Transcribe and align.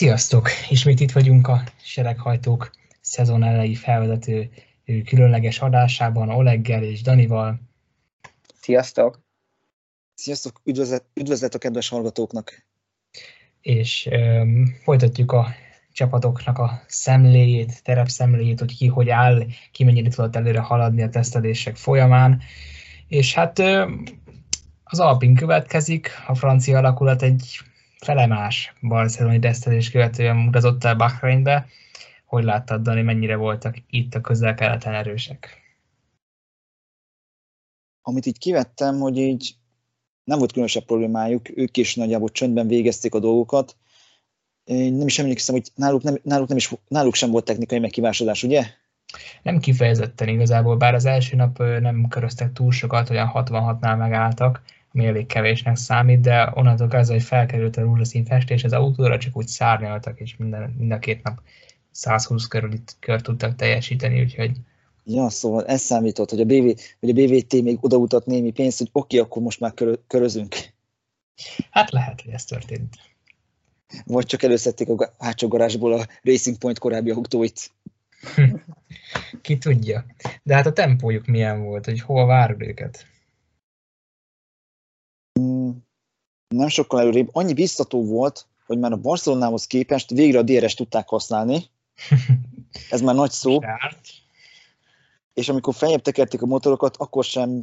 Sziasztok! 0.00 0.48
Ismét 0.68 1.00
itt 1.00 1.12
vagyunk 1.12 1.48
a 1.48 1.62
Sereghajtók 1.82 2.70
szezon 3.00 3.42
elejé 3.42 3.74
felvezető 3.74 4.50
különleges 5.04 5.60
adásában 5.60 6.28
Oleggel 6.28 6.82
és 6.82 7.02
Danival. 7.02 7.60
Sziasztok! 8.60 9.20
Sziasztok! 10.14 10.60
Üdvözlet, 10.64 11.04
üdvözlet 11.14 11.54
a 11.54 11.58
kedves 11.58 11.88
hallgatóknak! 11.88 12.66
És 13.60 14.08
um, 14.10 14.74
folytatjuk 14.82 15.32
a 15.32 15.46
csapatoknak 15.92 16.58
a 16.58 16.82
szemléjét, 16.86 17.82
terepszemléjét, 17.82 18.58
hogy 18.58 18.76
ki 18.76 18.86
hogy 18.86 19.08
áll, 19.08 19.46
ki 19.72 19.84
mennyire 19.84 20.08
tudott 20.08 20.36
előre 20.36 20.60
haladni 20.60 21.02
a 21.02 21.08
tesztelések 21.08 21.76
folyamán. 21.76 22.40
És 23.08 23.34
hát 23.34 23.58
um, 23.58 24.02
az 24.84 25.00
Alpin 25.00 25.34
következik, 25.34 26.10
a 26.26 26.34
francia 26.34 26.78
alakulat 26.78 27.22
egy 27.22 27.60
felemás 28.00 28.74
barcelonai 28.80 29.38
tesztelés 29.38 29.90
követően 29.90 30.36
mutatott 30.36 30.84
el 30.84 30.94
Bahreinbe. 30.94 31.66
Hogy 32.24 32.44
láttad, 32.44 32.82
Dani, 32.82 33.02
mennyire 33.02 33.36
voltak 33.36 33.76
itt 33.90 34.14
a 34.14 34.20
közel-keleten 34.20 34.94
erősek? 34.94 35.58
Amit 38.02 38.26
így 38.26 38.38
kivettem, 38.38 38.98
hogy 38.98 39.16
így 39.18 39.54
nem 40.24 40.38
volt 40.38 40.52
különösebb 40.52 40.84
problémájuk, 40.84 41.58
ők 41.58 41.76
is 41.76 41.94
nagyjából 41.94 42.28
csöndben 42.28 42.66
végezték 42.66 43.14
a 43.14 43.18
dolgokat. 43.18 43.76
Én 44.64 44.92
nem 44.92 45.06
is 45.06 45.18
emlékszem, 45.18 45.54
hogy 45.54 45.68
náluk, 45.74 46.02
nem, 46.02 46.18
náluk, 46.22 46.48
nem 46.48 46.56
is, 46.56 46.74
náluk 46.88 47.14
sem 47.14 47.30
volt 47.30 47.44
technikai 47.44 47.78
megkívásodás, 47.78 48.42
ugye? 48.42 48.64
Nem 49.42 49.58
kifejezetten 49.58 50.28
igazából, 50.28 50.76
bár 50.76 50.94
az 50.94 51.04
első 51.04 51.36
nap 51.36 51.58
nem 51.58 52.08
köröztek 52.08 52.52
túl 52.52 52.72
sokat, 52.72 53.10
olyan 53.10 53.30
66-nál 53.34 53.98
megálltak, 53.98 54.62
ami 54.92 55.06
elég 55.06 55.26
kevésnek 55.26 55.76
számít, 55.76 56.20
de 56.20 56.52
onnantól 56.54 56.88
kezdve, 56.88 57.14
hogy 57.14 57.24
felkerült 57.24 57.76
a 57.76 57.80
rózsaszín 57.80 58.24
festés, 58.24 58.64
az 58.64 58.72
autóra 58.72 59.18
csak 59.18 59.36
úgy 59.36 59.46
szárnyaltak, 59.46 60.20
és 60.20 60.36
minden, 60.36 60.74
mind 60.78 60.92
a 60.92 60.98
két 60.98 61.22
nap 61.22 61.40
120 61.90 62.46
körül 62.46 62.70
kör 63.00 63.20
tudtak 63.20 63.54
teljesíteni, 63.54 64.20
úgyhogy 64.20 64.50
Ja, 65.04 65.28
szóval 65.28 65.66
ez 65.66 65.80
számított, 65.80 66.30
hogy 66.30 66.40
a, 66.40 66.44
BV, 66.44 66.80
hogy 67.00 67.10
a 67.10 67.12
BVT 67.12 67.62
még 67.62 67.78
odautat 67.80 68.26
némi 68.26 68.50
pénzt, 68.50 68.78
hogy 68.78 68.88
oké, 68.92 69.16
okay, 69.16 69.28
akkor 69.28 69.42
most 69.42 69.60
már 69.60 69.74
kör, 69.74 69.98
körözünk. 70.06 70.54
Hát 71.70 71.90
lehet, 71.90 72.20
hogy 72.20 72.32
ez 72.32 72.44
történt. 72.44 72.96
Vagy 74.04 74.26
csak 74.26 74.42
előszedték 74.42 74.88
a 74.88 75.14
hátsó 75.18 75.48
garázsból 75.48 75.92
a 75.92 76.06
Racing 76.22 76.58
Point 76.58 76.78
korábbi 76.78 77.10
autóit. 77.10 77.70
Ki 79.42 79.58
tudja. 79.58 80.04
De 80.42 80.54
hát 80.54 80.66
a 80.66 80.72
tempójuk 80.72 81.26
milyen 81.26 81.62
volt, 81.62 81.84
hogy 81.84 82.00
hova 82.00 82.26
várod 82.26 82.62
őket? 82.62 83.06
Nem 86.54 86.68
sokkal 86.68 87.00
előrébb, 87.00 87.28
annyi 87.32 87.52
biztató 87.52 88.04
volt, 88.04 88.46
hogy 88.66 88.78
már 88.78 88.92
a 88.92 88.96
Barcelonához 88.96 89.66
képest 89.66 90.10
végre 90.10 90.38
a 90.38 90.42
DRS 90.42 90.74
tudták 90.74 91.08
használni. 91.08 91.64
Ez 92.90 93.00
már 93.00 93.14
nagy 93.14 93.30
szó. 93.30 93.58
És 95.34 95.48
amikor 95.48 95.74
feljebb 95.74 96.02
tekerték 96.02 96.42
a 96.42 96.46
motorokat, 96.46 96.96
akkor 96.96 97.24
sem 97.24 97.62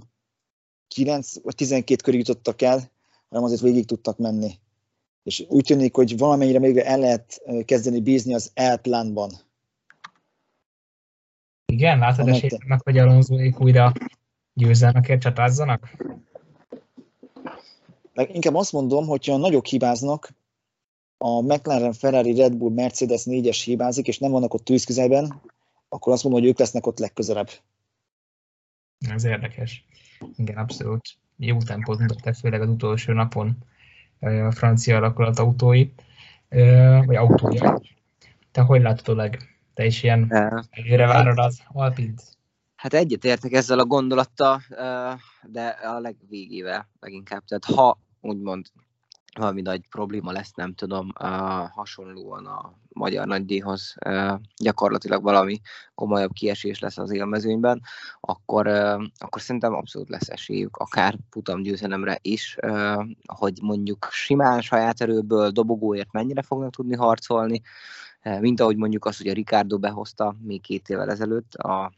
9 0.87 1.43
vagy 1.43 1.55
12 1.55 2.01
körig 2.03 2.19
jutottak 2.19 2.61
el, 2.61 2.91
hanem 3.29 3.43
azért 3.43 3.61
végig 3.61 3.85
tudtak 3.85 4.17
menni. 4.17 4.59
És 5.23 5.45
úgy 5.47 5.63
tűnik, 5.63 5.95
hogy 5.95 6.17
valamennyire 6.17 6.59
még 6.59 6.77
el 6.77 6.99
lehet 6.99 7.41
kezdeni 7.65 8.01
bízni 8.01 8.33
az 8.33 8.51
L-plánban. 8.55 9.31
Igen, 11.65 11.99
látod 11.99 12.27
esélynek, 12.27 12.81
hogy 12.83 12.97
Alonsoék 12.97 13.59
újra 13.59 13.93
győzelmekért 14.53 15.21
csatázzanak? 15.21 15.95
Inkább 18.25 18.55
azt 18.55 18.71
mondom, 18.71 19.07
hogyha 19.07 19.37
nagyok 19.37 19.65
hibáznak, 19.65 20.33
a 21.17 21.41
McLaren, 21.41 21.93
Ferrari, 21.93 22.35
Red 22.35 22.55
Bull, 22.55 22.73
Mercedes 22.73 23.23
4-es 23.25 23.61
hibázik, 23.63 24.07
és 24.07 24.19
nem 24.19 24.31
vannak 24.31 24.53
ott 24.53 24.63
tűzközelben, 24.63 25.41
akkor 25.89 26.13
azt 26.13 26.23
mondom, 26.23 26.41
hogy 26.41 26.49
ők 26.49 26.59
lesznek 26.59 26.87
ott 26.87 26.99
legközelebb. 26.99 27.49
Ez 29.09 29.23
érdekes. 29.23 29.85
Igen, 30.35 30.57
abszolút. 30.57 31.17
Jó 31.37 31.57
tempót 31.57 31.99
mutattak, 31.99 32.33
főleg 32.33 32.61
az 32.61 32.69
utolsó 32.69 33.13
napon 33.13 33.57
a 34.19 34.51
francia 34.51 34.97
alakulat 34.97 35.39
autói, 35.39 35.89
vagy 37.05 37.15
autója. 37.15 37.81
Te 38.51 38.61
hogy 38.61 38.81
látod, 38.81 39.09
Oleg? 39.09 39.59
Te 39.73 39.85
is 39.85 40.03
ilyen 40.03 40.33
előre 40.69 41.07
várod 41.07 41.37
az 41.37 41.61
Alpint? 41.67 42.37
Hát 42.75 42.93
egyetértek 42.93 43.51
ezzel 43.51 43.79
a 43.79 43.85
gondolattal, 43.85 44.61
de 45.43 45.67
a 45.67 45.99
legvégével 45.99 46.89
leginkább. 46.99 47.43
Tehát 47.43 47.63
ha 47.63 47.99
úgymond 48.27 48.65
valami 49.37 49.61
nagy 49.61 49.87
probléma 49.89 50.31
lesz, 50.31 50.53
nem 50.53 50.73
tudom, 50.73 51.11
hasonlóan 51.71 52.45
a 52.45 52.73
magyar 52.89 53.27
nagydíjhoz 53.27 53.95
gyakorlatilag 54.57 55.23
valami 55.23 55.59
komolyabb 55.95 56.31
kiesés 56.31 56.79
lesz 56.79 56.97
az 56.97 57.11
élmezőnyben, 57.11 57.81
akkor, 58.19 58.67
akkor 59.17 59.41
szerintem 59.41 59.73
abszolút 59.73 60.09
lesz 60.09 60.29
esélyük, 60.29 60.77
akár 60.77 61.17
putam 61.29 61.61
győzelemre 61.61 62.17
is, 62.21 62.55
hogy 63.25 63.59
mondjuk 63.61 64.07
simán 64.11 64.61
saját 64.61 65.01
erőből 65.01 65.49
dobogóért 65.49 66.11
mennyire 66.11 66.41
fognak 66.41 66.71
tudni 66.71 66.95
harcolni, 66.95 67.61
uh, 67.61 68.39
mint 68.39 68.59
ahogy 68.59 68.77
mondjuk 68.77 69.05
azt, 69.05 69.17
hogy 69.17 69.27
a 69.27 69.33
Ricardo 69.33 69.77
behozta 69.77 70.35
még 70.41 70.61
két 70.61 70.89
évvel 70.89 71.09
ezelőtt 71.09 71.53
a 71.53 71.91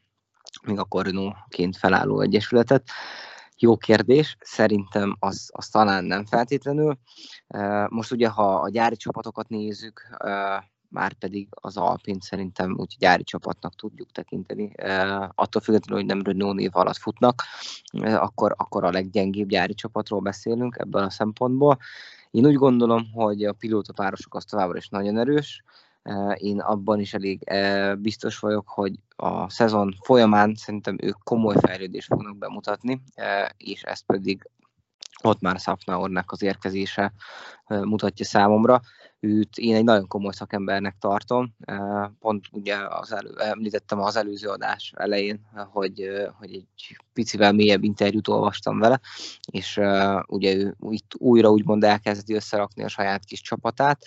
még 0.63 0.79
a 0.79 1.01
Renault-ként 1.01 1.78
felálló 1.78 2.22
egyesületet. 2.22 2.89
Jó 3.62 3.78
kérdés, 3.78 4.38
szerintem 4.40 5.16
az, 5.20 5.50
az 5.53 5.68
talán 5.68 6.03
nem 6.03 6.25
feltétlenül. 6.25 6.97
Most 7.88 8.12
ugye, 8.12 8.30
ha 8.30 8.56
a 8.56 8.70
gyári 8.70 8.96
csapatokat 8.96 9.50
nézzük, 9.50 10.18
már 10.90 11.14
pedig 11.14 11.47
az 11.52 11.78
Alpint 11.78 12.22
szerintem 12.22 12.75
úgy 12.78 12.96
gyári 13.00 13.24
csapatnak 13.24 13.75
tudjuk 13.75 14.12
tekinteni. 14.12 14.72
Attól 15.36 15.62
függetlenül, 15.62 16.03
hogy 16.03 16.14
nem 16.14 16.24
Renault 16.24 16.56
név 16.56 16.69
alatt 16.74 16.98
futnak, 16.98 17.44
akkor, 18.03 18.53
akkor 18.58 18.84
a 18.84 18.92
leggyengébb 18.92 19.50
gyári 19.50 19.74
csapatról 19.74 20.19
beszélünk 20.19 20.75
ebből 20.80 21.03
a 21.03 21.09
szempontból. 21.09 21.78
Én 22.31 22.46
úgy 22.46 22.56
gondolom, 22.56 23.12
hogy 23.14 23.44
a 23.44 23.53
pilótapárosok 23.53 24.36
az 24.36 24.46
továbbra 24.46 24.78
is 24.78 24.90
nagyon 24.90 25.18
erős, 25.18 25.64
én 26.34 26.60
abban 26.60 27.00
is 27.00 27.14
elég 27.14 27.52
biztos 27.98 28.40
vagyok, 28.40 28.68
hogy 28.68 28.94
a 29.16 29.50
szezon 29.50 29.96
folyamán 30.04 30.56
szerintem 30.56 30.98
ők 31.02 31.18
komoly 31.24 31.56
fejlődést 31.62 32.08
fognak 32.08 32.38
bemutatni, 32.38 33.02
és 33.58 33.82
ezt 33.82 34.06
pedig 34.06 34.50
ott 35.24 35.42
már 35.42 35.60
Szafnaornak 35.60 36.32
az 36.32 36.42
érkezése 36.42 37.14
mutatja 37.68 38.26
számomra. 38.26 38.82
Őt 39.20 39.58
én 39.58 39.76
egy 39.76 39.84
nagyon 39.84 40.08
komoly 40.08 40.32
szakembernek 40.32 40.96
tartom. 41.00 41.56
Pont 42.20 42.46
ugye 42.52 42.76
az 42.90 43.14
elő, 43.14 43.34
említettem 43.38 44.00
az 44.00 44.16
előző 44.16 44.48
adás 44.48 44.94
elején, 44.98 45.42
hogy, 45.72 46.10
hogy 46.38 46.54
egy 46.54 46.98
picivel 47.14 47.54
mélyebb 47.54 47.84
interjút 47.84 48.28
olvastam 48.28 48.80
vele, 48.80 49.00
és 49.52 49.80
ugye 50.28 50.56
ő 50.56 50.76
itt 50.90 51.12
újra 51.18 51.50
úgymond 51.50 51.84
elkezdi 51.84 52.34
összerakni 52.34 52.84
a 52.84 52.88
saját 52.88 53.26
kis 53.26 53.42
csapatát, 53.42 54.06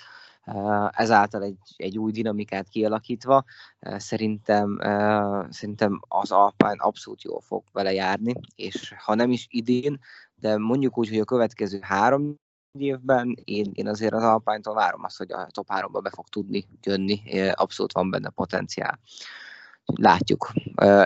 ezáltal 0.90 1.42
egy, 1.42 1.58
egy 1.76 1.98
új 1.98 2.12
dinamikát 2.12 2.68
kialakítva, 2.68 3.44
szerintem, 3.96 4.78
szerintem 5.50 6.00
az 6.08 6.30
Alpine 6.30 6.76
abszolút 6.76 7.22
jól 7.22 7.40
fog 7.40 7.64
vele 7.72 7.92
járni, 7.92 8.34
és 8.54 8.94
ha 9.04 9.14
nem 9.14 9.30
is 9.30 9.46
idén, 9.50 9.98
de 10.34 10.58
mondjuk 10.58 10.98
úgy, 10.98 11.08
hogy 11.08 11.18
a 11.18 11.24
következő 11.24 11.78
három 11.82 12.34
évben 12.78 13.36
én, 13.44 13.70
én 13.72 13.88
azért 13.88 14.12
az 14.12 14.22
Alpine-tól 14.22 14.74
várom 14.74 15.04
azt, 15.04 15.16
hogy 15.16 15.32
a 15.32 15.46
top 15.50 15.66
3-ba 15.68 16.00
be 16.02 16.10
fog 16.10 16.28
tudni 16.28 16.66
jönni, 16.82 17.48
abszolút 17.50 17.92
van 17.92 18.10
benne 18.10 18.30
potenciál. 18.30 18.98
Látjuk. 19.84 20.52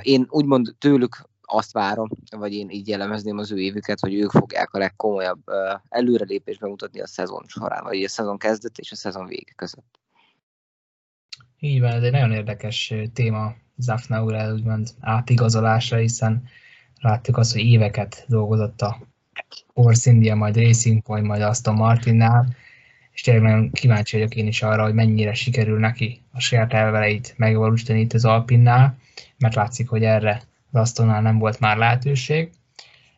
Én 0.01 0.27
úgymond 0.29 0.75
tőlük 0.79 1.17
azt 1.47 1.73
várom, 1.73 2.09
vagy 2.31 2.55
én 2.55 2.71
így 2.71 2.89
jellemezném 2.89 3.39
az 3.39 3.53
ő 3.53 3.59
évüket, 3.59 4.01
hogy 4.01 4.15
ők 4.15 4.31
fogják 4.31 4.73
a 4.73 4.79
legkomolyabb 4.79 5.43
előrelépést 5.89 6.61
bemutatni 6.61 7.01
a 7.01 7.07
szezon 7.07 7.45
során, 7.47 7.85
vagy 7.85 8.05
a 8.05 8.09
szezon 8.09 8.39
kezdet 8.39 8.79
és 8.79 8.93
a 8.93 8.97
szezon 8.97 9.27
vége 9.27 9.53
között. 9.57 10.01
Így 11.59 11.81
van, 11.81 11.91
ez 11.91 12.03
egy 12.03 12.13
nagyon 12.13 12.33
érdekes 12.33 12.95
téma 13.13 13.55
Zafna 13.77 14.25
úr 14.25 14.53
úgymond 14.53 14.89
átigazolása, 15.01 15.97
hiszen 15.97 16.49
láttuk 17.01 17.37
azt, 17.37 17.53
hogy 17.53 17.63
éveket 17.63 18.25
dolgozott 18.29 18.81
a 18.81 18.99
Force 19.75 20.11
India, 20.11 20.35
majd 20.35 20.57
Racing 20.57 21.03
Point, 21.03 21.27
majd 21.27 21.43
Aston 21.43 21.75
Martinnál, 21.75 22.55
és 23.13 23.23
tényleg 23.23 23.43
nagyon 23.43 23.71
kíváncsi 23.71 24.17
vagyok 24.17 24.35
én 24.35 24.47
is 24.47 24.63
arra, 24.63 24.83
hogy 24.83 24.95
mennyire 24.95 25.35
sikerül 25.35 25.79
neki 25.79 26.23
a 26.33 26.41
saját 26.41 26.73
elveleit 26.73 27.35
megvalósítani 27.37 28.01
itt 28.01 28.13
az 28.13 28.25
Alpinnál, 28.25 28.99
mert 29.39 29.55
látszik, 29.55 29.89
hogy 29.89 30.03
erre 30.03 30.43
az 30.77 30.89
Astonnál 30.89 31.21
nem 31.21 31.39
volt 31.39 31.61
már 31.61 31.77
lehetőség. 31.77 32.51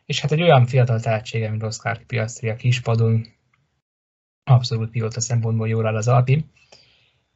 És 0.05 0.19
hát 0.19 0.31
egy 0.31 0.41
olyan 0.41 0.65
fiatal 0.65 0.99
tehetsége, 0.99 1.49
mint 1.49 1.63
Oscar 1.63 2.05
Piastri 2.05 2.49
a 2.49 2.55
kispadon, 2.55 3.27
abszolút 4.43 4.91
pilóta 4.91 5.19
szempontból 5.19 5.67
jól 5.67 5.87
áll 5.87 5.95
az 5.95 6.07
Alpi. 6.07 6.45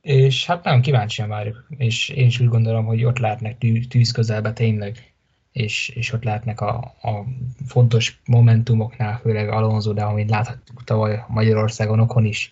És 0.02 0.46
hát 0.46 0.64
nagyon 0.64 0.82
kíváncsian 0.82 1.30
várjuk, 1.30 1.66
és 1.70 2.10
én 2.10 2.26
is 2.26 2.40
úgy 2.40 2.48
gondolom, 2.48 2.86
hogy 2.86 3.04
ott 3.04 3.18
lehetnek 3.18 3.58
tűz 3.90 4.12
közelbe 4.12 4.54
tényleg, 4.54 5.14
és, 5.52 5.90
és 5.90 6.14
ott 6.14 6.24
lehetnek 6.24 6.62
a, 6.62 6.78
a 7.02 7.26
fontos 7.68 8.22
momentumoknál, 8.26 9.20
főleg 9.20 9.50
Alonso, 9.50 9.94
de 9.94 10.04
amit 10.04 10.30
láthattuk 10.30 10.84
tavaly 10.84 11.24
Magyarországon 11.28 12.00
okon 12.00 12.26
is, 12.26 12.52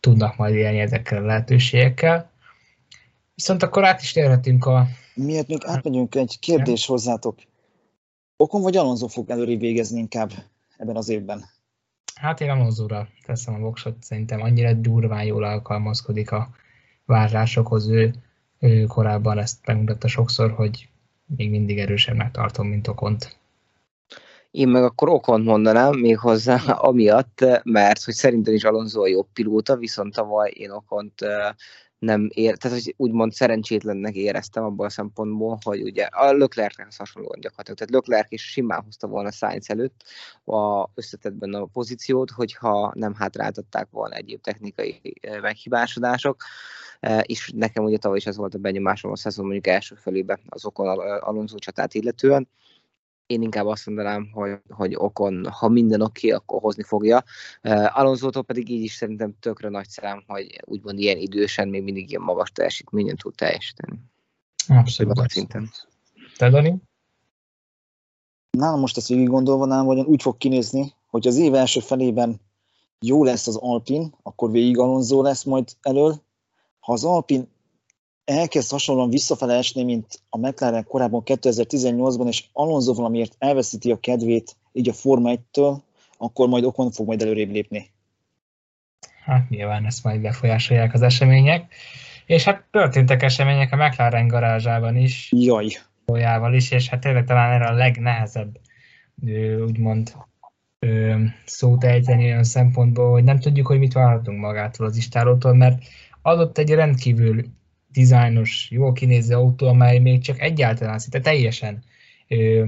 tudnak 0.00 0.36
majd 0.36 0.54
élni 0.54 0.78
ezekkel 0.78 1.22
a 1.22 1.26
lehetőségekkel. 1.26 2.30
Viszont 3.34 3.62
akkor 3.62 3.84
át 3.84 4.02
is 4.02 4.12
térhetünk 4.12 4.66
a... 4.66 4.86
Miért 5.14 5.48
még 5.48 5.64
átmegyünk 5.64 6.14
egy 6.14 6.38
kérdés 6.38 6.86
hozzátok. 6.86 7.38
Okon 8.36 8.62
vagy 8.62 8.76
Alonso 8.76 9.08
fog 9.08 9.30
előrébb 9.30 9.60
végezni 9.60 9.98
inkább 9.98 10.30
ebben 10.76 10.96
az 10.96 11.08
évben? 11.08 11.44
Hát 12.14 12.40
én 12.40 12.50
Alonso-ra 12.50 13.08
teszem 13.26 13.54
a 13.54 13.58
voksot, 13.58 14.02
szerintem 14.02 14.40
annyira 14.40 14.72
durván 14.72 15.24
jól 15.24 15.44
alkalmazkodik 15.44 16.32
a 16.32 16.48
várásokhoz. 17.04 17.88
Ő, 17.88 18.14
ő 18.58 18.84
korábban 18.84 19.38
ezt 19.38 19.66
megmutatta 19.66 20.08
sokszor, 20.08 20.50
hogy 20.50 20.88
még 21.36 21.50
mindig 21.50 21.78
erősebbnek 21.78 22.30
tartom, 22.30 22.66
mint 22.66 22.88
Okont. 22.88 23.36
Én 24.50 24.68
meg 24.68 24.82
akkor 24.82 25.08
okon 25.08 25.42
mondanám 25.42 25.98
még 25.98 26.18
hozzá, 26.18 26.56
amiatt, 26.90 27.44
mert 27.62 28.02
hogy 28.02 28.14
szerintem 28.14 28.54
is 28.54 28.64
Alonso 28.64 29.02
a 29.02 29.06
jobb 29.06 29.26
pilóta, 29.32 29.76
viszont 29.76 30.14
tavaly 30.14 30.52
én 30.54 30.70
okont 30.70 31.14
nem 32.04 32.28
ér, 32.32 32.56
tehát 32.56 32.82
hogy 32.82 32.94
úgymond 32.96 33.32
szerencsétlennek 33.32 34.14
éreztem 34.14 34.64
abból 34.64 34.86
a 34.86 34.90
szempontból, 34.90 35.58
hogy 35.62 35.82
ugye 35.82 36.04
a 36.04 36.32
Leclerchez 36.32 36.96
hasonlóan 36.96 37.40
gyakorlatilag, 37.40 37.78
tehát 37.78 37.94
Leclerc 37.94 38.32
is 38.32 38.42
simán 38.42 38.82
hozta 38.84 39.06
volna 39.06 39.30
Sainz 39.30 39.70
előtt 39.70 40.04
a 40.44 40.88
összetetben 40.94 41.54
a 41.54 41.64
pozíciót, 41.64 42.30
hogyha 42.30 42.92
nem 42.94 43.14
hátráltatták 43.14 43.88
volna 43.90 44.14
egyéb 44.14 44.40
technikai 44.40 45.00
meghibásodások, 45.40 46.42
és 47.22 47.50
nekem 47.54 47.84
ugye 47.84 47.98
tavaly 47.98 48.16
is 48.16 48.26
ez 48.26 48.36
volt 48.36 48.54
a 48.54 48.58
benyomásom 48.58 49.10
a 49.10 49.16
szezon 49.16 49.44
mondjuk 49.44 49.66
első 49.66 49.94
felébe 49.94 50.38
az 50.48 50.64
okon 50.64 50.88
Alonso 51.20 51.58
csatát 51.58 51.94
illetően, 51.94 52.48
én 53.26 53.42
inkább 53.42 53.66
azt 53.66 53.86
mondanám, 53.86 54.30
hogy, 54.32 54.58
hogy 54.68 54.94
okon, 54.96 55.46
ha 55.50 55.68
minden 55.68 56.00
oké, 56.00 56.26
okay, 56.26 56.38
akkor 56.38 56.60
hozni 56.60 56.82
fogja. 56.82 57.24
Uh, 57.62 57.98
alonso 57.98 58.42
pedig 58.42 58.68
így 58.68 58.82
is 58.82 58.92
szerintem 58.92 59.34
tökre 59.40 59.68
nagy 59.68 59.88
szám, 59.88 60.24
hogy 60.26 60.60
úgymond 60.64 60.98
ilyen 60.98 61.18
idősen 61.18 61.68
még 61.68 61.82
mindig 61.82 62.10
ilyen 62.10 62.22
magas 62.22 62.50
teljesítményen 62.50 63.16
tud 63.16 63.34
teljesíteni. 63.34 63.98
Abszolút. 64.68 65.30
Szinten. 65.30 65.70
Te, 66.36 66.50
Dani? 66.50 66.82
Nálam 68.50 68.80
most 68.80 68.96
ezt 68.96 69.08
végig 69.08 69.28
gondolva, 69.28 69.64
nálam 69.64 69.86
vagyon 69.86 70.06
úgy 70.06 70.22
fog 70.22 70.36
kinézni, 70.36 70.94
hogy 71.06 71.26
az 71.26 71.36
év 71.36 71.54
első 71.54 71.80
felében 71.80 72.40
jó 73.00 73.24
lesz 73.24 73.46
az 73.46 73.56
Alpin, 73.56 74.14
akkor 74.22 74.50
végig 74.50 74.78
Alonso 74.78 75.22
lesz 75.22 75.44
majd 75.44 75.68
elől. 75.82 76.22
Ha 76.80 76.92
az 76.92 77.04
Alpin 77.04 77.48
elkezd 78.24 78.70
hasonlóan 78.70 79.10
visszafele 79.10 79.54
esni, 79.54 79.84
mint 79.84 80.20
a 80.28 80.38
McLaren 80.38 80.84
korábban 80.84 81.22
2018-ban, 81.24 82.28
és 82.28 82.44
Alonso 82.52 82.94
valamiért 82.94 83.34
elveszíti 83.38 83.90
a 83.90 84.00
kedvét 84.00 84.56
így 84.72 84.88
a 84.88 84.92
Forma 84.92 85.32
1-től, 85.34 85.76
akkor 86.18 86.48
majd 86.48 86.64
okon 86.64 86.90
fog 86.90 87.06
majd 87.06 87.22
előrébb 87.22 87.50
lépni. 87.50 87.90
Hát 89.24 89.48
nyilván 89.48 89.86
ezt 89.86 90.04
majd 90.04 90.20
befolyásolják 90.20 90.94
az 90.94 91.02
események. 91.02 91.74
És 92.26 92.44
hát 92.44 92.64
történtek 92.70 93.22
események 93.22 93.72
a 93.72 93.76
McLaren 93.76 94.28
garázsában 94.28 94.96
is. 94.96 95.32
Jaj. 95.36 95.66
is, 96.52 96.70
és 96.70 96.88
hát 96.88 97.00
tényleg 97.00 97.24
talán 97.24 97.52
erre 97.52 97.66
a 97.66 97.72
legnehezebb, 97.72 98.58
úgymond 99.60 100.14
szót 101.44 101.84
ejteni 101.84 102.24
olyan 102.24 102.44
szempontból, 102.44 103.10
hogy 103.10 103.24
nem 103.24 103.38
tudjuk, 103.38 103.66
hogy 103.66 103.78
mit 103.78 103.92
várhatunk 103.92 104.40
magától 104.40 104.86
az 104.86 104.96
istálótól, 104.96 105.54
mert 105.54 105.82
adott 106.22 106.58
egy 106.58 106.70
rendkívül 106.70 107.44
dizájnos, 107.94 108.68
jól 108.70 108.92
kinéző 108.92 109.34
autó, 109.34 109.66
amely 109.66 109.98
még 109.98 110.22
csak 110.22 110.40
egyáltalán 110.40 110.98
szinte 110.98 111.20
teljesen 111.20 111.82
ö, 112.28 112.64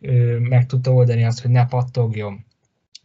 ö, 0.00 0.38
meg 0.38 0.66
tudta 0.66 0.92
oldani 0.92 1.24
azt, 1.24 1.40
hogy 1.40 1.50
ne 1.50 1.66
pattogjon, 1.66 2.44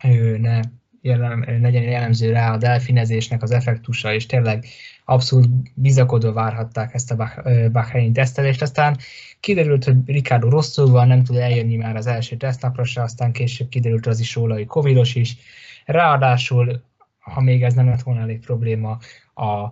ö, 0.03 0.37
ne 0.37 0.59
jelen, 1.01 1.59
legyen 1.61 1.83
jellemző 1.83 2.31
rá 2.31 2.53
a 2.53 2.57
delfinezésnek 2.57 3.41
az 3.43 3.51
effektusa, 3.51 4.13
és 4.13 4.25
tényleg 4.25 4.65
abszolút 5.05 5.49
bizakodva 5.75 6.33
várhatták 6.33 6.93
ezt 6.93 7.11
a 7.11 7.31
Bahrein 7.71 8.13
tesztelést. 8.13 8.61
Aztán 8.61 8.97
kiderült, 9.39 9.83
hogy 9.83 9.95
Ricardo 10.05 10.49
rosszul 10.49 10.89
van, 10.89 11.07
nem 11.07 11.23
tud 11.23 11.35
eljönni 11.35 11.75
már 11.75 11.95
az 11.95 12.07
első 12.07 12.35
tesztnapra 12.35 12.83
se, 12.83 13.01
aztán 13.01 13.31
később 13.31 13.69
kiderült 13.69 14.05
az 14.05 14.19
is 14.19 14.35
róla, 14.35 14.53
hogy 14.53 14.65
Covilos 14.65 15.15
is. 15.15 15.37
Ráadásul, 15.85 16.83
ha 17.19 17.41
még 17.41 17.63
ez 17.63 17.73
nem 17.73 17.85
lett 17.85 18.01
volna 18.01 18.21
elég 18.21 18.39
probléma, 18.39 18.97
a 19.33 19.71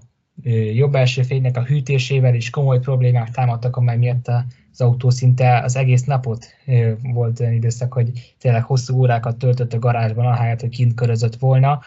jobb 0.74 0.96
első 0.96 1.22
fénynek 1.22 1.58
a 1.58 1.64
hűtésével 1.64 2.36
is 2.36 2.50
komoly 2.50 2.80
problémák 2.80 3.30
támadtak, 3.30 3.76
amely 3.76 3.98
miatt 3.98 4.28
az 4.72 4.82
autó 4.82 5.10
szinte 5.10 5.60
az 5.60 5.76
egész 5.76 6.04
napot 6.04 6.46
volt 7.14 7.40
olyan 7.40 7.54
időszak, 7.54 7.94
hogy 7.94 8.36
tényleg 8.40 8.64
hosszú 8.64 8.98
órákat 8.98 9.38
töltött 9.38 9.74
a 9.74 9.80
garázsban, 9.80 10.26
ahelyett, 10.26 10.60
hogy 10.60 10.70
kint 10.70 10.94
körözött 10.94 11.36
volna, 11.36 11.82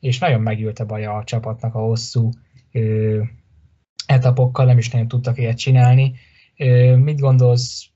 és 0.00 0.18
nagyon 0.18 0.40
megült 0.40 0.78
a 0.78 0.86
baja 0.86 1.16
a 1.16 1.24
csapatnak 1.24 1.74
a 1.74 1.78
hosszú 1.80 2.30
etapokkal, 4.06 4.66
nem 4.66 4.78
is 4.78 4.90
nagyon 4.90 5.08
tudtak 5.08 5.38
ilyet 5.38 5.58
csinálni. 5.58 6.14
Mit 6.96 7.20
gondolsz, 7.20 7.86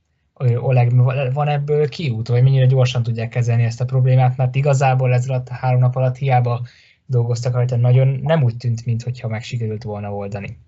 Oleg, 0.57 0.95
van 1.33 1.49
ebből 1.49 1.89
kiút, 1.89 2.29
vagy 2.29 2.43
mennyire 2.43 2.67
gyorsan 2.67 3.03
tudják 3.03 3.29
kezelni 3.29 3.63
ezt 3.63 3.81
a 3.81 3.85
problémát, 3.85 4.37
mert 4.37 4.55
igazából 4.55 5.13
ez 5.13 5.29
alatt 5.29 5.49
a 5.49 5.55
három 5.55 5.81
nap 5.81 5.97
alatt 5.97 6.17
hiába 6.17 6.63
dolgoztak 7.13 7.55
rajta, 7.55 7.77
nagyon 7.77 8.09
nem 8.09 8.43
úgy 8.43 8.57
tűnt, 8.57 8.85
mintha 8.85 9.29
meg 9.29 9.43
sikerült 9.43 9.83
volna 9.83 10.15
oldani. 10.15 10.59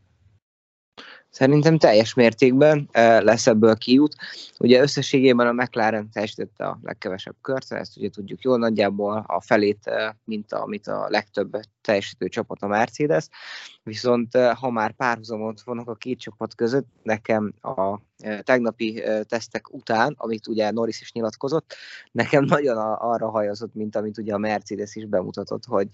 Szerintem 1.31 1.79
teljes 1.79 2.15
mértékben 2.15 2.89
lesz 2.93 3.47
ebből 3.47 3.77
kiút. 3.77 4.15
Ugye 4.59 4.81
összességében 4.81 5.47
a 5.47 5.53
McLaren 5.53 6.11
teljesítette 6.11 6.67
a 6.67 6.79
legkevesebb 6.83 7.35
kört, 7.41 7.73
ezt 7.73 7.97
ugye 7.97 8.09
tudjuk 8.09 8.43
jól, 8.43 8.59
nagyjából 8.59 9.25
a 9.27 9.41
felét, 9.41 9.91
mint 10.25 10.53
amit 10.53 10.87
a 10.87 11.07
legtöbb 11.09 11.61
teljesítő 11.81 12.29
csapat 12.29 12.63
a 12.63 12.67
Mercedes, 12.67 13.29
viszont 13.85 14.37
ha 14.37 14.71
már 14.71 14.93
párhuzamot 14.93 15.63
vannak 15.63 15.89
a 15.89 15.95
két 15.95 16.19
csapat 16.19 16.55
között, 16.55 16.87
nekem 17.03 17.55
a 17.61 17.99
tegnapi 18.43 19.03
tesztek 19.23 19.75
után, 19.75 20.15
amit 20.19 20.47
ugye 20.47 20.71
Norris 20.71 21.01
is 21.01 21.13
nyilatkozott, 21.13 21.75
nekem 22.13 22.45
nagyon 22.55 22.77
arra 22.95 23.31
hajazott, 23.31 23.75
mint 23.75 23.97
amit 23.97 24.19
ugye 24.19 24.35
a 24.35 24.39
Mercedes 24.39 24.95
is 24.95 25.07
bemutatott, 25.07 25.65
hogy 25.65 25.89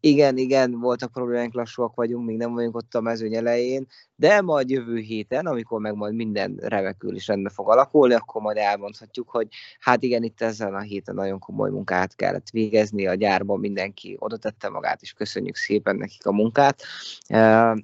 igen, 0.00 0.36
igen, 0.36 0.80
voltak 0.80 1.12
problémánk, 1.12 1.54
lassúak 1.54 1.94
vagyunk, 1.94 2.26
még 2.26 2.36
nem 2.36 2.52
vagyunk 2.52 2.76
ott 2.76 2.94
a 2.94 3.00
mezőny 3.00 3.34
elején, 3.34 3.86
de 4.16 4.40
majd 4.40 4.70
jövő 4.70 4.96
héten, 4.96 5.46
amikor 5.46 5.80
meg 5.80 5.94
majd 5.94 6.14
minden 6.14 6.56
remekül 6.62 7.14
is 7.14 7.26
rendbe 7.26 7.50
fog 7.50 7.70
alakulni, 7.70 8.14
akkor 8.14 8.42
majd 8.42 8.56
elmondhatjuk, 8.56 9.28
hogy 9.30 9.48
hát 9.78 10.02
igen, 10.02 10.22
itt 10.22 10.40
ezen 10.40 10.74
a 10.74 10.80
héten 10.80 11.14
nagyon 11.14 11.38
komoly 11.38 11.70
munkát 11.70 12.14
kellett 12.14 12.50
végezni, 12.50 13.06
a 13.06 13.14
gyárban 13.14 13.60
mindenki 13.60 14.16
oda 14.18 14.36
tette 14.36 14.68
magát, 14.68 15.02
és 15.02 15.12
köszönjük 15.12 15.56
szépen 15.56 15.96
nekik 15.96 16.26
a 16.26 16.32
munkát. 16.32 16.82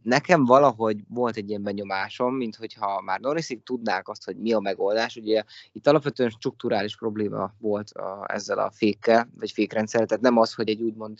Nekem 0.02 0.44
valahogy 0.44 1.00
volt 1.08 1.36
egy 1.36 1.48
ilyen 1.48 1.62
benyomásom, 1.62 2.34
mint 2.34 2.56
hogyha 2.56 3.00
már 3.00 3.20
Norrisig 3.20 3.62
tudnák 3.62 4.08
azt, 4.08 4.24
hogy 4.24 4.36
mi 4.36 4.52
a 4.52 4.60
megoldás. 4.60 5.16
Ugye 5.16 5.42
itt 5.72 5.86
alapvetően 5.86 6.30
strukturális 6.30 6.96
probléma 6.96 7.52
volt 7.58 7.90
a, 7.90 8.24
ezzel 8.28 8.58
a 8.58 8.70
fékkel, 8.70 9.28
vagy 9.38 9.50
fékrendszerrel, 9.50 10.06
tehát 10.06 10.22
nem 10.22 10.38
az, 10.38 10.54
hogy 10.54 10.68
egy 10.68 10.82
úgymond 10.82 11.18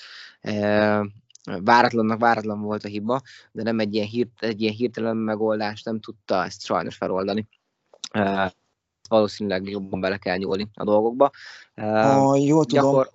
váratlannak 1.44 2.20
váratlan 2.20 2.60
volt 2.60 2.84
a 2.84 2.88
hiba, 2.88 3.20
de 3.52 3.62
nem 3.62 3.78
egy 3.78 3.94
ilyen, 3.94 4.06
hírt, 4.06 4.42
egy 4.42 4.60
ilyen 4.60 4.74
hirtelen 4.74 5.16
megoldás 5.16 5.82
nem 5.82 6.00
tudta 6.00 6.44
ezt 6.44 6.64
sajnos 6.64 6.96
feloldani. 6.96 7.48
Uh, 8.14 8.50
valószínűleg 9.08 9.68
jobban 9.68 10.00
bele 10.00 10.16
kell 10.16 10.36
nyúlni 10.36 10.68
a 10.74 10.84
dolgokba. 10.84 11.30
Ha 11.74 12.36
jól 12.36 12.64
tudom, 12.64 12.84
gyakor... 12.84 13.10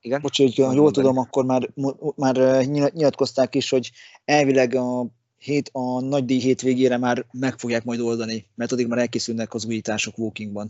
Igen? 0.00 0.20
Bocs, 0.20 0.36
hogy 0.36 0.56
jól 0.58 0.74
bele. 0.74 0.90
tudom, 0.90 1.18
akkor 1.18 1.44
már, 1.44 1.70
már 2.16 2.64
nyilatkozták 2.66 3.54
is, 3.54 3.70
hogy 3.70 3.90
elvileg 4.24 4.74
a 4.74 5.06
hét, 5.38 5.70
a 5.72 6.00
nagy 6.00 6.24
díj 6.24 6.38
hétvégére 6.38 6.96
már 6.96 7.26
meg 7.32 7.58
fogják 7.58 7.84
majd 7.84 8.00
oldani, 8.00 8.46
mert 8.54 8.72
addig 8.72 8.86
már 8.86 8.98
elkészülnek 8.98 9.54
az 9.54 9.64
újítások 9.64 10.18
Walkingban. 10.18 10.68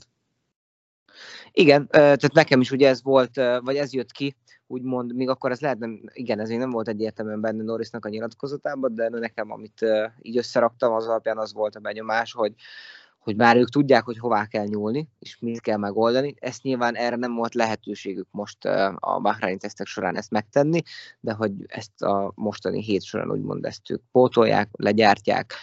Igen, 1.52 1.88
tehát 1.88 2.32
nekem 2.32 2.60
is 2.60 2.70
ugye 2.70 2.88
ez 2.88 3.02
volt, 3.02 3.34
vagy 3.60 3.76
ez 3.76 3.92
jött 3.92 4.12
ki, 4.12 4.36
úgymond, 4.66 5.14
még 5.14 5.28
akkor 5.28 5.50
ez 5.50 5.60
lehet, 5.60 5.78
nem, 5.78 6.00
igen, 6.12 6.40
ez 6.40 6.48
még 6.48 6.58
nem 6.58 6.70
volt 6.70 6.88
egyértelműen 6.88 7.40
benne 7.40 7.62
Norrisnak 7.62 8.04
a 8.04 8.08
nyilatkozatában, 8.08 8.94
de 8.94 9.08
nekem, 9.08 9.50
amit 9.50 9.84
így 10.22 10.36
összeraktam, 10.36 10.92
az 10.92 11.06
alapján 11.06 11.38
az 11.38 11.52
volt 11.52 11.76
a 11.76 11.80
benyomás, 11.80 12.32
hogy, 12.32 12.54
hogy 13.20 13.36
már 13.36 13.56
ők 13.56 13.68
tudják, 13.68 14.04
hogy 14.04 14.18
hová 14.18 14.46
kell 14.46 14.66
nyúlni, 14.66 15.08
és 15.18 15.36
mit 15.40 15.60
kell 15.60 15.76
megoldani. 15.76 16.34
Ezt 16.38 16.62
nyilván 16.62 16.96
erre 16.96 17.16
nem 17.16 17.34
volt 17.34 17.54
lehetőségük 17.54 18.26
most 18.30 18.64
a 18.94 19.18
Bahrain 19.22 19.58
tesztek 19.58 19.86
során 19.86 20.16
ezt 20.16 20.30
megtenni, 20.30 20.82
de 21.20 21.32
hogy 21.32 21.52
ezt 21.66 22.02
a 22.02 22.32
mostani 22.34 22.82
hét 22.82 23.02
során 23.02 23.30
úgymond 23.30 23.64
ezt 23.64 23.90
ők 23.90 24.02
pótolják, 24.12 24.68
legyártják, 24.72 25.54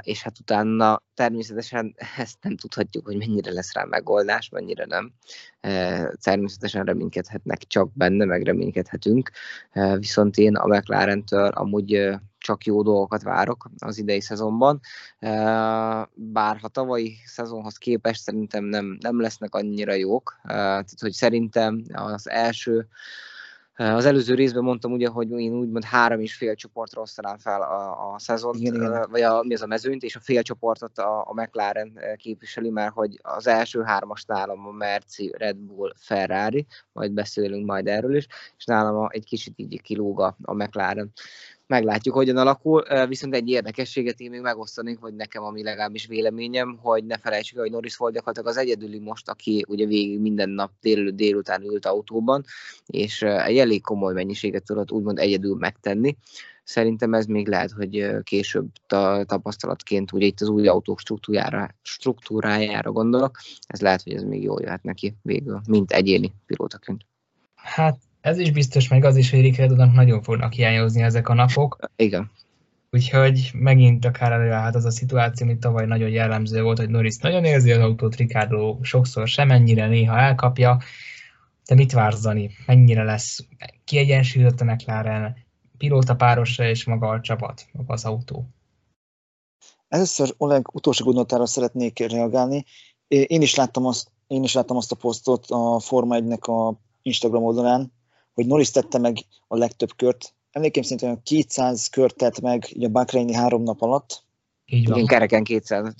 és 0.00 0.22
hát 0.22 0.38
utána 0.38 1.02
természetesen 1.14 1.94
ezt 2.16 2.36
nem 2.42 2.56
tudhatjuk, 2.56 3.06
hogy 3.06 3.16
mennyire 3.16 3.52
lesz 3.52 3.72
rá 3.72 3.84
megoldás, 3.84 4.48
mennyire 4.48 4.84
nem. 4.84 5.12
Természetesen 6.22 6.84
reménykedhetnek 6.84 7.58
csak 7.58 7.92
benne, 7.92 8.24
meg 8.24 8.42
reménykedhetünk, 8.42 9.30
viszont 9.96 10.36
én 10.36 10.56
a 10.56 10.66
McLaren-től 10.66 11.48
amúgy 11.48 12.10
csak 12.44 12.64
jó 12.64 12.82
dolgokat 12.82 13.22
várok 13.22 13.70
az 13.78 13.98
idei 13.98 14.20
szezonban, 14.20 14.80
bár 16.14 16.58
ha 16.60 16.68
tavalyi 16.68 17.16
szezonhoz 17.24 17.76
képest 17.76 18.22
szerintem 18.22 18.64
nem, 18.64 18.96
nem 19.00 19.20
lesznek 19.20 19.54
annyira 19.54 19.92
jók, 19.92 20.40
tehát 20.42 21.00
hogy 21.00 21.12
szerintem 21.12 21.82
az 21.92 22.28
első 22.28 22.88
Az 23.76 24.04
előző 24.04 24.34
részben 24.34 24.62
mondtam 24.62 24.92
ugye, 24.92 25.08
hogy 25.08 25.30
én 25.30 25.52
úgymond 25.52 25.84
három 25.84 26.20
és 26.20 26.34
fél 26.34 26.54
csoportra 26.54 27.00
osztanám 27.00 27.38
fel 27.38 27.62
a, 27.62 28.12
a 28.12 28.18
szezont, 28.18 28.60
igen, 28.60 28.74
igen. 28.74 29.06
vagy 29.10 29.22
a, 29.22 29.42
mi 29.42 29.54
az 29.54 29.62
a 29.62 29.66
mezőnyt, 29.66 30.02
és 30.02 30.16
a 30.16 30.20
fél 30.20 30.42
csoportot 30.42 30.98
a, 30.98 31.20
a 31.20 31.32
McLaren 31.34 31.98
képviseli, 32.16 32.70
mert 32.70 32.92
hogy 32.92 33.18
az 33.22 33.46
első 33.46 33.82
hármas 33.82 34.24
nálam 34.24 34.66
a 34.66 34.70
Merci, 34.70 35.34
Red 35.38 35.56
Bull, 35.56 35.92
Ferrari, 35.96 36.66
majd 36.92 37.12
beszélünk 37.12 37.66
majd 37.66 37.86
erről 37.86 38.16
is, 38.16 38.26
és 38.56 38.64
nálam 38.64 39.06
egy 39.10 39.24
kicsit 39.24 39.54
így 39.56 39.82
kilóg 39.82 40.20
a, 40.20 40.36
a 40.42 40.54
McLaren 40.54 41.12
meglátjuk, 41.74 42.14
hogyan 42.14 42.36
alakul. 42.36 43.06
Viszont 43.08 43.34
egy 43.34 43.48
érdekességet 43.48 44.20
én 44.20 44.30
még 44.30 44.40
megosztanék, 44.40 44.98
vagy 44.98 45.14
nekem, 45.14 45.42
ami 45.42 45.62
legalábbis 45.62 46.06
véleményem, 46.06 46.78
hogy 46.82 47.04
ne 47.04 47.18
felejtsük, 47.18 47.58
hogy 47.58 47.70
Norris 47.70 47.96
volt 47.96 48.14
gyakorlatilag 48.14 48.48
az 48.48 48.62
egyedüli 48.62 48.98
most, 48.98 49.28
aki 49.28 49.64
ugye 49.68 49.86
végig 49.86 50.20
minden 50.20 50.50
nap 50.50 50.70
délelőtt 50.80 51.16
délután 51.16 51.62
ült 51.62 51.86
autóban, 51.86 52.44
és 52.86 53.22
egy 53.22 53.58
elég 53.58 53.82
komoly 53.82 54.12
mennyiséget 54.12 54.64
tudott 54.64 54.92
úgymond 54.92 55.18
egyedül 55.18 55.56
megtenni. 55.56 56.16
Szerintem 56.64 57.14
ez 57.14 57.26
még 57.26 57.48
lehet, 57.48 57.70
hogy 57.70 58.06
később 58.22 58.66
tapasztalatként, 59.24 60.12
ugye 60.12 60.26
itt 60.26 60.40
az 60.40 60.48
új 60.48 60.68
autók 60.68 61.00
struktúrájára, 61.00 61.74
struktúrájára 61.82 62.92
gondolok, 62.92 63.38
ez 63.66 63.80
lehet, 63.80 64.02
hogy 64.02 64.12
ez 64.12 64.22
még 64.22 64.42
jól 64.42 64.60
jöhet 64.62 64.82
neki 64.82 65.14
végül, 65.22 65.60
mint 65.68 65.90
egyéni 65.90 66.32
pilótaként. 66.46 67.06
Hát 67.54 67.98
ez 68.24 68.38
is 68.38 68.50
biztos, 68.50 68.88
meg 68.88 69.04
az 69.04 69.16
is, 69.16 69.30
hogy 69.30 69.40
Ricardónak 69.40 69.92
nagyon 69.92 70.22
fognak 70.22 70.52
hiányozni 70.52 71.02
ezek 71.02 71.28
a 71.28 71.34
napok. 71.34 71.78
Igen. 71.96 72.30
Úgyhogy 72.90 73.50
megint 73.52 74.04
akár 74.04 74.32
előállhat 74.32 74.74
az 74.74 74.84
a 74.84 74.90
szituáció, 74.90 75.46
amit 75.46 75.60
tavaly 75.60 75.86
nagyon 75.86 76.08
jellemző 76.08 76.62
volt, 76.62 76.78
hogy 76.78 76.88
Norris 76.88 77.16
nagyon 77.16 77.44
érzi 77.44 77.72
az 77.72 77.82
autót, 77.82 78.16
Ricardo 78.16 78.78
sokszor 78.82 79.28
semennyire, 79.28 79.86
néha 79.86 80.18
elkapja. 80.18 80.78
De 81.66 81.74
mit 81.74 81.92
vársz, 81.92 82.20
Dani? 82.20 82.50
Mennyire 82.66 83.02
lesz 83.02 83.46
kiegyensúlyozott 83.84 84.60
a 84.60 84.64
McLaren, 84.64 85.36
pilóta 85.78 86.14
párosra 86.14 86.68
és 86.68 86.84
maga 86.84 87.08
a 87.08 87.20
csapat, 87.20 87.66
maga 87.72 87.92
az 87.92 88.04
autó? 88.04 88.46
Először 89.88 90.34
Oleg 90.36 90.74
utolsó 90.74 91.04
gondolatára 91.04 91.46
szeretnék 91.46 91.98
reagálni. 91.98 92.64
Én 93.08 93.42
is 93.42 93.54
láttam 93.54 93.86
azt, 93.86 94.10
én 94.26 94.42
is 94.42 94.54
láttam 94.54 94.76
azt 94.76 94.92
a 94.92 94.96
posztot 94.96 95.44
a 95.48 95.78
Forma 95.78 96.16
1-nek 96.18 96.40
a 96.40 96.78
Instagram 97.02 97.42
oldalán, 97.42 97.92
hogy 98.34 98.46
Norris 98.46 98.70
tette 98.70 98.98
meg 98.98 99.16
a 99.48 99.56
legtöbb 99.56 99.96
kört. 99.96 100.34
Emlékeim 100.50 100.84
szerint 100.84 101.02
olyan 101.02 101.22
200 101.22 101.88
kört 101.88 102.16
tett 102.16 102.40
meg 102.40 102.76
a 102.80 102.88
Bahreini 102.88 103.34
három 103.34 103.62
nap 103.62 103.82
alatt. 103.82 104.24
Így 104.66 104.88
van. 104.88 104.96
Igen, 104.96 105.08
kereken 105.08 105.44
200. 105.44 105.94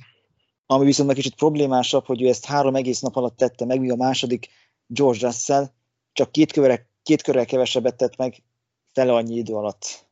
Ami 0.67 0.85
viszont 0.85 1.09
meg 1.09 1.17
kicsit 1.17 1.35
problémásabb, 1.35 2.05
hogy 2.05 2.23
ő 2.23 2.29
ezt 2.29 2.45
három 2.45 2.75
egész 2.75 3.00
nap 3.00 3.17
alatt 3.17 3.37
tette 3.37 3.64
meg, 3.64 3.81
míg 3.81 3.91
a 3.91 3.97
második 3.97 4.49
George 4.87 5.26
Russell 5.26 5.71
csak 6.12 6.33
két, 6.33 6.53
kövere, 6.53 6.88
két 7.03 7.23
körrel 7.23 7.47
kevesebbet 7.47 7.97
tett 7.97 8.17
meg 8.17 8.43
fele 8.93 9.12
annyi 9.12 9.37
idő 9.37 9.55
alatt. 9.55 10.07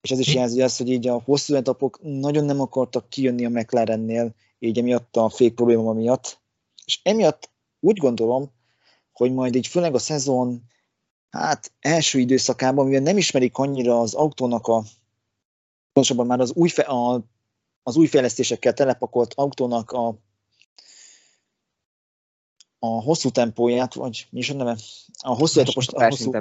És 0.00 0.10
ez 0.10 0.18
is 0.18 0.34
jelzi 0.34 0.62
azt, 0.62 0.78
hogy 0.78 0.90
így 0.90 1.08
a 1.08 1.22
hosszú 1.24 1.54
etapok 1.54 1.98
nagyon 2.02 2.44
nem 2.44 2.60
akartak 2.60 3.08
kijönni 3.08 3.44
a 3.44 3.48
McLarennél, 3.48 4.34
így 4.58 4.78
emiatt 4.78 5.16
a 5.16 5.28
fék 5.28 5.54
probléma 5.54 5.92
miatt. 5.92 6.40
És 6.84 7.00
emiatt 7.02 7.50
úgy 7.80 7.96
gondolom, 7.96 8.50
hogy 9.12 9.32
majd 9.32 9.54
így 9.54 9.66
főleg 9.66 9.94
a 9.94 9.98
szezon 9.98 10.62
hát 11.32 11.72
első 11.80 12.18
időszakában, 12.18 12.86
mivel 12.86 13.00
nem 13.00 13.16
ismerik 13.16 13.56
annyira 13.56 14.00
az 14.00 14.14
autónak 14.14 14.66
a, 14.66 14.82
pontosabban 15.92 16.26
már 16.26 16.40
az 16.40 16.52
új, 16.52 16.68
fe, 16.68 16.82
a, 16.82 17.24
az 17.82 17.96
új 17.96 18.06
fejlesztésekkel 18.06 18.72
telepakolt 18.72 19.32
autónak 19.34 19.90
a, 19.90 20.18
a 22.78 22.86
hosszú 22.86 23.30
tempóját, 23.30 23.94
vagy 23.94 24.26
mi 24.30 24.38
is 24.38 24.50
a 24.50 24.54
neve? 24.54 24.76
A 25.22 25.34
hosszú 25.34 25.60
etapos, 25.60 25.88
a, 25.88 26.04
hosszú, 26.04 26.32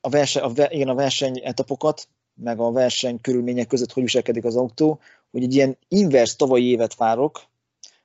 a, 0.00 0.08
verseny, 0.08 0.42
a, 0.42 0.52
igen, 0.68 0.88
a 0.88 0.94
verseny 0.94 1.40
etapokat, 1.44 2.08
meg 2.34 2.60
a 2.60 2.72
verseny 2.72 3.20
körülmények 3.20 3.66
között 3.66 3.92
hogy 3.92 4.02
viselkedik 4.02 4.44
az 4.44 4.56
autó, 4.56 5.00
hogy 5.30 5.42
egy 5.42 5.54
ilyen 5.54 5.78
inverse 5.88 6.36
tavalyi 6.36 6.64
évet 6.64 6.94
várok, 6.94 7.42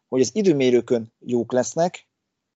hogy 0.08 0.22
az 0.22 0.30
időmérőkön 0.34 1.14
jók 1.20 1.52
lesznek, 1.52 2.08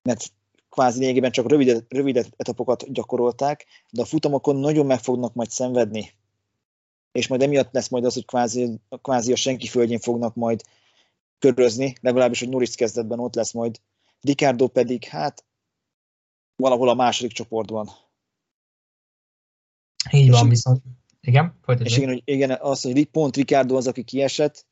mert 0.02 0.32
kvázi 0.70 1.00
lényegében 1.00 1.32
csak 1.32 1.50
rövid, 1.50 1.86
rövid 1.88 2.30
etapokat 2.38 2.92
gyakorolták, 2.92 3.66
de 3.92 4.02
a 4.02 4.06
futamokon 4.06 4.56
nagyon 4.56 4.86
meg 4.86 5.00
fognak 5.00 5.34
majd 5.34 5.50
szenvedni. 5.50 6.12
És 7.12 7.28
majd 7.28 7.42
emiatt 7.42 7.74
lesz 7.74 7.90
majd 7.90 8.06
az, 8.06 8.14
hogy 8.14 8.26
kvázi, 8.26 8.80
kvázi 9.02 9.32
a 9.32 9.36
senki 9.36 9.68
földjén 9.68 10.00
fognak 10.00 10.36
majd 10.36 10.64
körözni, 11.40 11.96
legalábbis, 12.02 12.40
hogy 12.40 12.50
Norris 12.50 12.76
kezdetben 12.76 13.20
ott 13.20 13.36
lesz 13.36 13.52
majd. 13.52 13.80
Ricardo 14.22 14.68
pedig, 14.68 15.04
hát 15.04 15.46
valahol 16.56 16.90
a 16.90 16.94
második 16.94 17.32
csoportban. 17.32 17.90
Így 20.12 20.30
van, 20.30 20.44
és 20.44 20.50
viszont. 20.50 20.82
Igen, 21.22 21.60
folytatjuk. 21.62 21.90
És 21.90 21.98
igen, 21.98 22.10
hogy 22.10 22.22
igen, 22.26 22.58
az, 22.62 22.82
hogy 22.82 23.06
pont 23.06 23.36
Ricardo 23.36 23.76
az, 23.76 23.88
aki 23.88 24.04
kiesett, 24.04 24.66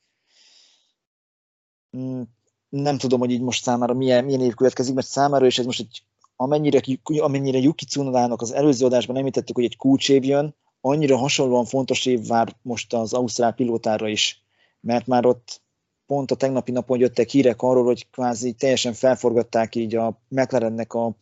mm, 1.98 2.22
nem 2.70 2.98
tudom, 2.98 3.20
hogy 3.20 3.32
így 3.32 3.42
most 3.42 3.64
számára 3.64 3.94
milyen, 3.94 4.26
milyen 4.26 4.42
év 4.42 4.54
következik, 4.54 4.94
mert 4.94 5.08
számára 5.08 5.46
is 5.46 5.58
ez 5.58 5.66
most 5.66 5.80
egy, 5.80 6.04
amennyire, 6.36 6.82
amennyire 7.18 7.58
Yuki 7.58 7.86
Tsunodának 7.86 8.42
az 8.42 8.52
előző 8.52 8.86
adásban 8.86 9.18
említettük, 9.18 9.56
hogy 9.56 9.66
egy 9.66 9.78
kulcsév 9.78 10.24
jön, 10.24 10.56
annyira 10.82 11.18
hasonlóan 11.18 11.66
fontos 11.66 12.06
év 12.06 12.28
vár 12.28 12.56
most 12.62 12.94
az 12.94 13.14
Ausztrál 13.14 13.54
pilótára 13.54 14.08
is, 14.08 14.44
mert 14.80 15.08
már 15.08 15.26
ott 15.26 15.62
pont 16.06 16.32
a 16.32 16.36
tegnapi 16.36 16.72
napon 16.72 17.00
jöttek 17.00 17.30
hírek 17.30 17.62
arról, 17.62 17.84
hogy 17.84 18.10
kvázi 18.10 18.54
teljesen 18.54 18.94
felforgatták 18.94 19.76
így 19.76 19.96
a 19.96 20.22
McLarennek 20.28 20.94
a 20.94 21.16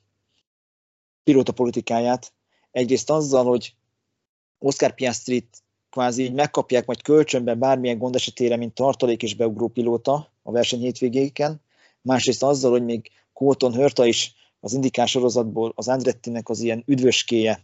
pilóta 1.24 1.52
politikáját. 1.52 2.34
Egyrészt 2.72 3.10
azzal, 3.10 3.46
hogy 3.46 3.75
Oscar 4.60 4.94
Piastrit 4.94 5.64
kvázi 5.90 6.24
így 6.24 6.34
megkapják 6.34 6.86
majd 6.86 7.02
kölcsönben 7.02 7.60
bármilyen 7.60 7.98
gond 7.98 8.16
esetére, 8.16 8.56
mint 8.56 8.74
tartalék 8.74 9.24
és 9.24 9.36
beugró 9.36 9.68
pilóta 9.68 10.34
a 10.46 10.52
verseny 10.52 10.80
hétvégéken. 10.80 11.62
Másrészt 12.02 12.44
azzal, 12.44 12.72
hogy 12.72 12.84
még 12.84 13.12
Colton 13.34 13.74
Hörta 13.74 14.06
is 14.06 14.34
az 14.60 14.74
indikás 14.74 15.10
sorozatból 15.12 15.72
az 15.75 15.88
Andrettinek 15.88 16.50
az 16.50 16.60
ilyen 16.60 16.84
üdvöskéje 16.86 17.64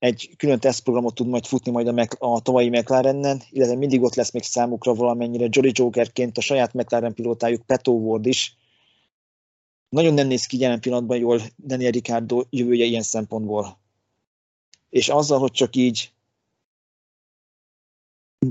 egy 0.00 0.30
külön 0.36 0.60
tesztprogramot 0.60 1.14
tud 1.14 1.26
majd 1.26 1.46
futni 1.46 1.70
majd 1.70 1.86
a, 1.86 1.92
Mac, 1.92 2.22
a 2.22 2.40
tavalyi 2.40 2.68
McLarennen, 2.68 3.42
illetve 3.50 3.76
mindig 3.76 4.02
ott 4.02 4.14
lesz 4.14 4.32
még 4.32 4.42
számukra 4.42 4.94
valamennyire 4.94 5.46
Jolly 5.50 5.70
Jokerként 5.74 6.38
a 6.38 6.40
saját 6.40 6.72
McLaren 6.72 7.14
pilótájuk 7.14 7.66
Peto 7.66 7.92
Ward 7.92 8.26
is. 8.26 8.56
Nagyon 9.88 10.14
nem 10.14 10.26
néz 10.26 10.46
ki 10.46 10.58
jelen 10.58 10.80
pillanatban 10.80 11.18
jól 11.18 11.40
Daniel 11.66 11.90
Ricciardo 11.90 12.42
jövője 12.50 12.84
ilyen 12.84 13.02
szempontból. 13.02 13.78
És 14.88 15.08
azzal, 15.08 15.38
hogy 15.38 15.52
csak 15.52 15.76
így 15.76 16.12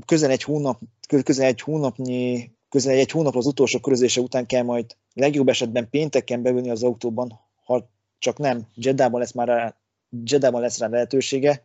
közel 0.06 0.32
egy 0.32 0.44
hónap, 0.44 0.82
közel 1.24 1.46
egy 1.46 1.62
hónapnyi, 1.62 2.52
közel 2.70 2.94
egy 2.94 3.12
hónap 3.12 3.36
az 3.36 3.46
utolsó 3.46 3.80
körözése 3.80 4.22
után 4.22 4.46
kell 4.46 4.64
majd 4.64 4.96
legjobb 5.14 5.48
esetben 5.48 5.90
pénteken 5.90 6.42
beülni 6.42 6.70
az 6.70 6.84
autóban, 6.84 7.40
ha 7.64 7.90
csak 8.20 8.38
nem, 8.38 8.68
Jeddában 8.76 9.20
lesz 9.20 9.32
már 9.32 9.48
rá, 9.48 9.76
Jeddában 10.24 10.62
lesz 10.62 10.80
rá 10.80 10.88
lehetősége, 10.88 11.64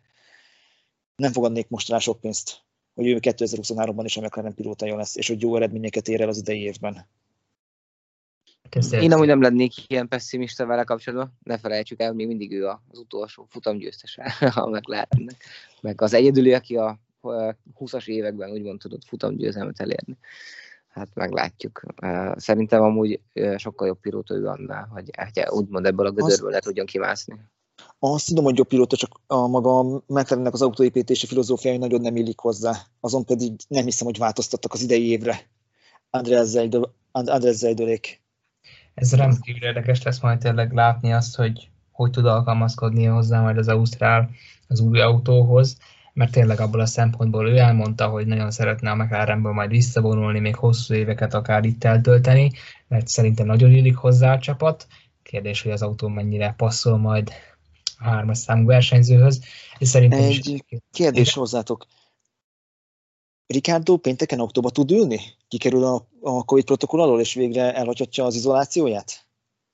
nem 1.16 1.32
fogadnék 1.32 1.68
most 1.68 1.88
rá 1.88 1.98
sok 1.98 2.20
pénzt, 2.20 2.62
hogy 2.94 3.06
ő 3.06 3.18
2023-ban 3.20 4.02
is 4.04 4.16
a 4.16 4.20
McLaren 4.20 4.54
pilótája 4.54 4.96
lesz, 4.96 5.16
és 5.16 5.28
hogy 5.28 5.42
jó 5.42 5.56
eredményeket 5.56 6.08
ér 6.08 6.20
el 6.20 6.28
az 6.28 6.38
idei 6.38 6.60
évben. 6.60 7.06
Én 8.90 9.12
amúgy 9.12 9.26
nem 9.26 9.40
lennék 9.40 9.72
ilyen 9.90 10.08
pessimista 10.08 10.66
vele 10.66 10.84
kapcsolatban, 10.84 11.38
ne 11.42 11.58
felejtsük 11.58 12.00
el, 12.00 12.12
még 12.12 12.26
mindig 12.26 12.52
ő 12.52 12.66
az 12.66 12.98
utolsó 12.98 13.46
futamgyőztese 13.50 14.34
a 14.54 14.66
McLarennek, 14.66 15.44
meg 15.80 16.00
az 16.00 16.14
egyedüli, 16.14 16.54
aki 16.54 16.76
a 16.76 16.98
20-as 17.78 18.06
években 18.06 18.50
úgymond 18.50 18.78
tudott 18.78 19.04
futamgyőzelmet 19.04 19.80
elérni. 19.80 20.18
Hát 20.94 21.08
meglátjuk. 21.14 21.82
Szerintem 22.36 22.82
amúgy 22.82 23.20
sokkal 23.56 23.86
jobb 23.86 24.00
pilóta 24.00 24.34
ő 24.34 24.46
annál, 24.46 24.88
hogy 24.92 25.10
hát, 25.16 25.50
úgymond 25.50 25.86
ebből 25.86 26.06
a 26.06 26.10
gödörből 26.10 26.50
le 26.50 26.58
tudjon 26.58 26.86
kimászni. 26.86 27.34
Azt 27.98 28.26
tudom, 28.26 28.44
hogy 28.44 28.56
jobb 28.56 28.66
pilóta, 28.66 28.96
csak 28.96 29.20
a 29.26 29.46
maga 29.46 29.82
McLarennek 30.06 30.52
az 30.52 30.62
autóépítési 30.62 31.26
filozófiai 31.26 31.76
nagyon 31.76 32.00
nem 32.00 32.16
illik 32.16 32.38
hozzá. 32.38 32.74
Azon 33.00 33.24
pedig 33.24 33.52
nem 33.68 33.84
hiszem, 33.84 34.06
hogy 34.06 34.18
változtattak 34.18 34.72
az 34.72 34.82
idei 34.82 35.08
évre. 35.08 35.48
Andrés 36.10 37.54
Zajdolék. 37.54 38.22
Ez 38.94 39.14
rendkívül 39.14 39.62
érdekes 39.62 40.02
lesz 40.02 40.20
majd 40.20 40.38
tényleg 40.38 40.72
látni 40.72 41.12
azt, 41.12 41.36
hogy 41.36 41.68
hogy 41.92 42.10
tud 42.10 42.26
alkalmazkodni 42.26 43.04
hozzá 43.04 43.40
majd 43.40 43.58
az 43.58 43.68
Ausztrál 43.68 44.30
az 44.68 44.80
új 44.80 45.00
autóhoz 45.00 45.76
mert 46.14 46.32
tényleg 46.32 46.60
abból 46.60 46.80
a 46.80 46.86
szempontból 46.86 47.48
ő 47.48 47.56
elmondta, 47.56 48.08
hogy 48.08 48.26
nagyon 48.26 48.50
szeretne 48.50 48.90
a 48.90 48.94
McLarenből 48.94 49.52
majd 49.52 49.70
visszavonulni, 49.70 50.38
még 50.38 50.56
hosszú 50.56 50.94
éveket 50.94 51.34
akár 51.34 51.64
itt 51.64 51.84
eltölteni, 51.84 52.52
mert 52.88 53.08
szerintem 53.08 53.46
nagyon 53.46 53.70
illik 53.70 53.96
hozzá 53.96 54.32
a 54.32 54.38
csapat. 54.38 54.86
Kérdés, 55.22 55.62
hogy 55.62 55.72
az 55.72 55.82
autó 55.82 56.08
mennyire 56.08 56.54
passzol 56.56 56.98
majd 56.98 57.30
a 57.98 58.04
hármas 58.04 58.38
számú 58.38 58.66
versenyzőhöz. 58.66 59.44
És 59.78 59.88
szerintem 59.88 60.18
Egy 60.18 60.48
is... 60.48 60.80
kérdés 60.90 61.32
hozzátok. 61.32 61.86
Ricardo 63.46 63.96
pénteken 63.96 64.40
októba 64.40 64.70
tud 64.70 64.90
ülni? 64.90 65.20
Kikerül 65.48 65.84
a, 65.84 66.08
a 66.20 66.44
Covid 66.44 66.64
protokoll 66.64 67.00
alól, 67.00 67.20
és 67.20 67.34
végre 67.34 67.74
elhagyhatja 67.74 68.24
az 68.24 68.34
izolációját? 68.34 69.26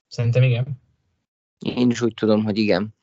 Szerintem 0.09 0.43
igen. 0.43 0.81
Én 1.59 1.91
is 1.91 2.01
úgy 2.01 2.15
tudom, 2.15 2.45
hogy 2.45 2.59
igen. 2.59 2.95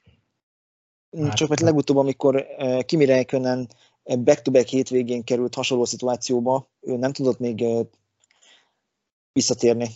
Hát, 1.18 1.34
Csak 1.36 1.50
mert 1.50 1.62
legutóbb, 1.62 1.98
amikor 1.98 2.46
Kimi 2.86 3.06
Räikkönen 3.06 3.68
back-to-back 4.04 4.68
hétvégén 4.68 5.24
került 5.24 5.56
hasonló 5.56 5.86
szituációba, 5.86 6.70
ő 6.82 6.96
nem 6.96 7.12
tudott 7.12 7.40
még 7.40 7.66
visszatérni. 9.34 9.88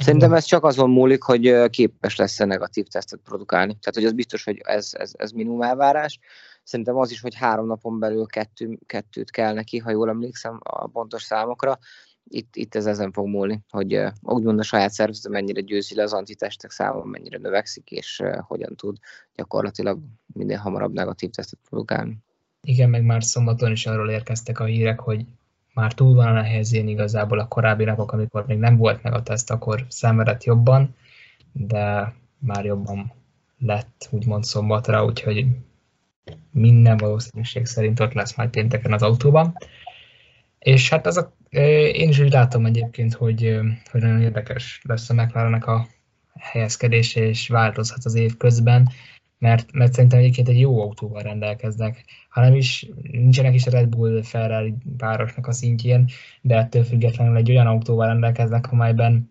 Szerintem 0.00 0.32
ez 0.32 0.44
csak 0.44 0.64
azon 0.64 0.90
múlik, 0.90 1.22
hogy 1.22 1.70
képes 1.70 2.16
lesz 2.16 2.40
a 2.40 2.44
negatív 2.44 2.86
tesztet 2.86 3.20
produkálni. 3.24 3.76
Tehát, 3.78 3.94
hogy 3.94 4.04
az 4.04 4.12
biztos, 4.12 4.44
hogy 4.44 4.60
ez, 4.64 4.90
ez, 4.92 5.12
ez 5.16 5.30
minimum 5.30 5.62
elvárás. 5.62 6.18
Szerintem 6.62 6.96
az 6.96 7.10
is, 7.10 7.20
hogy 7.20 7.34
három 7.34 7.66
napon 7.66 7.98
belül 7.98 8.26
kettő, 8.26 8.78
kettőt 8.86 9.30
kell 9.30 9.52
neki, 9.52 9.78
ha 9.78 9.90
jól 9.90 10.08
emlékszem 10.08 10.58
a 10.62 10.86
pontos 10.86 11.22
számokra. 11.22 11.78
Itt, 12.28 12.56
itt 12.56 12.74
ez 12.74 12.86
ezen 12.86 13.12
fog 13.12 13.26
múlni, 13.26 13.60
hogy 13.68 13.96
uh, 13.96 14.12
úgymond 14.20 14.58
a 14.58 14.62
saját 14.62 14.92
szervezet 14.92 15.32
mennyire 15.32 15.60
győzi 15.60 15.94
le 15.94 16.02
az 16.02 16.12
antitestek 16.12 16.70
száma, 16.70 17.04
mennyire 17.04 17.38
növekszik, 17.38 17.90
és 17.90 18.22
hogyan 18.40 18.76
tud 18.76 18.96
gyakorlatilag 19.34 19.98
minél 20.26 20.58
hamarabb 20.58 20.92
negatív 20.92 21.30
tesztet 21.30 21.58
produkálni. 21.68 22.18
Igen, 22.62 22.90
meg 22.90 23.02
már 23.02 23.24
szombaton 23.24 23.72
is 23.72 23.86
arról 23.86 24.10
érkeztek 24.10 24.60
a 24.60 24.64
hírek, 24.64 25.00
hogy 25.00 25.24
már 25.74 25.94
túl 25.94 26.14
van 26.14 26.26
a 26.26 26.32
nehezén 26.32 26.88
igazából 26.88 27.38
a 27.38 27.48
korábbi 27.48 27.84
napok, 27.84 28.12
amikor 28.12 28.46
még 28.46 28.58
nem 28.58 28.76
volt 28.76 29.02
meg 29.02 29.12
a 29.14 29.22
teszt, 29.22 29.50
akkor 29.50 29.86
szenvedett 29.88 30.44
jobban, 30.44 30.94
de 31.52 32.14
már 32.38 32.64
jobban 32.64 33.12
lett, 33.58 34.08
úgymond 34.10 34.44
szombatra, 34.44 35.04
úgyhogy 35.04 35.46
minden 36.50 36.96
valószínűség 36.96 37.66
szerint 37.66 38.00
ott 38.00 38.12
lesz 38.12 38.36
majd 38.36 38.50
pénteken 38.50 38.92
az 38.92 39.02
autóban. 39.02 39.56
És 40.58 40.88
hát 40.88 41.06
az 41.06 41.16
a, 41.16 41.32
én 41.92 42.08
is 42.08 42.18
úgy 42.18 42.32
látom 42.32 42.66
egyébként, 42.66 43.14
hogy, 43.14 43.58
hogy 43.90 44.00
nagyon 44.00 44.22
érdekes 44.22 44.80
lesz 44.84 45.10
a 45.10 45.14
mclaren 45.14 45.54
a 45.54 45.86
helyezkedése, 46.38 47.20
és 47.20 47.48
változhat 47.48 48.04
az 48.04 48.14
év 48.14 48.36
közben 48.36 48.88
mert, 49.42 49.72
mert 49.72 49.92
szerintem 49.92 50.18
egyébként 50.18 50.48
egy 50.48 50.60
jó 50.60 50.80
autóval 50.80 51.22
rendelkeznek, 51.22 52.04
hanem 52.28 52.54
is 52.54 52.86
nincsenek 53.02 53.54
is 53.54 53.66
a 53.66 53.70
Red 53.70 53.88
Bull 53.88 54.22
Ferrari 54.22 54.74
párosnak 54.96 55.46
a 55.46 55.52
szintjén, 55.52 56.08
de 56.40 56.56
ettől 56.56 56.84
függetlenül 56.84 57.36
egy 57.36 57.50
olyan 57.50 57.66
autóval 57.66 58.06
rendelkeznek, 58.06 58.72
amelyben 58.72 59.30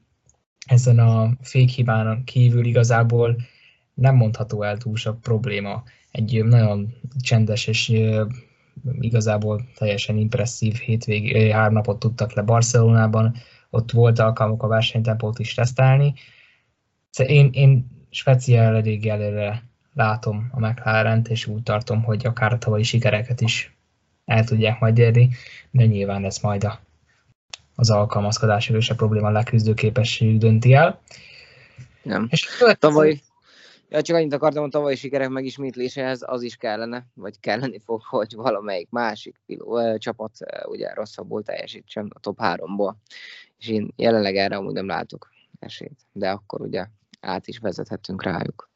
ezen 0.66 1.00
a 1.00 1.32
fékhibán 1.42 2.24
kívül 2.24 2.66
igazából 2.66 3.36
nem 3.94 4.16
mondható 4.16 4.64
el 4.64 4.78
túl 4.78 4.96
sok 4.96 5.22
probléma. 5.22 5.84
Egy 6.12 6.44
nagyon 6.44 6.94
csendes 7.22 7.68
és 7.68 7.92
igazából 9.00 9.62
teljesen 9.76 10.18
impresszív 10.18 10.76
hétvég, 10.76 11.52
három 11.52 11.74
napot 11.74 12.00
tudtak 12.00 12.34
le 12.34 12.42
Barcelonában, 12.42 13.36
ott 13.70 13.92
volt 13.92 14.20
alkalmuk 14.20 14.64
a 14.64 14.68
versenytempót 14.68 15.40
is 15.40 15.54
tesztelni. 15.54 16.14
Szóval 17.10 17.34
én, 17.34 17.50
én 17.54 17.88
speciál 18.10 18.76
elég 18.76 19.08
előre 19.08 19.64
látom 19.94 20.50
a 20.52 20.60
mclaren 20.60 21.26
és 21.30 21.46
úgy 21.46 21.64
tartom, 21.64 22.04
hogy 22.04 22.26
akár 22.26 22.54
a 22.54 22.58
tavalyi 22.58 22.84
sikereket 22.84 23.42
is 23.42 23.76
el 24.26 24.44
tudják 24.44 24.80
majd 24.80 24.98
érni, 24.98 25.30
de 25.72 25.86
nyilván 25.86 26.26
ez 26.26 26.38
majd 26.38 26.64
a, 26.64 26.80
az 27.76 27.90
alkalmazkodás 27.90 28.70
és 28.70 28.90
a 28.90 28.96
probléma 28.96 29.30
leküzdő 29.30 29.74
képességük 29.74 30.40
dönti 30.40 30.74
el. 30.74 31.00
Nem. 32.04 32.28
És 32.30 32.48
tavaly, 32.80 33.22
ja, 33.92 34.02
csak 34.02 34.16
annyit 34.16 34.34
akartam, 34.34 34.62
hogy 34.62 34.72
tavalyi 34.72 34.96
sikerek 34.96 35.30
megismétléséhez 35.30 36.20
az 36.26 36.42
is 36.42 36.56
kellene, 36.56 37.06
vagy 37.14 37.40
kelleni 37.40 37.80
fog, 37.80 38.02
hogy 38.04 38.36
valamelyik 38.36 38.90
másik 38.90 39.42
piló, 39.46 39.78
ö, 39.78 39.98
csapat 39.98 40.32
ö, 40.40 40.68
ugye 40.68 40.94
rosszabbul 40.94 41.44
teljesítsen 41.44 42.12
a 42.14 42.20
top 42.20 42.38
3-ból. 42.42 42.94
És 43.58 43.68
én 43.68 43.94
jelenleg 43.96 44.36
erre 44.36 44.56
amúgy 44.56 44.74
nem 44.74 44.88
látok 44.88 45.30
esélyt, 45.60 46.00
de 46.12 46.30
akkor 46.30 46.62
ugye 46.62 46.86
át 47.20 47.48
is 47.48 47.58
vezethetünk 47.58 48.24
rájuk. 48.24 48.70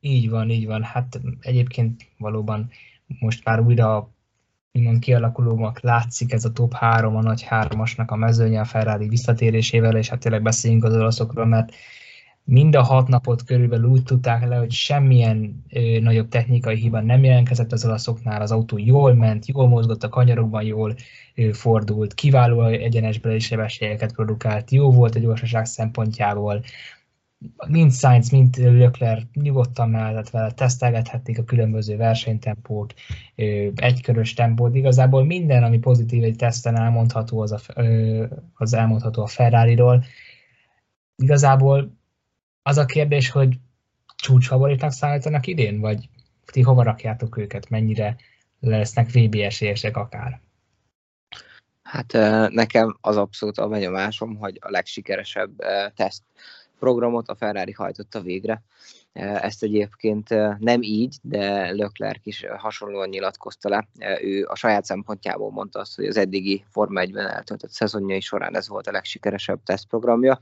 Így 0.00 0.30
van, 0.30 0.50
így 0.50 0.66
van. 0.66 0.82
Hát 0.82 1.20
egyébként 1.40 2.02
valóban 2.18 2.70
most 3.20 3.44
már 3.44 3.60
újra 3.60 4.10
úgymond 4.72 4.98
kialakulónak 4.98 5.80
látszik 5.80 6.32
ez 6.32 6.44
a 6.44 6.52
top 6.52 6.72
3, 6.72 7.16
a 7.16 7.22
nagy 7.22 7.42
hármasnak 7.42 8.10
a 8.10 8.16
mezőnye 8.16 8.60
a 8.60 8.64
Ferrari 8.64 9.08
visszatérésével, 9.08 9.96
és 9.96 10.08
hát 10.08 10.20
tényleg 10.20 10.42
beszéljünk 10.42 10.84
az 10.84 10.94
olaszokról, 10.94 11.46
mert 11.46 11.74
mind 12.48 12.74
a 12.74 12.82
hat 12.82 13.08
napot 13.08 13.44
körülbelül 13.44 13.88
úgy 13.88 14.02
tudták 14.02 14.48
le, 14.48 14.56
hogy 14.56 14.70
semmilyen 14.72 15.64
ö, 15.70 16.00
nagyobb 16.00 16.28
technikai 16.28 16.76
hiba 16.76 17.00
nem 17.00 17.24
jelentkezett 17.24 17.72
az 17.72 17.84
olaszoknál, 17.84 18.40
az 18.40 18.52
autó 18.52 18.78
jól 18.78 19.14
ment, 19.14 19.46
jól 19.46 19.68
mozgott 19.68 20.02
a 20.02 20.08
kanyarokban, 20.08 20.62
jól 20.62 20.94
ö, 21.34 21.52
fordult, 21.52 22.14
kiváló 22.14 22.64
egyenesbeli 22.64 23.38
sebességeket 23.38 24.12
produkált, 24.12 24.70
jó 24.70 24.92
volt 24.92 25.14
a 25.14 25.18
gyorsaság 25.18 25.66
szempontjából, 25.66 26.62
mind 27.68 27.92
Sainz, 27.92 28.30
mind 28.30 28.56
Leclerc 28.56 29.24
nyugodtan 29.32 29.90
mellett 29.90 30.30
vele 30.30 30.50
tesztelgethették 30.50 31.38
a 31.38 31.44
különböző 31.44 31.96
versenytempót, 31.96 32.94
egykörös 33.74 34.34
tempót. 34.34 34.74
Igazából 34.74 35.24
minden, 35.24 35.62
ami 35.62 35.78
pozitív 35.78 36.24
egy 36.24 36.36
teszten 36.36 36.76
elmondható, 36.76 37.40
az, 37.40 37.52
a, 37.52 37.60
az 38.54 38.74
elmondható 38.74 39.22
a 39.22 39.26
Ferrari-ról. 39.26 40.04
Igazából 41.16 41.96
az 42.66 42.78
a 42.78 42.84
kérdés, 42.84 43.30
hogy 43.30 43.58
csúcsfavoritnak 44.16 44.92
számítanak 44.92 45.46
idén, 45.46 45.80
vagy 45.80 46.08
ti 46.44 46.62
hova 46.62 46.82
rakjátok 46.82 47.36
őket, 47.36 47.68
mennyire 47.68 48.16
lesznek 48.60 49.12
VB 49.12 49.34
esélyesek 49.34 49.96
akár? 49.96 50.40
Hát 51.82 52.12
nekem 52.50 52.96
az 53.00 53.16
abszolút 53.16 53.58
a 53.58 53.68
benyomásom, 53.68 54.36
hogy 54.36 54.58
a 54.60 54.70
legsikeresebb 54.70 55.50
teszt 55.94 56.22
programot 56.78 57.28
a 57.28 57.34
Ferrari 57.34 57.72
hajtotta 57.72 58.20
végre. 58.20 58.62
Ezt 59.12 59.62
egyébként 59.62 60.28
nem 60.58 60.82
így, 60.82 61.16
de 61.22 61.72
Leclerc 61.72 62.26
is 62.26 62.44
hasonlóan 62.56 63.08
nyilatkozta 63.08 63.68
le. 63.68 63.88
Ő 64.22 64.46
a 64.48 64.54
saját 64.54 64.84
szempontjából 64.84 65.50
mondta 65.50 65.80
azt, 65.80 65.96
hogy 65.96 66.06
az 66.06 66.16
eddigi 66.16 66.64
Forma 66.70 67.02
1-ben 67.04 67.28
eltöltött 67.28 67.70
szezonjai 67.70 68.20
során 68.20 68.56
ez 68.56 68.68
volt 68.68 68.86
a 68.86 68.92
legsikeresebb 68.92 69.62
tesztprogramja. 69.62 70.38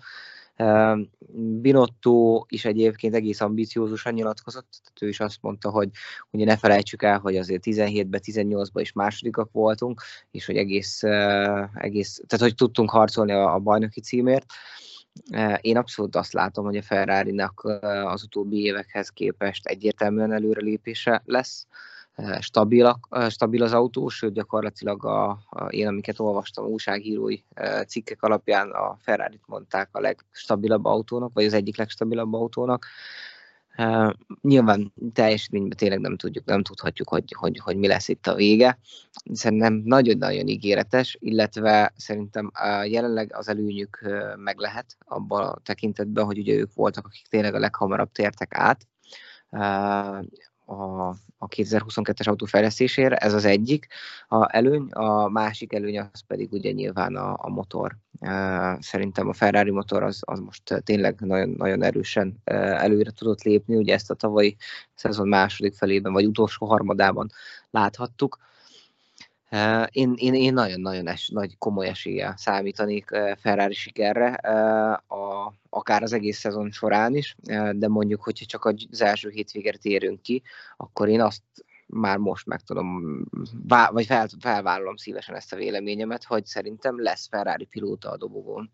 Binotto 1.37 2.45
is 2.49 2.65
egyébként 2.65 3.15
egész 3.15 3.41
ambiciózusan 3.41 4.13
nyilatkozott, 4.13 4.67
tehát 4.71 5.03
ő 5.03 5.09
is 5.09 5.21
azt 5.21 5.39
mondta, 5.41 5.71
hogy 5.71 5.89
ugye 6.31 6.45
ne 6.45 6.57
felejtsük 6.57 7.03
el, 7.03 7.19
hogy 7.19 7.37
azért 7.37 7.63
17-ben, 7.65 8.21
18-ban 8.25 8.81
is 8.81 8.93
másodikak 8.93 9.53
voltunk, 9.53 10.03
és 10.31 10.47
hogy 10.47 10.57
egész, 10.57 11.03
egész 11.75 12.21
tehát 12.27 12.45
hogy 12.45 12.55
tudtunk 12.55 12.91
harcolni 12.91 13.33
a, 13.33 13.59
bajnoki 13.59 14.01
címért. 14.01 14.47
Én 15.61 15.77
abszolút 15.77 16.17
azt 16.17 16.33
látom, 16.33 16.65
hogy 16.65 16.77
a 16.77 16.83
Ferrari-nak 16.83 17.61
az 18.05 18.23
utóbbi 18.23 18.63
évekhez 18.63 19.09
képest 19.09 19.67
egyértelműen 19.67 20.33
előrelépése 20.33 21.23
lesz. 21.25 21.67
Stabil, 22.41 23.01
stabil 23.29 23.63
az 23.63 23.73
autó, 23.73 24.09
sőt 24.09 24.33
gyakorlatilag 24.33 25.05
a, 25.05 25.29
a, 25.51 25.65
én, 25.65 25.87
amiket 25.87 26.21
olvastam 26.21 26.67
újságírói 26.67 27.39
cikkek 27.87 28.23
alapján 28.23 28.71
a 28.71 28.97
Ferrari-t 29.01 29.47
mondták 29.47 29.89
a 29.93 30.01
legstabilabb 30.01 30.85
autónak, 30.85 31.31
vagy 31.35 31.45
az 31.45 31.53
egyik 31.53 31.77
legstabilabb 31.77 32.33
autónak. 32.33 32.87
Uh, 33.79 34.13
nyilván 34.41 34.93
teljesítményben 35.13 35.77
tényleg 35.77 36.01
nem 36.01 36.17
tudjuk, 36.17 36.45
nem 36.45 36.63
tudhatjuk, 36.63 37.09
hogy, 37.09 37.35
hogy, 37.39 37.59
hogy 37.59 37.77
mi 37.77 37.87
lesz 37.87 38.09
itt 38.09 38.27
a 38.27 38.35
vége. 38.35 38.79
Szerintem 39.33 39.83
nagyon-nagyon 39.85 40.47
ígéretes, 40.47 41.17
illetve 41.21 41.93
szerintem 41.97 42.53
jelenleg 42.85 43.35
az 43.35 43.49
előnyük 43.49 44.09
meg 44.37 44.59
lehet 44.59 44.97
abban 45.05 45.47
a 45.47 45.59
tekintetben, 45.63 46.25
hogy 46.25 46.39
ugye 46.39 46.55
ők 46.55 46.75
voltak, 46.75 47.07
akik 47.07 47.27
tényleg 47.27 47.55
a 47.55 47.59
leghamarabb 47.59 48.13
tértek 48.13 48.55
át. 48.55 48.87
A, 50.65 51.09
a 51.39 51.49
2022-es 51.49 52.29
autó 52.29 52.47
fejlesztésére, 52.47 53.17
ez 53.17 53.33
az 53.33 53.45
egyik. 53.45 53.87
A 54.29 54.57
előny, 54.57 54.91
a 54.91 55.29
másik 55.29 55.73
előny 55.73 55.99
az 55.99 56.21
pedig 56.27 56.53
ugye 56.53 56.71
nyilván 56.71 57.17
a, 57.17 57.37
a 57.39 57.49
motor. 57.49 57.97
Szerintem 58.79 59.29
a 59.29 59.33
Ferrari 59.33 59.71
motor 59.71 60.03
az, 60.03 60.23
az 60.25 60.39
most 60.39 60.83
tényleg 60.85 61.21
nagyon, 61.21 61.49
nagyon 61.49 61.83
erősen 61.83 62.37
előre 62.45 63.11
tudott 63.11 63.43
lépni, 63.43 63.77
ugye 63.77 63.95
ezt 63.95 64.11
a 64.11 64.15
tavalyi 64.15 64.57
szezon 64.95 65.29
második 65.29 65.75
felében, 65.75 66.13
vagy 66.13 66.27
utolsó 66.27 66.67
harmadában 66.67 67.31
láthattuk 67.71 68.39
én, 69.91 70.15
én, 70.17 70.35
én 70.35 70.53
nagyon-nagyon 70.53 71.09
es, 71.09 71.29
nagy 71.29 71.59
komoly 71.59 71.89
eséllyel 71.89 72.37
számítanék 72.37 73.11
Ferrari 73.39 73.75
sikerre, 73.75 74.33
a, 75.07 75.55
akár 75.69 76.03
az 76.03 76.13
egész 76.13 76.39
szezon 76.39 76.71
során 76.71 77.17
is, 77.17 77.37
de 77.73 77.89
mondjuk, 77.89 78.23
hogyha 78.23 78.45
csak 78.45 78.65
az 78.65 79.01
első 79.01 79.29
hétvégére 79.31 79.77
térünk 79.77 80.23
ki, 80.23 80.43
akkor 80.77 81.09
én 81.09 81.21
azt 81.21 81.43
már 81.87 82.19
most 82.19 82.47
meg 82.47 82.61
tudom, 82.61 83.21
vagy 83.91 84.07
fel, 84.07 84.29
felvállalom 84.41 84.97
szívesen 84.97 85.35
ezt 85.35 85.53
a 85.53 85.57
véleményemet, 85.57 86.25
hogy 86.25 86.47
szerintem 86.47 87.03
lesz 87.03 87.29
Ferrari 87.29 87.65
pilóta 87.65 88.11
a 88.11 88.17
dobogón 88.17 88.73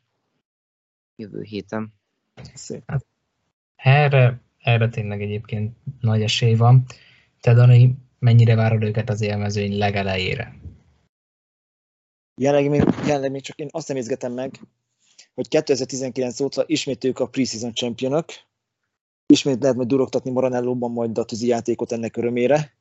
jövő 1.16 1.42
héten. 1.42 1.92
Szép. 2.54 2.82
Hát, 2.86 3.06
erre, 3.76 4.40
erre 4.58 4.88
tényleg 4.88 5.22
egyébként 5.22 5.76
nagy 6.00 6.22
esély 6.22 6.54
van. 6.54 6.84
Te, 7.40 7.54
Dani, 7.54 7.96
mennyire 8.18 8.54
várod 8.54 8.82
őket 8.82 9.10
az 9.10 9.20
élmezőny 9.20 9.78
legelejére? 9.78 10.54
Jelenleg 12.40 12.70
még, 12.70 13.07
jelenleg 13.07 13.31
még 13.31 13.42
csak 13.42 13.59
én 13.59 13.68
azt 13.70 13.88
nem 13.88 13.96
izgetem 13.96 14.33
meg, 14.33 14.61
hogy 15.35 15.48
2019 15.48 16.40
óta 16.40 16.64
ismét 16.66 17.05
ők 17.05 17.18
a 17.18 17.29
preseason 17.29 17.74
championok, 17.74 18.26
ismét 19.26 19.61
lehet 19.61 19.76
majd 19.76 19.88
durogtatni 19.88 20.31
Maranellóban 20.31 20.90
majd 20.90 21.18
a 21.18 21.24
tűzi 21.24 21.46
játékot 21.46 21.92
ennek 21.92 22.16
örömére. 22.16 22.74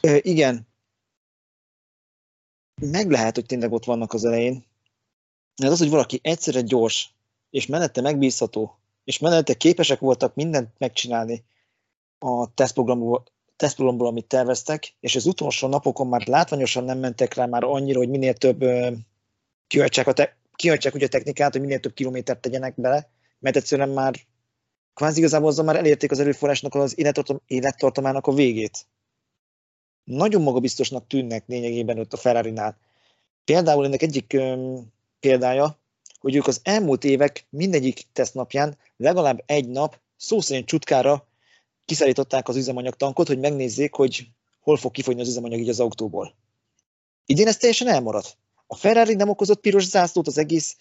E, 0.00 0.16
igen, 0.22 0.68
meg 2.80 3.10
lehet, 3.10 3.34
hogy 3.34 3.46
tényleg 3.46 3.72
ott 3.72 3.84
vannak 3.84 4.12
az 4.12 4.24
elején. 4.24 4.64
Ez 5.56 5.70
az, 5.70 5.78
hogy 5.78 5.90
valaki 5.90 6.20
egyszerre 6.22 6.60
gyors, 6.60 7.14
és 7.50 7.66
menette 7.66 8.00
megbízható, 8.00 8.78
és 9.04 9.18
menette 9.18 9.54
képesek 9.54 9.98
voltak 9.98 10.34
mindent 10.34 10.74
megcsinálni 10.78 11.44
a 12.18 12.54
tesztprogramból, 12.54 13.24
tesztprogramból, 13.58 14.06
amit 14.06 14.26
terveztek, 14.26 14.94
és 15.00 15.16
az 15.16 15.26
utolsó 15.26 15.68
napokon 15.68 16.06
már 16.06 16.26
látványosan 16.26 16.84
nem 16.84 16.98
mentek 16.98 17.34
rá 17.34 17.46
már 17.46 17.64
annyira, 17.64 17.98
hogy 17.98 18.08
minél 18.08 18.34
több 18.34 18.64
kihajtsák, 19.66 20.06
a 20.06 20.12
te, 20.12 20.36
kihajtsák 20.54 20.94
ugye 20.94 21.06
a 21.06 21.08
technikát, 21.08 21.52
hogy 21.52 21.60
minél 21.60 21.80
több 21.80 21.94
kilométert 21.94 22.40
tegyenek 22.40 22.80
bele, 22.80 23.10
mert 23.38 23.56
egyszerűen 23.56 23.88
már 23.88 24.14
kvázi 24.94 25.18
igazából 25.18 25.48
azzal 25.48 25.64
már 25.64 25.76
elérték 25.76 26.10
az 26.10 26.20
erőforrásnak 26.20 26.74
az 26.74 26.94
élettartamának 27.46 28.26
a 28.26 28.32
végét. 28.32 28.86
Nagyon 30.04 30.42
magabiztosnak 30.42 31.06
tűnnek 31.06 31.44
lényegében 31.46 31.98
ott 31.98 32.12
a 32.12 32.16
Ferrari-nál. 32.16 32.78
Például 33.44 33.84
ennek 33.84 34.02
egyik 34.02 34.32
öm, 34.32 34.92
példája, 35.20 35.78
hogy 36.20 36.34
ők 36.34 36.46
az 36.46 36.60
elmúlt 36.62 37.04
évek 37.04 37.46
mindegyik 37.50 38.06
tesztnapján 38.12 38.78
legalább 38.96 39.42
egy 39.46 39.68
nap 39.68 40.00
szó 40.16 40.40
szerint 40.40 40.66
csutkára 40.66 41.27
kiszállították 41.88 42.48
az 42.48 42.56
üzemanyagtankot, 42.56 43.26
hogy 43.26 43.38
megnézzék, 43.38 43.94
hogy 43.94 44.28
hol 44.60 44.76
fog 44.76 44.90
kifogyni 44.90 45.20
az 45.20 45.28
üzemanyag 45.28 45.60
így 45.60 45.68
az 45.68 45.80
autóból. 45.80 46.34
Idén 47.26 47.46
ez 47.46 47.56
teljesen 47.56 47.88
elmaradt. 47.88 48.36
A 48.66 48.74
Ferrari 48.76 49.14
nem 49.14 49.28
okozott 49.28 49.60
piros 49.60 49.84
zászlót 49.84 50.26
az 50.26 50.38
egész 50.38 50.76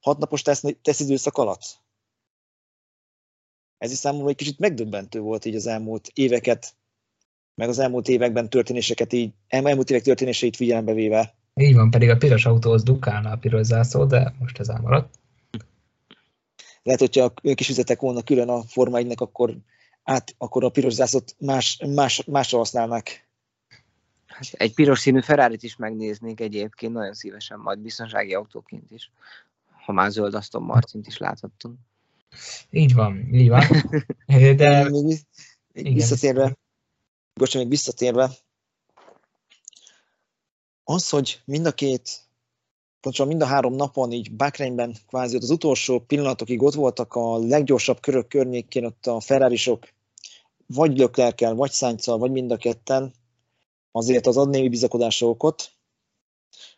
hatnapos 0.00 0.42
teszidőszak 0.82 1.36
alatt. 1.36 1.78
Ez 3.78 3.92
is 3.92 3.98
számomra 3.98 4.28
egy 4.28 4.36
kicsit 4.36 4.58
megdöbbentő 4.58 5.20
volt 5.20 5.44
így 5.44 5.54
az 5.54 5.66
elmúlt 5.66 6.10
éveket, 6.14 6.74
meg 7.54 7.68
az 7.68 7.78
elmúlt 7.78 8.08
években 8.08 8.50
történéseket 8.50 9.12
így, 9.12 9.32
elmúlt 9.48 9.90
évek 9.90 10.02
történéseit 10.02 10.56
figyelembe 10.56 10.92
véve. 10.92 11.34
Így 11.54 11.74
van, 11.74 11.90
pedig 11.90 12.08
a 12.08 12.16
piros 12.16 12.46
autóhoz 12.46 12.82
dukálna 12.82 13.30
a 13.30 13.36
piros 13.36 13.66
zászló, 13.66 14.04
de 14.04 14.34
most 14.38 14.58
ez 14.58 14.68
elmaradt. 14.68 15.18
Lehet, 16.82 17.00
hogyha 17.00 17.32
ők 17.42 17.60
is 17.60 17.66
fizetek 17.66 18.00
volna 18.00 18.22
külön 18.22 18.48
a 18.48 18.62
Forma 18.62 18.98
1 18.98 19.12
akkor, 19.16 19.56
át, 20.10 20.34
akkor 20.38 20.64
a 20.64 20.68
piros 20.68 20.92
zászlót 20.92 21.34
más, 21.38 21.78
más, 21.86 22.24
másra 22.24 22.58
használnák. 22.58 23.28
Hát 24.26 24.48
egy 24.52 24.74
piros 24.74 24.98
színű 24.98 25.20
ferrari 25.20 25.56
is 25.60 25.76
megnéznék 25.76 26.40
egyébként, 26.40 26.92
nagyon 26.92 27.14
szívesen, 27.14 27.58
majd 27.58 27.78
biztonsági 27.78 28.34
autóként 28.34 28.90
is. 28.90 29.10
Ha 29.84 29.92
már 29.92 30.10
zöld 30.10 30.34
Aston 30.34 30.62
Martint 30.62 31.06
is 31.06 31.18
láthattunk. 31.18 31.78
Így 32.70 32.94
van, 32.94 33.34
így 33.34 33.48
van. 33.48 33.64
De... 34.56 34.88
Még, 34.90 35.18
még 35.72 35.94
visszatérve, 35.94 36.56
bocsánat, 37.34 37.68
még 37.68 37.78
visszatérve, 37.78 38.30
az, 40.84 41.08
hogy 41.08 41.40
mind 41.44 41.66
a 41.66 41.72
két, 41.72 42.20
pontosan 43.00 43.26
mind 43.26 43.42
a 43.42 43.46
három 43.46 43.74
napon 43.74 44.12
így 44.12 44.32
Bakreinben 44.32 44.96
kvázi 45.06 45.36
ott 45.36 45.42
az 45.42 45.50
utolsó 45.50 46.00
pillanatokig 46.00 46.62
ott 46.62 46.74
voltak 46.74 47.14
a 47.14 47.38
leggyorsabb 47.38 48.00
körök 48.00 48.28
környékén 48.28 48.84
ott 48.84 49.06
a 49.06 49.20
ferrari 49.20 49.56
vagy 50.74 50.98
Löklerkel, 50.98 51.54
vagy 51.54 51.70
Szányccal, 51.70 52.18
vagy 52.18 52.30
mind 52.30 52.50
a 52.50 52.56
ketten, 52.56 53.12
azért 53.90 54.26
az 54.26 54.36
ad 54.36 54.48
némi 54.48 54.68
bizakodásra 54.68 55.26
okot. 55.26 55.70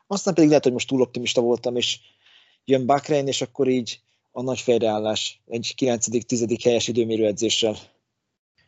Aztán 0.07 0.35
pedig 0.35 0.49
lehet, 0.49 0.65
hogy 0.65 0.73
most 0.73 0.89
túl 0.89 1.01
optimista 1.01 1.41
voltam, 1.41 1.77
és 1.77 1.99
jön 2.65 2.87
Bakrein, 2.87 3.27
és 3.27 3.43
akkor 3.43 3.69
így 3.69 4.01
a 4.31 4.43
nagy 4.43 4.61
fejreállás 4.61 5.43
egy 5.47 5.75
9.-10. 5.79 6.59
helyes 6.63 6.89
időmérő 6.89 7.27
edzéssel. 7.27 7.77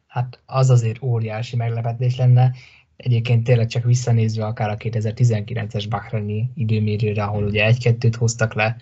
Hát 0.06 0.38
az 0.46 0.70
azért 0.70 1.02
óriási 1.02 1.56
meglepetés 1.56 2.16
lenne. 2.16 2.52
Egyébként 2.96 3.44
tényleg 3.44 3.66
csak 3.66 3.84
visszanézve 3.84 4.46
akár 4.46 4.70
a 4.70 4.76
2019-es 4.76 5.86
Bahreini 5.88 6.50
időmérőre, 6.54 7.24
ahol 7.24 7.44
ugye 7.44 7.64
egy-kettőt 7.64 8.16
hoztak 8.16 8.54
le 8.54 8.76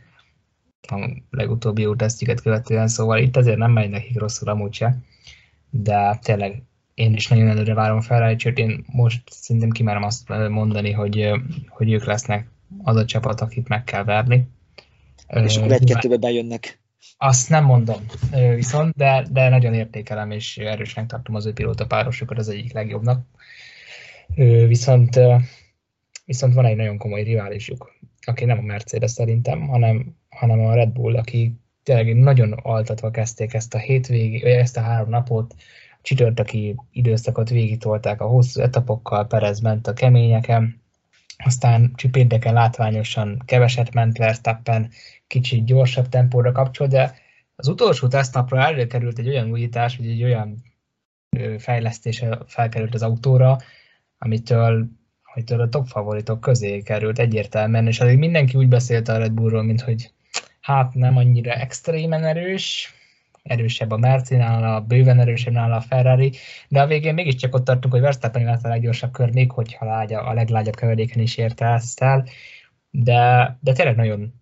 a 0.80 1.10
legutóbbi 1.30 1.86
úr 1.86 1.96
követően, 2.42 2.88
szóval 2.88 3.18
itt 3.18 3.36
azért 3.36 3.56
nem 3.56 3.72
megy 3.72 3.90
nekik 3.90 4.18
rosszul 4.18 4.48
amúgy 4.48 4.72
se, 4.72 4.98
de 5.74 6.18
tényleg 6.22 6.62
én 6.94 7.14
is 7.14 7.28
nagyon 7.28 7.48
előre 7.48 7.74
várom 7.74 8.00
ferrari 8.00 8.52
én 8.54 8.84
most 8.86 9.22
szerintem 9.26 9.70
kimerem 9.70 10.02
azt 10.02 10.28
mondani, 10.48 10.90
hogy, 10.90 11.30
hogy 11.68 11.92
ők 11.92 12.04
lesznek 12.04 12.50
az 12.82 12.96
a 12.96 13.04
csapat, 13.04 13.40
akit 13.40 13.68
meg 13.68 13.84
kell 13.84 14.04
verni. 14.04 14.48
És 15.28 15.56
akkor 15.56 15.72
egy-kettőbe 15.72 16.16
bejönnek. 16.16 16.80
Azt 17.16 17.48
nem 17.48 17.64
mondom 17.64 18.00
viszont, 18.54 18.94
de, 18.96 19.26
de 19.30 19.48
nagyon 19.48 19.74
értékelem, 19.74 20.30
és 20.30 20.56
erősnek 20.58 21.06
tartom 21.06 21.34
az 21.34 21.46
ő 21.46 21.52
pilóta 21.52 21.86
párosukat 21.86 22.38
az 22.38 22.48
egyik 22.48 22.72
legjobbnak. 22.72 23.26
Viszont, 24.66 25.20
viszont 26.24 26.54
van 26.54 26.64
egy 26.64 26.76
nagyon 26.76 26.98
komoly 26.98 27.22
riválisuk, 27.22 27.92
aki 28.20 28.44
nem 28.44 28.58
a 28.58 28.62
Mercedes 28.62 29.10
szerintem, 29.10 29.60
hanem, 29.68 30.16
hanem 30.28 30.60
a 30.60 30.74
Red 30.74 30.88
Bull, 30.88 31.16
aki 31.16 31.61
tényleg 31.82 32.16
nagyon 32.16 32.52
altatva 32.52 33.10
kezdték 33.10 33.54
ezt 33.54 33.74
a 33.74 33.78
hétvégét, 33.78 34.44
ezt 34.44 34.76
a 34.76 34.80
három 34.80 35.08
napot, 35.08 35.54
csütörtöki 36.02 36.76
időszakot 36.90 37.48
végigtolták 37.48 38.20
a 38.20 38.26
hosszú 38.26 38.60
etapokkal, 38.60 39.26
Perez 39.26 39.60
ment 39.60 39.86
a 39.86 39.92
keményeken, 39.92 40.80
aztán 41.44 41.92
csipénteken 41.94 42.54
látványosan 42.54 43.42
keveset 43.44 43.94
ment 43.94 44.18
Verstappen, 44.18 44.90
kicsit 45.26 45.64
gyorsabb 45.64 46.08
tempóra 46.08 46.52
kapcsol, 46.52 46.86
de 46.86 47.14
az 47.56 47.68
utolsó 47.68 48.08
tesztnapra 48.08 48.60
előkerült 48.60 49.18
egy 49.18 49.28
olyan 49.28 49.50
újítás, 49.50 49.96
vagy 49.96 50.06
egy 50.06 50.22
olyan 50.22 50.62
fejlesztés 51.58 52.24
felkerült 52.46 52.94
az 52.94 53.02
autóra, 53.02 53.58
amitől, 54.18 54.86
amitől 55.22 55.60
a 55.60 55.68
top 55.68 55.86
favoritok 55.86 56.40
közé 56.40 56.82
került 56.82 57.18
egyértelműen, 57.18 57.86
és 57.86 58.00
addig 58.00 58.18
mindenki 58.18 58.56
úgy 58.56 58.68
beszélt 58.68 59.08
a 59.08 59.16
Red 59.16 59.32
Bullról, 59.32 59.62
mint 59.62 59.80
hogy 59.80 60.12
hát 60.62 60.94
nem 60.94 61.16
annyira 61.16 61.52
extrémen 61.52 62.24
erős, 62.24 62.94
erősebb 63.42 63.90
a 63.90 63.96
Mercinál, 63.96 64.74
a 64.74 64.80
bőven 64.80 65.20
erősebb 65.20 65.52
nála 65.52 65.76
a 65.76 65.80
Ferrari, 65.80 66.32
de 66.68 66.82
a 66.82 66.86
végén 66.86 67.14
mégiscsak 67.14 67.54
ott 67.54 67.64
tartunk, 67.64 67.92
hogy 67.92 68.02
Verstappen 68.02 68.44
lett 68.44 68.64
a 68.64 68.68
leggyorsabb 68.68 69.12
kör, 69.12 69.32
még 69.32 69.50
hogyha 69.50 69.84
lágya, 69.84 70.22
a 70.22 70.32
leglágyabb 70.32 70.74
keveréken 70.74 71.22
is 71.22 71.36
érte 71.36 71.66
ezt 71.66 72.00
el, 72.00 72.26
de, 72.90 73.56
de 73.60 73.72
tényleg 73.72 73.96
nagyon 73.96 74.34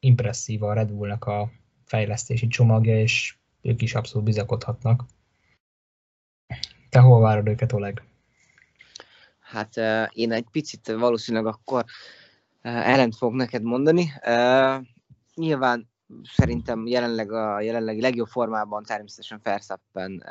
impresszív 0.00 0.62
a 0.62 0.72
Red 0.72 0.92
Bullnak 0.92 1.24
a 1.24 1.50
fejlesztési 1.84 2.46
csomagja, 2.46 3.00
és 3.00 3.36
ők 3.62 3.82
is 3.82 3.94
abszolút 3.94 4.26
bizakodhatnak. 4.26 5.04
Te 6.88 6.98
hol 6.98 7.20
várod 7.20 7.48
őket, 7.48 7.72
Oleg? 7.72 8.02
Hát 9.40 9.76
uh, 9.76 10.06
én 10.10 10.32
egy 10.32 10.46
picit 10.50 10.86
valószínűleg 10.86 11.46
akkor 11.46 11.84
uh, 12.64 12.88
ellent 12.88 13.16
fogok 13.16 13.34
neked 13.34 13.62
mondani. 13.62 14.12
Uh, 14.26 14.86
nyilván 15.34 15.90
szerintem 16.34 16.86
jelenleg 16.86 17.32
a 17.32 17.60
jelenlegi 17.60 18.00
legjobb 18.00 18.26
formában 18.26 18.82
természetesen 18.82 19.40
Verstappen 19.42 20.24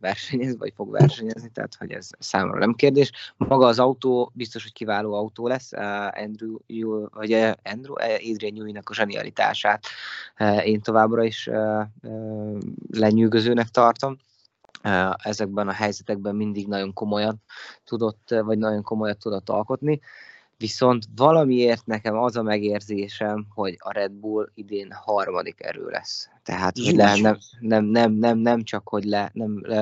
versenyez, 0.00 0.58
vagy 0.58 0.72
fog 0.76 0.90
versenyezni, 0.90 1.48
tehát 1.48 1.74
hogy 1.74 1.90
ez 1.90 2.08
számomra 2.18 2.58
nem 2.58 2.74
kérdés. 2.74 3.10
Maga 3.36 3.66
az 3.66 3.78
autó 3.78 4.30
biztos, 4.34 4.62
hogy 4.62 4.72
kiváló 4.72 5.14
autó 5.14 5.46
lesz. 5.46 5.72
Andrew, 6.12 6.56
vagy 7.10 7.32
Andrew, 7.62 7.94
Adrian 8.32 8.52
Newey-nak 8.54 8.88
a 8.88 8.94
zsenialitását 8.94 9.86
én 10.64 10.80
továbbra 10.80 11.24
is 11.24 11.50
lenyűgözőnek 12.90 13.68
tartom 13.68 14.16
ezekben 15.16 15.68
a 15.68 15.72
helyzetekben 15.72 16.34
mindig 16.34 16.68
nagyon 16.68 16.92
komolyan 16.92 17.42
tudott, 17.84 18.34
vagy 18.44 18.58
nagyon 18.58 18.82
komolyat 18.82 19.18
tudott 19.18 19.48
alkotni. 19.48 20.00
Viszont 20.58 21.04
valamiért 21.16 21.86
nekem 21.86 22.18
az 22.18 22.36
a 22.36 22.42
megérzésem, 22.42 23.46
hogy 23.54 23.76
a 23.78 23.92
Red 23.92 24.12
Bull 24.12 24.50
idén 24.54 24.92
harmadik 24.92 25.62
erő 25.62 25.88
lesz. 25.88 26.28
Tehát 26.42 26.76
hogy 26.78 26.94
le, 26.94 27.16
nem, 27.20 27.38
nem, 27.60 27.84
nem, 27.84 28.12
nem, 28.12 28.38
nem 28.38 28.62
csak, 28.62 28.88
hogy 28.88 29.04
le, 29.04 29.30
nem, 29.32 29.60
le, 29.62 29.76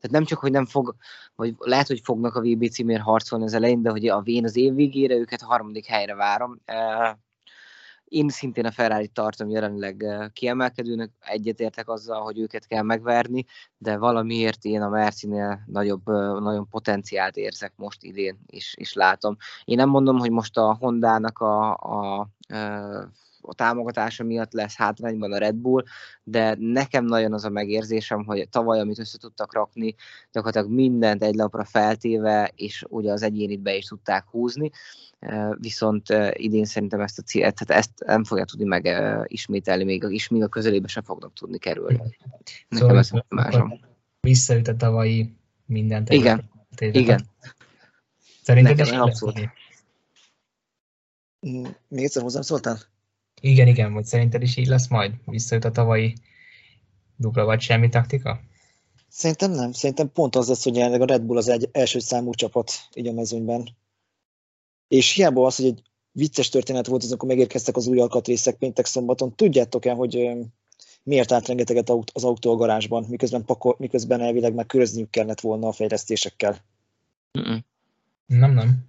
tehát 0.00 0.10
nem 0.10 0.24
csak, 0.24 0.38
hogy 0.38 0.50
nem 0.50 0.66
fog, 0.66 0.94
vagy 1.36 1.54
lehet, 1.58 1.86
hogy 1.86 2.00
fognak 2.04 2.34
a 2.34 2.40
VB 2.40 2.68
címért 2.68 3.02
harcolni 3.02 3.44
az 3.44 3.54
elején, 3.54 3.82
de 3.82 3.90
hogy 3.90 4.08
a 4.08 4.20
vén 4.20 4.44
az 4.44 4.56
év 4.56 4.74
végére 4.74 5.14
őket 5.14 5.42
a 5.42 5.46
harmadik 5.46 5.86
helyre 5.86 6.14
várom. 6.14 6.60
Én 8.08 8.28
szintén 8.28 8.64
a 8.64 8.70
ferrari 8.70 9.08
tartom 9.08 9.48
jelenleg 9.48 10.02
eh, 10.02 10.28
kiemelkedőnek, 10.32 11.10
egyetértek 11.20 11.88
azzal, 11.88 12.22
hogy 12.22 12.38
őket 12.38 12.66
kell 12.66 12.82
megverni, 12.82 13.44
de 13.78 13.96
valamiért 13.96 14.64
én 14.64 14.82
a 14.82 14.88
Mercinél 14.88 15.62
nagyobb, 15.66 16.08
eh, 16.08 16.40
nagyon 16.40 16.68
potenciált 16.68 17.36
érzek 17.36 17.72
most 17.76 18.02
idén, 18.02 18.38
és, 18.46 18.74
és 18.78 18.92
látom. 18.92 19.36
Én 19.64 19.76
nem 19.76 19.88
mondom, 19.88 20.18
hogy 20.18 20.30
most 20.30 20.56
a 20.56 20.76
Hondának 20.80 21.38
a, 21.38 21.76
a, 21.76 22.20
a, 22.20 22.28
eh, 22.48 23.02
a 23.48 23.54
támogatása 23.54 24.24
miatt 24.24 24.52
lesz 24.52 24.76
hátrányban 24.76 25.32
a 25.32 25.38
Red 25.38 25.54
Bull, 25.54 25.84
de 26.22 26.56
nekem 26.58 27.04
nagyon 27.04 27.32
az 27.32 27.44
a 27.44 27.48
megérzésem, 27.48 28.24
hogy 28.24 28.48
tavaly, 28.48 28.80
amit 28.80 28.98
össze 28.98 29.18
tudtak 29.18 29.54
rakni, 29.54 29.94
gyakorlatilag 30.32 30.74
mindent 30.74 31.22
egy 31.22 31.34
lapra 31.34 31.64
feltéve, 31.64 32.52
és 32.54 32.84
ugye 32.88 33.12
az 33.12 33.22
egyénit 33.22 33.60
be 33.60 33.76
is 33.76 33.84
tudták 33.84 34.24
húzni, 34.30 34.70
viszont 35.58 36.06
idén 36.32 36.64
szerintem 36.64 37.00
ezt 37.00 37.18
a 37.18 37.22
célt, 37.22 37.54
tehát 37.54 37.82
ezt 37.82 38.04
nem 38.06 38.24
fogja 38.24 38.44
tudni 38.44 38.64
megismételni, 38.64 39.84
még, 39.84 40.06
és 40.08 40.28
még 40.28 40.42
a 40.42 40.48
közelébe 40.48 40.88
sem 40.88 41.02
fognak 41.02 41.32
tudni 41.32 41.58
kerülni. 41.58 41.96
Nekem 41.96 42.18
szóval 42.68 42.98
ez 42.98 43.10
másom. 43.28 43.80
Visszaüt 44.20 44.68
a 44.68 44.76
tavalyi 44.76 45.36
mindent. 45.66 46.10
Igen, 46.10 46.50
igen. 46.78 47.26
Szerinted 48.42 48.76
Nekem 48.76 49.00
abszolút. 49.00 49.40
Mm, 51.48 51.64
még 51.88 52.04
egyszer 52.04 52.22
hozzám 52.22 52.42
szóltál? 52.42 52.78
Igen, 53.40 53.66
igen, 53.66 53.92
hogy 53.92 54.04
szerinted 54.04 54.42
is 54.42 54.56
így 54.56 54.66
lesz 54.66 54.88
majd? 54.88 55.12
Visszajött 55.24 55.64
a 55.64 55.70
tavalyi 55.70 56.14
dupla 57.16 57.44
vagy 57.44 57.60
semmi 57.60 57.88
taktika? 57.88 58.40
Szerintem 59.08 59.50
nem. 59.50 59.72
Szerintem 59.72 60.12
pont 60.12 60.36
az 60.36 60.48
lesz, 60.48 60.64
hogy 60.64 60.76
jelenleg 60.76 61.00
a 61.00 61.06
Red 61.06 61.22
Bull 61.22 61.36
az 61.36 61.48
egy 61.48 61.68
első 61.72 61.98
számú 61.98 62.34
csapat 62.34 62.70
így 62.94 63.06
a 63.06 63.12
mezőnyben. 63.12 63.68
És 64.88 65.12
hiába 65.12 65.46
az, 65.46 65.56
hogy 65.56 65.66
egy 65.66 65.82
vicces 66.12 66.48
történet 66.48 66.86
volt 66.86 67.02
az, 67.02 67.08
amikor 67.08 67.28
megérkeztek 67.28 67.76
az 67.76 67.86
új 67.86 68.00
alkatrészek 68.00 68.56
péntek 68.56 68.86
szombaton. 68.86 69.34
Tudjátok 69.34 69.84
el, 69.84 69.94
hogy 69.94 70.30
miért 71.02 71.32
állt 71.32 71.46
rengeteget 71.46 71.90
az 72.12 72.24
autó 72.24 72.52
a 72.52 72.56
garázsban, 72.56 73.04
miközben, 73.08 73.44
pakol, 73.44 73.74
miközben 73.78 74.20
elvileg 74.20 74.54
már 74.54 74.66
körözniük 74.66 75.10
kellett 75.10 75.40
volna 75.40 75.68
a 75.68 75.72
fejlesztésekkel? 75.72 76.64
Mm-mm. 77.38 77.58
Nem, 78.26 78.52
nem. 78.52 78.86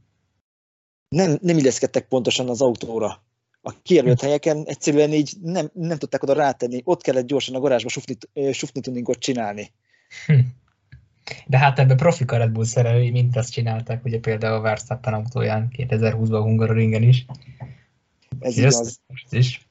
Nem, 1.10 1.38
nem 1.42 1.58
illeszkedtek 1.58 2.08
pontosan 2.08 2.50
az 2.50 2.62
autóra. 2.62 3.24
A 3.62 3.82
kijelölt 3.82 4.22
helyeken 4.22 4.64
egyszerűen 4.66 5.14
így 5.14 5.34
nem, 5.42 5.70
nem 5.74 5.98
tudták 5.98 6.24
oda 6.24 6.34
rátenni. 6.34 6.82
Ott 6.84 7.02
kellett 7.02 7.28
gyorsan 7.28 7.56
a 7.56 7.60
garázsba 7.60 7.90
sufni, 7.90 8.18
sufni 8.52 8.82
tuningot 8.82 9.20
csinálni. 9.20 9.72
Hm. 10.26 10.40
De 11.48 11.58
hát 11.58 11.80
ebben 11.80 11.98
profi 11.98 12.24
Red 12.28 12.52
Bull 12.52 12.66
szerelői 12.66 13.10
mint 13.10 13.36
azt 13.36 13.52
csinálták, 13.52 14.06
ugye 14.06 14.20
például 14.20 14.56
a 14.56 14.62
Verstappen 14.62 15.14
autóján 15.14 15.72
2020-ban 15.78 16.40
Hungaroringen 16.42 17.04
is. 17.04 17.26
Ez 18.40 18.58
igaz. 18.58 19.00
Is. 19.30 19.68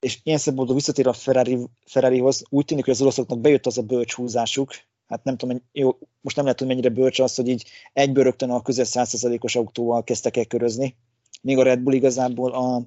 És 0.00 0.18
ilyen 0.22 0.38
szempontból 0.38 0.76
visszatér 0.76 1.06
a 1.06 1.12
Ferrari, 1.12 1.58
Ferrarihoz, 1.86 2.44
úgy 2.48 2.64
tűnik, 2.64 2.84
hogy 2.84 2.94
az 2.94 3.00
oroszoknak 3.00 3.40
bejött 3.40 3.66
az 3.66 3.78
a 3.78 3.82
bölcs 3.82 4.12
húzásuk, 4.12 4.74
hát 5.06 5.24
nem 5.24 5.36
tudom, 5.36 5.62
jó, 5.72 5.98
most 6.20 6.36
nem 6.36 6.44
lehet, 6.44 6.58
hogy 6.58 6.68
mennyire 6.68 6.88
bölcs 6.88 7.18
az, 7.18 7.34
hogy 7.34 7.48
így 7.48 7.68
egyből 7.92 8.24
rögtön 8.24 8.50
a 8.50 8.62
közel 8.62 8.84
100%-os 8.88 9.56
autóval 9.56 10.04
kezdtek 10.04 10.36
el 10.36 10.44
körözni. 10.44 10.96
Még 11.42 11.58
a 11.58 11.62
Red 11.62 11.80
Bull 11.80 11.94
igazából 11.94 12.52
a, 12.52 12.82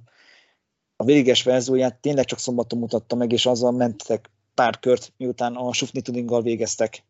a 0.98 1.04
véges 1.04 1.44
verzióját 1.44 1.96
tényleg 1.96 2.26
csak 2.26 2.40
szombaton 2.40 2.80
mutatta 2.80 3.16
meg, 3.16 3.32
és 3.32 3.46
azzal 3.46 3.72
mentek 3.72 4.30
pár 4.54 4.80
kört, 4.80 5.14
miután 5.18 5.56
a 5.56 5.74
Sufni 5.74 6.02
Tuninggal 6.02 6.42
végeztek. 6.42 7.04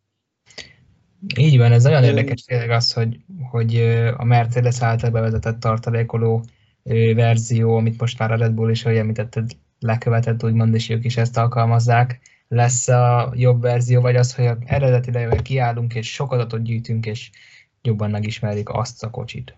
Így 1.37 1.57
van, 1.57 1.71
ez 1.71 1.83
nagyon 1.83 2.03
érdekes 2.03 2.41
tényleg 2.41 2.69
az, 2.69 2.93
hogy, 2.93 3.19
hogy 3.51 3.75
a 4.17 4.23
Mercedes 4.23 4.81
által 4.81 5.09
bevezetett 5.09 5.59
tartalékoló 5.59 6.43
verzió, 7.15 7.75
amit 7.75 7.99
most 7.99 8.19
már 8.19 8.31
a 8.31 8.35
Red 8.35 8.53
Bull 8.53 8.69
is, 8.69 8.85
ahogy 8.85 8.97
említetted, 8.97 9.49
lekövetett, 9.79 10.43
úgymond, 10.43 10.73
és 10.73 10.89
ők 10.89 11.05
is 11.05 11.17
ezt 11.17 11.37
alkalmazzák, 11.37 12.19
lesz 12.47 12.87
a 12.87 13.33
jobb 13.35 13.61
verzió, 13.61 14.01
vagy 14.01 14.15
az, 14.15 14.35
hogy 14.35 14.45
eredetileg 14.65 15.41
kiállunk, 15.41 15.95
és 15.95 16.13
sok 16.13 16.31
adatot 16.31 16.63
gyűjtünk, 16.63 17.05
és 17.05 17.29
jobban 17.81 18.09
megismerik 18.09 18.69
azt 18.69 19.03
a 19.03 19.09
kocsit. 19.09 19.57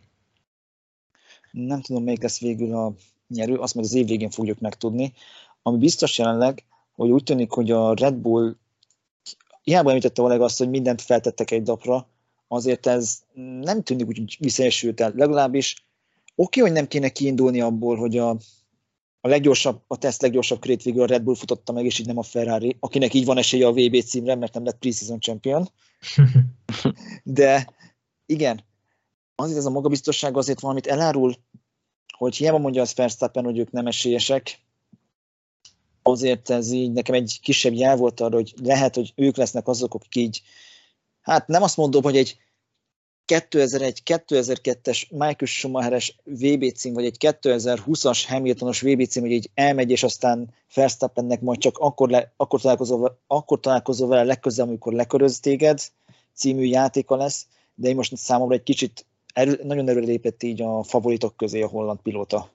Nem 1.51 1.81
tudom, 1.81 2.03
melyik 2.03 2.21
lesz 2.21 2.39
végül 2.39 2.75
a 2.75 2.93
nyerő, 3.29 3.55
azt 3.55 3.73
majd 3.73 3.87
az 3.87 3.93
év 3.93 4.07
végén 4.07 4.29
fogjuk 4.29 4.59
megtudni. 4.59 5.13
Ami 5.61 5.77
biztos 5.77 6.17
jelenleg, 6.17 6.63
hogy 6.95 7.09
úgy 7.09 7.23
tűnik, 7.23 7.51
hogy 7.51 7.71
a 7.71 7.93
Red 7.93 8.15
Bull 8.15 8.55
hiába 9.63 9.89
említette 9.89 10.21
Oleg 10.21 10.41
azt, 10.41 10.57
hogy 10.57 10.69
mindent 10.69 11.01
feltettek 11.01 11.51
egy 11.51 11.63
dapra, 11.63 12.07
azért 12.47 12.87
ez 12.87 13.19
nem 13.61 13.83
tűnik 13.83 14.07
úgy 14.07 14.37
visszaesült 14.39 15.01
el. 15.01 15.13
Legalábbis 15.15 15.85
oké, 16.35 16.61
hogy 16.61 16.71
nem 16.71 16.87
kéne 16.87 17.09
kiindulni 17.09 17.61
abból, 17.61 17.97
hogy 17.97 18.17
a, 18.17 18.29
a 19.21 19.27
leggyorsabb, 19.27 19.81
a 19.87 19.97
teszt 19.97 20.21
leggyorsabb 20.21 20.59
körét 20.59 20.83
végül 20.83 21.01
a 21.01 21.05
Red 21.05 21.23
Bull 21.23 21.35
futotta 21.35 21.71
meg, 21.71 21.85
és 21.85 21.99
így 21.99 22.05
nem 22.05 22.17
a 22.17 22.23
Ferrari, 22.23 22.77
akinek 22.79 23.13
így 23.13 23.25
van 23.25 23.37
esélye 23.37 23.67
a 23.67 23.71
VB 23.71 24.03
címre, 24.03 24.35
mert 24.35 24.53
nem 24.53 24.63
lett 24.63 24.79
preseason 24.79 25.19
champion. 25.19 25.69
De 27.23 27.73
igen, 28.25 28.63
azért 29.35 29.57
ez 29.57 29.65
a 29.65 29.69
magabiztosság 29.69 30.37
azért 30.37 30.59
valamit 30.59 30.87
elárul, 30.87 31.35
hogy 32.19 32.35
hiába 32.35 32.57
mondja 32.57 32.81
az 32.81 32.93
Verstappen, 32.93 33.43
hogy 33.43 33.57
ők 33.57 33.71
nem 33.71 33.87
esélyesek, 33.87 34.59
azért 36.01 36.49
ez 36.49 36.71
így 36.71 36.91
nekem 36.91 37.15
egy 37.15 37.39
kisebb 37.41 37.73
jel 37.73 37.95
volt 37.95 38.19
arra, 38.19 38.35
hogy 38.35 38.53
lehet, 38.61 38.95
hogy 38.95 39.13
ők 39.15 39.35
lesznek 39.35 39.67
azok, 39.67 39.93
akik 39.93 40.15
így, 40.15 40.41
hát 41.21 41.47
nem 41.47 41.63
azt 41.63 41.77
mondom, 41.77 42.03
hogy 42.03 42.17
egy 42.17 42.37
2001-2002-es 43.27 45.09
Michael 45.09 45.45
Schumacher-es 45.45 46.15
VB 46.23 46.71
cím, 46.71 46.93
vagy 46.93 47.05
egy 47.05 47.17
2020-as 47.19 48.23
Hamiltonos 48.27 48.81
VB 48.81 49.07
cím, 49.07 49.21
hogy 49.21 49.31
így 49.31 49.49
elmegy, 49.53 49.91
és 49.91 50.03
aztán 50.03 50.53
Verstappennek 50.73 51.41
majd 51.41 51.59
csak 51.59 51.77
akkor, 51.77 52.09
le, 52.09 52.33
akkor, 52.37 52.61
találkozol, 52.61 53.19
akkor 53.27 53.59
találkozol 53.59 54.07
vele 54.07 54.23
legközelebb, 54.23 54.69
amikor 54.69 54.93
leköröz 54.93 55.39
téged, 55.39 55.81
című 56.33 56.63
játéka 56.63 57.15
lesz, 57.15 57.47
de 57.75 57.89
én 57.89 57.95
most 57.95 58.17
számomra 58.17 58.55
egy 58.55 58.63
kicsit 58.63 59.05
erő, 59.39 59.59
nagyon 59.63 59.89
erőlépett 59.89 60.43
így 60.43 60.61
a 60.61 60.83
favoritok 60.83 61.37
közé 61.37 61.61
a 61.61 61.67
holland 61.67 61.99
pilóta. 61.99 62.49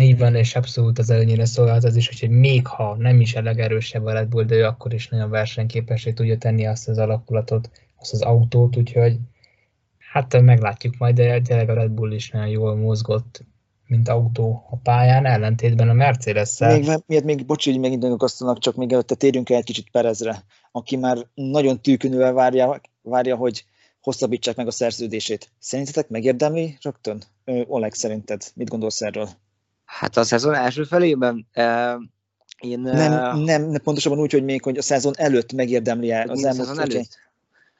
Így 0.00 0.18
van, 0.18 0.34
és 0.34 0.56
abszolút 0.56 0.98
az 0.98 1.10
előnyére 1.10 1.44
szolgált 1.44 1.84
az 1.84 1.96
is, 1.96 2.20
hogy 2.20 2.30
még 2.30 2.66
ha 2.66 2.96
nem 2.98 3.20
is 3.20 3.34
a 3.34 3.42
legerősebb 3.42 4.04
a 4.04 4.12
Red 4.12 4.28
Bull, 4.28 4.44
de 4.44 4.54
ő 4.54 4.64
akkor 4.64 4.94
is 4.94 5.08
nagyon 5.08 5.30
versenyképes, 5.30 6.04
hogy 6.04 6.14
tudja 6.14 6.38
tenni 6.38 6.66
azt 6.66 6.88
az 6.88 6.98
alakulatot, 6.98 7.70
azt 7.96 8.12
az 8.12 8.22
autót, 8.22 8.76
úgyhogy 8.76 9.16
hát 9.98 10.40
meglátjuk 10.40 10.98
majd, 10.98 11.14
de 11.14 11.40
tényleg 11.40 11.68
a 11.68 11.74
Red 11.74 11.90
Bull 11.90 12.12
is 12.12 12.30
nagyon 12.30 12.48
jól 12.48 12.76
mozgott, 12.76 13.44
mint 13.86 14.08
autó 14.08 14.66
a 14.70 14.76
pályán, 14.76 15.26
ellentétben 15.26 15.88
a 15.88 15.92
Mercedes-szel. 15.92 16.78
Még, 16.78 16.88
miért 17.06 17.24
még, 17.24 17.46
bocsi, 17.46 17.70
hogy 17.70 17.80
megint 17.80 18.04
akasztanak, 18.04 18.58
csak 18.58 18.76
még 18.76 18.92
előtte 18.92 19.14
térjünk 19.14 19.50
el 19.50 19.56
egy 19.56 19.64
kicsit 19.64 19.90
Perezre, 19.90 20.44
aki 20.72 20.96
már 20.96 21.18
nagyon 21.34 21.80
tűkönővel 21.80 22.32
várja, 22.32 22.80
várja, 23.02 23.36
hogy 23.36 23.64
hosszabbítsák 24.04 24.56
meg 24.56 24.66
a 24.66 24.70
szerződését. 24.70 25.50
Szerintetek 25.58 26.08
megérdemli 26.08 26.78
rögtön? 26.82 27.22
Oleg, 27.66 27.94
szerinted? 27.94 28.42
Mit 28.54 28.68
gondolsz 28.68 29.02
erről? 29.02 29.28
Hát 29.84 30.16
a 30.16 30.24
szezon 30.24 30.54
első 30.54 30.84
felében 30.84 31.46
uh, 31.56 32.02
én... 32.60 32.80
Nem, 32.80 33.38
nem, 33.38 33.72
pontosabban 33.82 34.18
úgy, 34.18 34.32
hogy 34.32 34.44
még 34.44 34.62
hogy 34.62 34.78
a 34.78 34.82
szezon 34.82 35.12
előtt 35.16 35.52
megérdemli 35.52 36.12
el. 36.12 36.28
Az 36.28 36.44
a 36.44 36.52
szezon 36.52 36.80
előtt? 36.80 37.18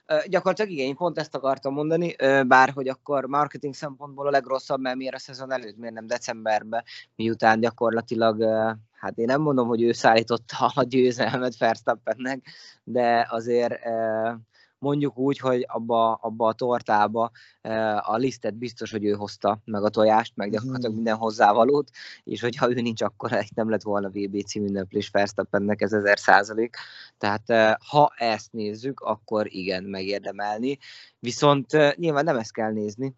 Uh, 0.09 0.25
gyakorlatilag 0.27 0.71
igen, 0.71 0.87
én 0.87 0.95
pont 0.95 1.19
ezt 1.19 1.35
akartam 1.35 1.73
mondani, 1.73 2.15
uh, 2.23 2.45
bár 2.45 2.71
hogy 2.71 2.89
akkor 2.89 3.27
marketing 3.27 3.75
szempontból 3.75 4.27
a 4.27 4.31
legrosszabb, 4.31 4.81
mert 4.81 4.97
miért 4.97 5.15
a 5.15 5.19
szezon 5.19 5.53
előtt, 5.53 5.77
miért 5.77 5.95
nem 5.95 6.07
decemberben, 6.07 6.85
miután 7.17 7.61
gyakorlatilag, 7.61 8.39
uh, 8.39 8.71
hát 8.93 9.19
én 9.19 9.27
nem 9.27 9.41
mondom, 9.41 9.69
hogy 9.69 9.83
ő 9.83 9.93
szállította 9.93 10.73
a 10.75 10.83
győzelmet 10.83 11.57
Verstappennek, 11.59 12.47
de 12.85 13.27
azért 13.31 13.79
mondjuk 14.85 15.19
úgy, 15.19 15.39
hogy 15.39 15.65
abba, 15.69 16.15
abba 16.15 16.47
a 16.47 16.53
tortába 16.53 17.31
eh, 17.61 18.11
a 18.11 18.17
lisztet 18.17 18.55
biztos, 18.55 18.91
hogy 18.91 19.05
ő 19.05 19.13
hozta, 19.13 19.59
meg 19.65 19.85
a 19.85 19.89
tojást, 19.89 20.33
meg 20.37 20.51
gyakorlatilag 20.51 20.91
mhm. 20.91 20.95
minden 20.95 21.17
hozzávalót, 21.17 21.91
és 22.25 22.41
hogyha 22.41 22.71
ő 22.71 22.81
nincs, 22.81 23.03
akkor 23.03 23.45
nem 23.55 23.71
lett 23.71 23.83
volna 23.83 24.09
VB 24.09 24.43
című 24.47 24.67
ünneplés 24.67 25.09
Verstappennek, 25.09 25.81
ez 25.81 25.93
ezer 25.93 26.19
százalék. 26.19 26.77
Tehát 27.19 27.51
eh, 27.51 27.75
ha 27.91 28.13
ezt 28.17 28.53
nézzük, 28.53 29.01
akkor 29.01 29.47
igen, 29.55 29.85
megérdemelni. 29.85 30.79
Viszont 31.19 31.75
eh, 31.75 31.93
nyilván 31.97 32.25
nem 32.25 32.37
ezt 32.37 32.53
kell 32.53 32.73
nézni 32.73 33.15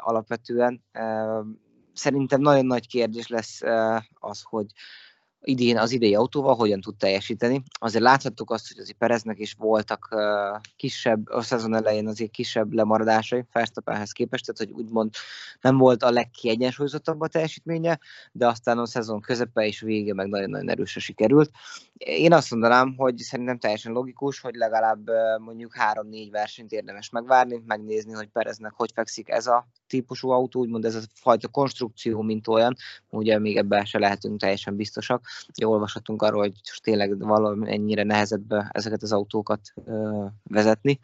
alapvetően. 0.00 0.82
Szerintem 1.92 2.40
nagyon 2.40 2.66
nagy 2.66 2.88
kérdés 2.88 3.28
lesz 3.28 3.60
az, 4.14 4.42
hogy 4.42 4.66
idén 5.46 5.78
az 5.78 5.92
idei 5.92 6.14
autóval 6.14 6.54
hogyan 6.54 6.80
tud 6.80 6.96
teljesíteni. 6.96 7.62
Azért 7.78 8.04
láthattuk 8.04 8.50
azt, 8.50 8.68
hogy 8.68 8.78
azért 8.78 8.98
Pereznek 8.98 9.38
is 9.38 9.52
voltak 9.58 10.14
kisebb, 10.76 11.28
a 11.28 11.42
szezon 11.42 11.74
elején 11.74 12.08
azért 12.08 12.30
kisebb 12.30 12.72
lemaradásai 12.72 13.44
Verstappenhez 13.52 14.12
képest, 14.12 14.44
tehát 14.46 14.72
hogy 14.72 14.84
úgymond 14.84 15.10
nem 15.60 15.78
volt 15.78 16.02
a 16.02 16.10
legkiegyensúlyozottabb 16.10 17.20
a 17.20 17.28
teljesítménye, 17.28 17.98
de 18.32 18.46
aztán 18.46 18.78
a 18.78 18.86
szezon 18.86 19.20
közepe 19.20 19.66
és 19.66 19.80
vége 19.80 20.14
meg 20.14 20.28
nagyon-nagyon 20.28 20.70
erősen 20.70 21.02
sikerült. 21.02 21.50
Én 21.96 22.32
azt 22.32 22.50
mondanám, 22.50 22.94
hogy 22.96 23.16
szerintem 23.16 23.58
teljesen 23.58 23.92
logikus, 23.92 24.40
hogy 24.40 24.54
legalább 24.54 25.10
mondjuk 25.40 25.74
három-négy 25.74 26.30
versenyt 26.30 26.72
érdemes 26.72 27.10
megvárni, 27.10 27.62
megnézni, 27.66 28.12
hogy 28.12 28.28
Pereznek 28.28 28.72
hogy 28.74 28.90
fekszik 28.94 29.28
ez 29.28 29.46
a 29.46 29.68
típusú 29.86 30.30
autó, 30.30 30.60
úgymond 30.60 30.84
ez 30.84 30.94
a 30.94 31.00
fajta 31.14 31.48
konstrukció, 31.48 32.22
mint 32.22 32.48
olyan, 32.48 32.76
ugye 33.10 33.38
még 33.38 33.56
ebben 33.56 33.84
se 33.84 33.98
lehetünk 33.98 34.40
teljesen 34.40 34.76
biztosak. 34.76 35.24
Jó 35.54 35.70
olvashatunk 35.70 36.22
arról, 36.22 36.40
hogy 36.40 36.60
tényleg 36.82 37.18
valami 37.18 37.72
ennyire 37.72 38.02
nehezebb 38.02 38.54
ezeket 38.70 39.02
az 39.02 39.12
autókat 39.12 39.60
vezetni. 40.42 41.00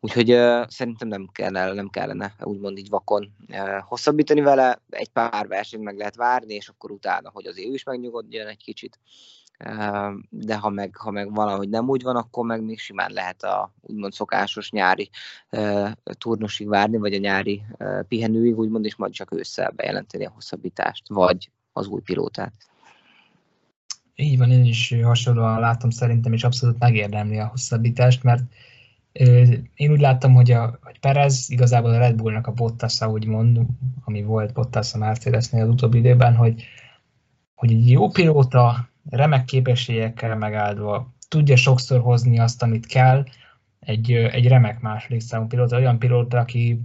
Úgyhogy 0.00 0.26
szerintem 0.68 1.08
nem 1.08 1.28
kellene, 1.32 1.72
nem 1.72 1.88
kellene 1.88 2.34
úgymond 2.42 2.78
így 2.78 2.88
vakon 2.88 3.34
hosszabbítani 3.80 4.40
vele, 4.40 4.80
egy 4.90 5.08
pár 5.08 5.46
versenyt 5.46 5.82
meg 5.82 5.96
lehet 5.96 6.16
várni, 6.16 6.54
és 6.54 6.68
akkor 6.68 6.90
utána, 6.90 7.30
hogy 7.32 7.46
az 7.46 7.58
ő 7.58 7.72
is 7.72 7.84
megnyugodjon 7.84 8.46
egy 8.46 8.62
kicsit. 8.64 8.98
De 10.28 10.56
ha 10.56 10.68
meg, 10.68 10.96
ha 10.96 11.10
meg 11.10 11.34
valahogy 11.34 11.68
nem 11.68 11.88
úgy 11.88 12.02
van, 12.02 12.16
akkor 12.16 12.44
meg 12.44 12.62
még 12.62 12.78
simán 12.78 13.12
lehet 13.12 13.42
a 13.42 13.72
úgymond 13.80 14.12
szokásos 14.12 14.70
nyári 14.70 15.10
uh, 15.50 15.90
turnusig 16.18 16.68
várni, 16.68 16.96
vagy 16.96 17.14
a 17.14 17.18
nyári 17.18 17.62
uh, 17.78 18.02
pihenőig, 18.08 18.58
úgymond, 18.58 18.84
és 18.84 18.96
majd 18.96 19.12
csak 19.12 19.32
ősszel 19.32 19.70
bejelenteni 19.70 20.26
a 20.26 20.30
hosszabbítást, 20.34 21.08
vagy 21.08 21.50
az 21.72 21.86
új 21.86 22.00
pilótát. 22.00 22.52
Így 24.16 24.38
van, 24.38 24.50
én 24.50 24.64
is 24.64 24.94
hasonlóan 25.02 25.60
látom 25.60 25.90
szerintem, 25.90 26.32
és 26.32 26.44
abszolút 26.44 26.78
megérdemli 26.78 27.38
a 27.38 27.46
hosszabbítást, 27.46 28.22
mert 28.22 28.42
én 29.74 29.90
úgy 29.90 30.00
láttam, 30.00 30.32
hogy, 30.32 30.50
a, 30.50 30.78
hogy 30.82 30.98
Perez 30.98 31.50
igazából 31.50 31.90
a 31.90 31.98
Red 31.98 32.14
Bullnak 32.14 32.46
a 32.46 32.52
bottas 32.52 33.00
úgy 33.00 33.26
mond, 33.26 33.60
ami 34.04 34.22
volt 34.22 34.52
Bottas 34.52 34.94
a 34.94 34.98
Mercedesnél 34.98 35.62
az 35.62 35.68
utóbbi 35.68 35.98
időben, 35.98 36.34
hogy, 36.34 36.64
hogy 37.54 37.70
egy 37.70 37.90
jó 37.90 38.10
pilóta, 38.10 38.88
remek 39.10 39.44
képességekkel 39.44 40.36
megáldva, 40.36 41.12
tudja 41.28 41.56
sokszor 41.56 42.00
hozni 42.00 42.38
azt, 42.38 42.62
amit 42.62 42.86
kell, 42.86 43.24
egy, 43.80 44.12
egy 44.12 44.48
remek 44.48 44.80
második 44.80 45.20
számú 45.20 45.46
pilóta, 45.46 45.76
olyan 45.76 45.98
pilóta, 45.98 46.38
aki 46.38 46.80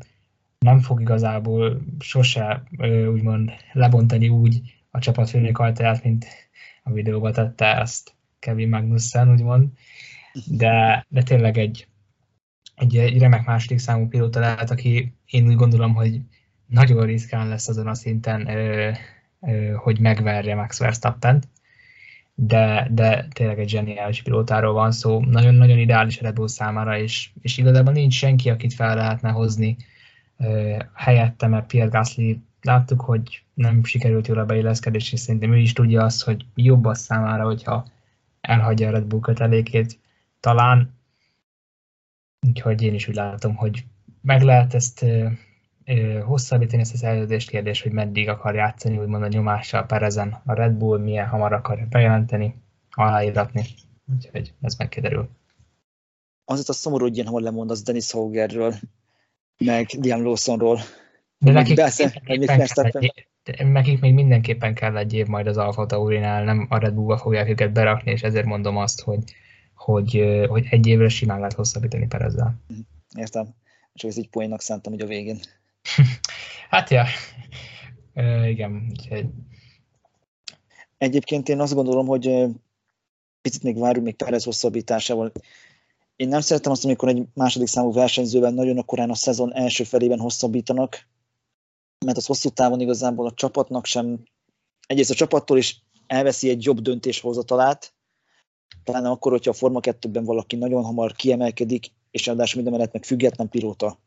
nem 0.59 0.79
fog 0.79 1.01
igazából 1.01 1.81
sose 1.99 2.63
úgymond 3.11 3.51
lebontani 3.73 4.29
úgy 4.29 4.61
a 4.91 4.99
csapatfőnök 4.99 5.59
ajtaját, 5.59 6.03
mint 6.03 6.25
a 6.83 6.91
videóban 6.91 7.31
tette 7.31 7.77
ezt 7.79 8.13
Kevin 8.39 8.69
Magnussen, 8.69 9.31
úgymond. 9.31 9.67
De, 10.45 11.05
de 11.09 11.23
tényleg 11.23 11.57
egy, 11.57 11.87
egy, 12.75 12.97
egy 12.97 13.19
remek 13.19 13.45
második 13.45 13.79
számú 13.79 14.07
pilóta 14.07 14.39
lehet, 14.39 14.71
aki 14.71 15.13
én 15.25 15.47
úgy 15.47 15.55
gondolom, 15.55 15.93
hogy 15.93 16.21
nagyon 16.67 17.05
riskán 17.05 17.47
lesz 17.47 17.67
azon 17.67 17.87
a 17.87 17.93
szinten, 17.93 18.47
ö, 18.47 18.91
ö, 19.41 19.71
hogy 19.71 19.99
megverje 19.99 20.55
Max 20.55 20.79
Verstappen-t, 20.79 21.47
de, 22.35 22.87
de 22.91 23.27
tényleg 23.33 23.59
egy 23.59 23.69
zseniális 23.69 24.21
pilótáról 24.21 24.73
van 24.73 24.91
szó, 24.91 25.19
nagyon-nagyon 25.19 25.77
ideális 25.77 26.21
Red 26.21 26.33
Bull 26.33 26.47
számára, 26.47 26.97
és, 26.97 27.29
és 27.41 27.57
igazából 27.57 27.93
nincs 27.93 28.13
senki, 28.13 28.49
akit 28.49 28.73
fel 28.73 28.95
lehetne 28.95 29.29
hozni 29.29 29.77
ö, 30.37 30.77
helyette, 30.93 31.47
mert 31.47 31.67
Pierre 31.67 31.89
Gasly 31.89 32.39
láttuk, 32.62 33.02
hogy 33.02 33.43
nem 33.54 33.84
sikerült 33.84 34.28
jól 34.28 34.38
a 34.38 34.45
beilleszkedés, 34.45 35.13
és 35.13 35.19
szerintem 35.19 35.54
ő 35.54 35.58
is 35.58 35.74
tudja 35.74 36.04
azt, 36.04 36.24
hogy 36.24 36.45
jobb 36.56 36.86
az 36.86 37.00
számára, 37.00 37.45
hogyha 37.45 37.86
elhagyja 38.41 38.88
a 38.88 38.91
Red 38.91 39.06
Bull 39.06 39.19
kötelékét. 39.19 40.00
Talán 40.39 40.98
Úgyhogy 42.48 42.82
én 42.82 42.93
is 42.93 43.08
úgy 43.08 43.15
látom, 43.15 43.56
hogy 43.56 43.86
meg 44.22 44.41
lehet 44.41 44.74
ezt 44.74 45.06
hosszabbítani 46.26 46.82
ezt 46.82 46.93
a 46.93 46.98
szerződést, 46.98 47.50
kérdés, 47.50 47.82
hogy 47.82 47.91
meddig 47.91 48.30
akar 48.30 48.56
játszani, 48.56 48.98
úgymond 48.98 49.24
a 49.24 49.28
nyomással 49.28 49.86
Perezen 49.86 50.41
a 50.45 50.54
Red 50.54 50.74
Bull, 50.74 51.00
milyen 51.00 51.28
hamar 51.28 51.54
akar 51.54 51.88
bejelenteni, 51.88 52.56
aláíratni. 52.91 53.65
Úgyhogy 54.15 54.54
ez 54.62 54.76
megkiderül. 54.76 55.30
Azért 56.45 56.69
a 56.69 56.74
szomorú, 56.74 57.04
hogy 57.04 57.15
ilyen 57.15 57.28
hol 57.28 57.41
lemondasz 57.41 57.84
Dennis 57.84 58.12
Haugerről, 58.12 58.74
meg 59.58 59.89
Liam 60.02 60.24
Lawsonról. 60.24 60.80
De 61.41 61.52
nekik, 61.52 61.75
besze, 61.75 62.21
egy, 62.23 62.45
nekik 63.58 63.99
még 63.99 64.13
mindenképpen 64.13 64.73
kell 64.73 64.97
egy 64.97 65.13
év 65.13 65.28
majd 65.28 65.47
az 65.47 65.58
Alfa 65.58 65.86
Taurinál, 65.86 66.43
nem 66.43 66.67
a 66.69 66.78
Red 66.78 66.93
Bullba 66.93 67.17
fogják 67.17 67.49
őket 67.49 67.71
berakni, 67.71 68.12
és 68.12 68.21
ezért 68.21 68.45
mondom 68.45 68.78
azt, 68.78 69.02
hogy 69.02 69.19
hogy, 69.80 70.45
hogy 70.47 70.67
egy 70.69 70.88
évre 70.88 71.10
simán 71.10 71.38
lehet 71.38 71.54
hosszabbítani 71.54 72.08
Perezzel. 72.08 72.62
Értem. 73.17 73.56
Csak 73.93 74.10
ez 74.10 74.17
így 74.17 74.30
poénnak 74.30 74.62
szántam 74.62 74.93
hogy 74.93 75.02
a 75.02 75.06
végén. 75.06 75.39
hát 76.69 76.89
ja, 76.89 77.06
e, 78.13 78.49
igen. 78.49 78.88
Úgyhogy... 78.89 79.25
Egyébként 80.97 81.49
én 81.49 81.60
azt 81.60 81.73
gondolom, 81.73 82.08
hogy 82.08 82.45
picit 83.41 83.63
még 83.63 83.80
várunk 83.80 84.06
még 84.06 84.15
Perez 84.15 84.43
hosszabbításával. 84.43 85.32
Én 86.15 86.28
nem 86.28 86.41
szeretem 86.41 86.71
azt, 86.71 86.86
amikor 86.86 87.10
egy 87.10 87.23
második 87.34 87.67
számú 87.67 87.93
versenyzőben 87.93 88.54
nagyon 88.54 88.78
a 88.78 88.84
korán 88.84 89.10
a 89.10 89.15
szezon 89.15 89.54
első 89.54 89.84
felében 89.84 90.19
hosszabbítanak, 90.19 91.08
mert 92.05 92.17
az 92.17 92.25
hosszú 92.25 92.49
távon 92.49 92.79
igazából 92.79 93.25
a 93.25 93.33
csapatnak 93.33 93.85
sem, 93.85 94.23
egyrészt 94.88 95.09
a 95.09 95.15
csapattól 95.15 95.57
is 95.57 95.83
elveszi 96.07 96.49
egy 96.49 96.63
jobb 96.63 96.79
döntéshozatalát, 96.79 97.93
talán 98.83 99.05
akkor, 99.05 99.31
hogyha 99.31 99.49
a 99.49 99.53
Forma 99.53 99.79
2-ben 99.81 100.23
valaki 100.23 100.55
nagyon 100.55 100.83
hamar 100.83 101.13
kiemelkedik, 101.13 101.91
és 102.12 102.25
ráadásul 102.25 102.62
minden 102.62 102.79
mellett 102.79 102.93
meg 102.93 103.05
független 103.05 103.49
pilóta. 103.49 103.99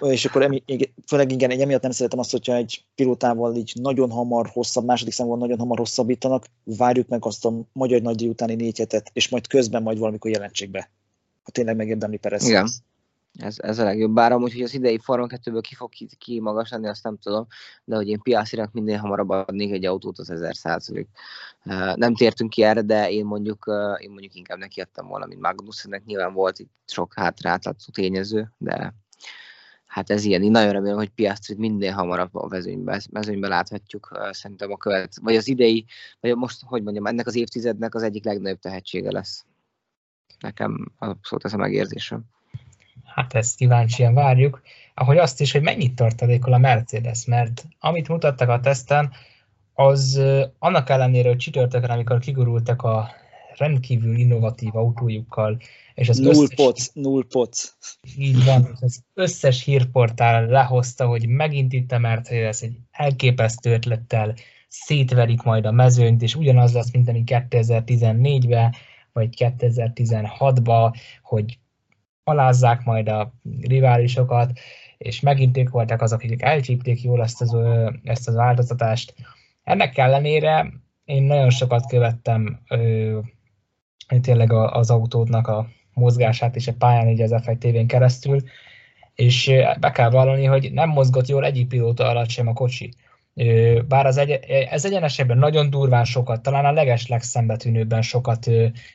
És 0.00 0.24
akkor 0.24 0.42
emi, 0.42 0.62
főleg 1.06 1.32
igen, 1.32 1.50
egy 1.50 1.60
emiatt 1.60 1.82
nem 1.82 1.90
szeretem 1.90 2.18
azt, 2.18 2.30
hogyha 2.30 2.54
egy 2.54 2.84
pilótával 2.94 3.56
így 3.56 3.72
nagyon 3.74 4.10
hamar 4.10 4.48
hosszabb, 4.48 4.84
második 4.84 5.12
számban 5.12 5.38
nagyon 5.38 5.58
hamar 5.58 5.78
hosszabbítanak, 5.78 6.46
várjuk 6.64 7.08
meg 7.08 7.24
azt 7.24 7.44
a 7.44 7.52
magyar 7.72 8.00
nagydíj 8.00 8.28
utáni 8.28 8.54
négy 8.54 8.78
hetet, 8.78 9.10
és 9.12 9.28
majd 9.28 9.46
közben 9.46 9.82
majd 9.82 9.98
valamikor 9.98 10.30
jelentsék 10.30 10.70
be. 10.70 10.90
Ha 11.42 11.50
tényleg 11.50 11.76
megérdemli 11.76 12.16
Perez. 12.16 12.44
Igen. 12.44 12.68
Ez, 13.38 13.56
ez 13.58 13.78
a 13.78 13.84
legjobb. 13.84 14.12
Bár 14.12 14.32
amúgy, 14.32 14.52
hogy 14.52 14.62
az 14.62 14.74
idei 14.74 14.98
Forma 14.98 15.26
2-ből 15.28 15.62
ki 15.62 15.74
fog 15.74 15.90
ki, 16.18 16.40
magas 16.40 16.70
lenni, 16.70 16.88
azt 16.88 17.02
nem 17.02 17.18
tudom, 17.18 17.46
de 17.84 17.96
hogy 17.96 18.08
én 18.08 18.20
Piastrinak 18.20 18.72
minden 18.72 18.98
hamarabb 18.98 19.28
adnék 19.28 19.72
egy 19.72 19.84
autót, 19.84 20.18
az 20.18 20.30
1000 20.30 20.56
százalék. 20.56 21.08
Nem 21.94 22.14
tértünk 22.14 22.50
ki 22.50 22.62
erre, 22.62 22.82
de 22.82 23.10
én 23.10 23.24
mondjuk, 23.24 23.70
én 23.98 24.10
mondjuk 24.10 24.34
inkább 24.34 24.58
neki 24.58 24.80
adtam 24.80 25.06
volna, 25.06 25.26
mint 25.26 25.40
Magnussennek. 25.40 26.04
Nyilván 26.04 26.32
volt 26.32 26.58
itt 26.58 26.72
sok 26.86 27.14
hátráltató 27.14 27.92
tényező, 27.92 28.52
de 28.58 28.94
hát 29.86 30.10
ez 30.10 30.24
ilyen. 30.24 30.42
Én 30.42 30.50
nagyon 30.50 30.72
remélem, 30.72 30.96
hogy 30.96 31.10
Piastrit 31.10 31.58
minden 31.58 31.92
hamarabb 31.92 32.34
a 32.34 32.48
vezőnybe, 32.48 33.02
vezőnybe 33.10 33.48
láthatjuk. 33.48 34.28
Szerintem 34.30 34.72
a 34.72 34.76
követ, 34.76 35.12
vagy 35.22 35.36
az 35.36 35.48
idei, 35.48 35.84
vagy 36.20 36.36
most, 36.36 36.62
hogy 36.64 36.82
mondjam, 36.82 37.06
ennek 37.06 37.26
az 37.26 37.36
évtizednek 37.36 37.94
az 37.94 38.02
egyik 38.02 38.24
legnagyobb 38.24 38.58
tehetsége 38.58 39.10
lesz. 39.10 39.44
Nekem 40.40 40.92
abszolút 40.98 41.44
ez 41.44 41.52
a 41.52 41.56
megérzésem 41.56 42.24
hát 43.14 43.34
ezt 43.34 43.56
kíváncsian 43.56 44.14
várjuk, 44.14 44.62
ahogy 44.94 45.18
azt 45.18 45.40
is, 45.40 45.52
hogy 45.52 45.62
mennyit 45.62 45.94
tartalékol 45.94 46.52
a 46.52 46.58
Mercedes, 46.58 47.24
mert 47.24 47.64
amit 47.78 48.08
mutattak 48.08 48.48
a 48.48 48.60
teszten, 48.60 49.10
az 49.74 50.22
annak 50.58 50.88
ellenére, 50.88 51.28
hogy 51.28 51.36
csütörtökön, 51.36 51.90
amikor 51.90 52.18
kigurultak 52.18 52.82
a 52.82 53.10
rendkívül 53.56 54.16
innovatív 54.16 54.76
autójukkal, 54.76 55.58
és 55.94 56.08
az 56.08 56.18
null 56.18 56.30
összes, 56.30 56.54
poc, 56.54 56.90
null 56.92 57.26
poc. 57.28 57.74
Így 58.16 58.44
van, 58.44 58.78
az 58.80 59.02
összes 59.14 59.64
hírportál 59.64 60.46
lehozta, 60.46 61.06
hogy 61.06 61.28
megint 61.28 61.72
itt 61.72 61.92
a 61.92 61.98
Mercedes 61.98 62.60
egy 62.60 62.76
elképesztő 62.90 63.72
ötlettel 63.72 64.34
szétverik 64.68 65.42
majd 65.42 65.66
a 65.66 65.70
mezőnyt, 65.70 66.22
és 66.22 66.34
ugyanaz 66.34 66.72
lesz, 66.72 66.92
mint 66.92 67.08
ami 67.08 67.22
2014-ben, 67.26 68.74
vagy 69.12 69.34
2016-ban, 69.38 70.94
hogy 71.22 71.58
alázzák 72.24 72.84
majd 72.84 73.08
a 73.08 73.32
riválisokat, 73.60 74.58
és 74.98 75.20
megint 75.20 75.56
ők 75.56 75.70
voltak 75.70 76.02
azok, 76.02 76.22
akik 76.22 76.42
elcsípték 76.42 77.02
jól 77.02 77.22
ezt 77.22 77.40
az, 77.40 77.56
ezt 78.04 78.28
az 78.28 78.34
változtatást. 78.34 79.14
Ennek 79.62 79.98
ellenére 79.98 80.72
én 81.04 81.22
nagyon 81.22 81.50
sokat 81.50 81.86
követtem 81.86 82.60
ö, 82.68 83.18
tényleg 84.20 84.52
az 84.52 84.90
autódnak 84.90 85.48
a 85.48 85.68
mozgását 85.94 86.56
és 86.56 86.68
a 86.68 86.74
pályán 86.78 87.08
így 87.08 87.20
az 87.20 87.34
F1 87.34 87.58
TV-n 87.58 87.86
keresztül, 87.86 88.42
és 89.14 89.52
be 89.80 89.90
kell 89.90 90.10
vallani, 90.10 90.44
hogy 90.44 90.72
nem 90.72 90.88
mozgott 90.88 91.26
jól 91.26 91.44
egyik 91.44 91.68
pilóta 91.68 92.08
alatt 92.08 92.28
sem 92.28 92.48
a 92.48 92.52
kocsi. 92.52 92.94
Bár 93.88 94.06
az 94.06 94.16
egy, 94.16 94.30
ez 94.70 94.84
egyenesebben 94.84 95.38
nagyon 95.38 95.70
durván 95.70 96.04
sokat, 96.04 96.42
talán 96.42 96.64
a 96.64 96.72
leges 96.72 97.06
legszembetűnőbben 97.06 98.02
sokat 98.02 98.50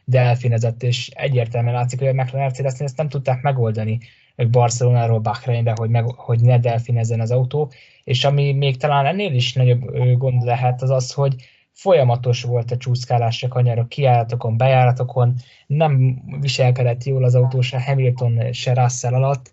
delfinezett, 0.05 0.83
és 0.83 1.09
egyértelműen 1.13 1.73
látszik, 1.73 1.99
hogy 1.99 2.07
a 2.07 2.13
Mercedes 2.33 2.79
ezt 2.79 2.97
nem 2.97 3.09
tudták 3.09 3.41
megoldani 3.41 3.99
Barcelonáról 4.45 5.19
Bahreinbe, 5.19 5.73
hogy, 5.75 5.89
meg, 5.89 6.05
hogy 6.05 6.39
ne 6.39 6.59
delfinezzen 6.59 7.19
az 7.19 7.31
autó, 7.31 7.71
és 8.03 8.23
ami 8.23 8.53
még 8.53 8.77
talán 8.77 9.05
ennél 9.05 9.33
is 9.33 9.53
nagyobb 9.53 10.17
gond 10.17 10.43
lehet, 10.43 10.81
az 10.81 10.89
az, 10.89 11.11
hogy 11.11 11.35
folyamatos 11.71 12.43
volt 12.43 12.71
a 12.71 12.77
csúszkálás 12.77 13.43
a 13.43 13.47
kanyarok, 13.47 13.89
kiáratokon, 13.89 14.57
bejáratokon, 14.57 15.33
nem 15.67 16.21
viselkedett 16.39 17.03
jól 17.03 17.23
az 17.23 17.35
autó 17.35 17.61
se 17.61 17.83
Hamilton, 17.83 18.51
se 18.53 18.73
Russell 18.73 19.13
alatt, 19.13 19.51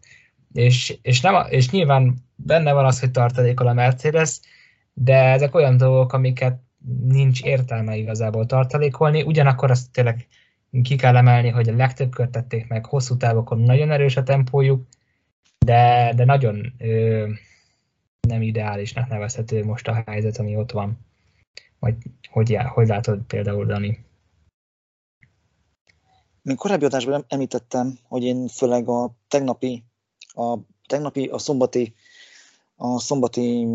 és, 0.52 0.98
és, 1.02 1.20
nem, 1.20 1.46
és 1.48 1.70
nyilván 1.70 2.14
benne 2.36 2.72
van 2.72 2.84
az, 2.84 3.00
hogy 3.00 3.11
tartalékol 3.11 3.66
a 3.66 3.72
Mercedes, 3.72 4.40
de 4.95 5.16
ezek 5.16 5.55
olyan 5.55 5.76
dolgok, 5.76 6.12
amiket 6.12 6.61
nincs 7.05 7.42
értelme 7.42 7.97
igazából 7.97 8.47
tartalékolni, 8.47 9.22
ugyanakkor 9.22 9.70
azt 9.70 9.90
tényleg 9.92 10.26
ki 10.82 10.97
kell 10.97 11.16
emelni, 11.16 11.49
hogy 11.49 11.68
a 11.68 11.76
legtöbb 11.76 12.11
kört 12.11 12.30
tették 12.30 12.68
meg, 12.68 12.86
hosszú 12.86 13.16
távokon 13.16 13.59
nagyon 13.59 13.90
erős 13.90 14.16
a 14.16 14.22
tempójuk, 14.22 14.86
de, 15.59 16.12
de 16.16 16.24
nagyon 16.24 16.72
ö, 16.78 17.28
nem 18.28 18.42
ideálisnak 18.42 19.09
nevezhető 19.09 19.64
most 19.64 19.88
a 19.88 20.03
helyzet, 20.07 20.38
ami 20.38 20.57
ott 20.57 20.72
van. 20.72 20.99
Vagy 21.78 21.95
hogy, 22.30 22.57
hogy 22.74 22.86
látod 22.86 23.20
például, 23.26 23.64
Dani? 23.64 24.05
még 26.45 26.57
korábbi 26.57 26.84
adásban 26.84 27.24
említettem, 27.28 27.99
hogy 28.09 28.22
én 28.22 28.49
főleg 28.49 28.88
a 28.88 29.14
tegnapi, 29.28 29.84
a 30.34 30.59
tegnapi, 30.86 31.26
a 31.26 31.38
szombati, 31.38 31.95
a 32.76 33.01
szombati 33.01 33.66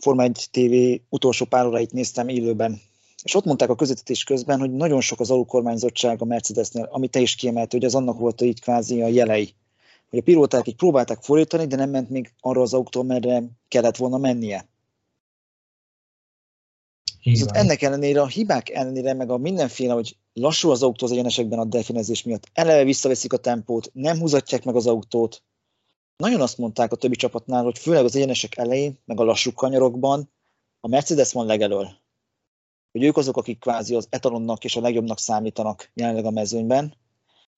Forma 0.00 0.22
1 0.22 0.48
TV 0.50 1.02
utolsó 1.08 1.44
pár 1.44 1.66
óráit 1.66 1.92
néztem 1.92 2.28
élőben, 2.28 2.80
és 3.22 3.34
ott 3.34 3.44
mondták 3.44 3.68
a 3.68 3.74
közvetítés 3.74 4.24
közben, 4.24 4.58
hogy 4.58 4.72
nagyon 4.72 5.00
sok 5.00 5.20
az 5.20 5.30
alulkormányzottság 5.30 6.22
a 6.22 6.24
Mercedesnél, 6.24 6.88
ami 6.90 7.08
te 7.08 7.20
is 7.20 7.34
kiemelt, 7.34 7.72
hogy 7.72 7.84
az 7.84 7.94
annak 7.94 8.18
volt 8.18 8.40
így 8.40 8.60
kvázi 8.60 9.02
a 9.02 9.06
jelei. 9.06 9.54
Hogy 10.10 10.18
a 10.18 10.22
pilóták 10.22 10.66
így 10.66 10.76
próbálták 10.76 11.22
fordítani, 11.22 11.66
de 11.66 11.76
nem 11.76 11.90
ment 11.90 12.10
még 12.10 12.32
arra 12.40 12.60
az 12.60 12.74
autó, 12.74 13.02
merre 13.02 13.42
kellett 13.68 13.96
volna 13.96 14.18
mennie. 14.18 14.68
Viszont 17.22 17.50
ennek 17.50 17.82
ellenére, 17.82 18.20
a 18.20 18.26
hibák 18.26 18.70
ellenére, 18.70 19.14
meg 19.14 19.30
a 19.30 19.36
mindenféle, 19.36 19.92
hogy 19.92 20.16
lassú 20.32 20.70
az 20.70 20.82
autó 20.82 21.06
az 21.06 21.12
egyenesekben 21.12 21.58
a 21.58 21.64
definezés 21.64 22.22
miatt, 22.22 22.48
eleve 22.52 22.84
visszaveszik 22.84 23.32
a 23.32 23.36
tempót, 23.36 23.90
nem 23.92 24.18
húzatják 24.18 24.64
meg 24.64 24.76
az 24.76 24.86
autót. 24.86 25.42
Nagyon 26.20 26.40
azt 26.40 26.58
mondták 26.58 26.92
a 26.92 26.96
többi 26.96 27.16
csapatnál, 27.16 27.62
hogy 27.62 27.78
főleg 27.78 28.04
az 28.04 28.16
egyenesek 28.16 28.56
elején, 28.56 28.98
meg 29.04 29.20
a 29.20 29.24
lassú 29.24 29.52
kanyarokban 29.52 30.30
a 30.80 30.88
Mercedes 30.88 31.32
van 31.32 31.46
legelől. 31.46 31.88
Hogy 32.92 33.02
ők 33.02 33.16
azok, 33.16 33.36
akik 33.36 33.58
kvázi 33.58 33.94
az 33.94 34.06
etalonnak 34.10 34.64
és 34.64 34.76
a 34.76 34.80
legjobbnak 34.80 35.18
számítanak 35.18 35.90
jelenleg 35.94 36.24
a 36.24 36.30
mezőnyben. 36.30 36.94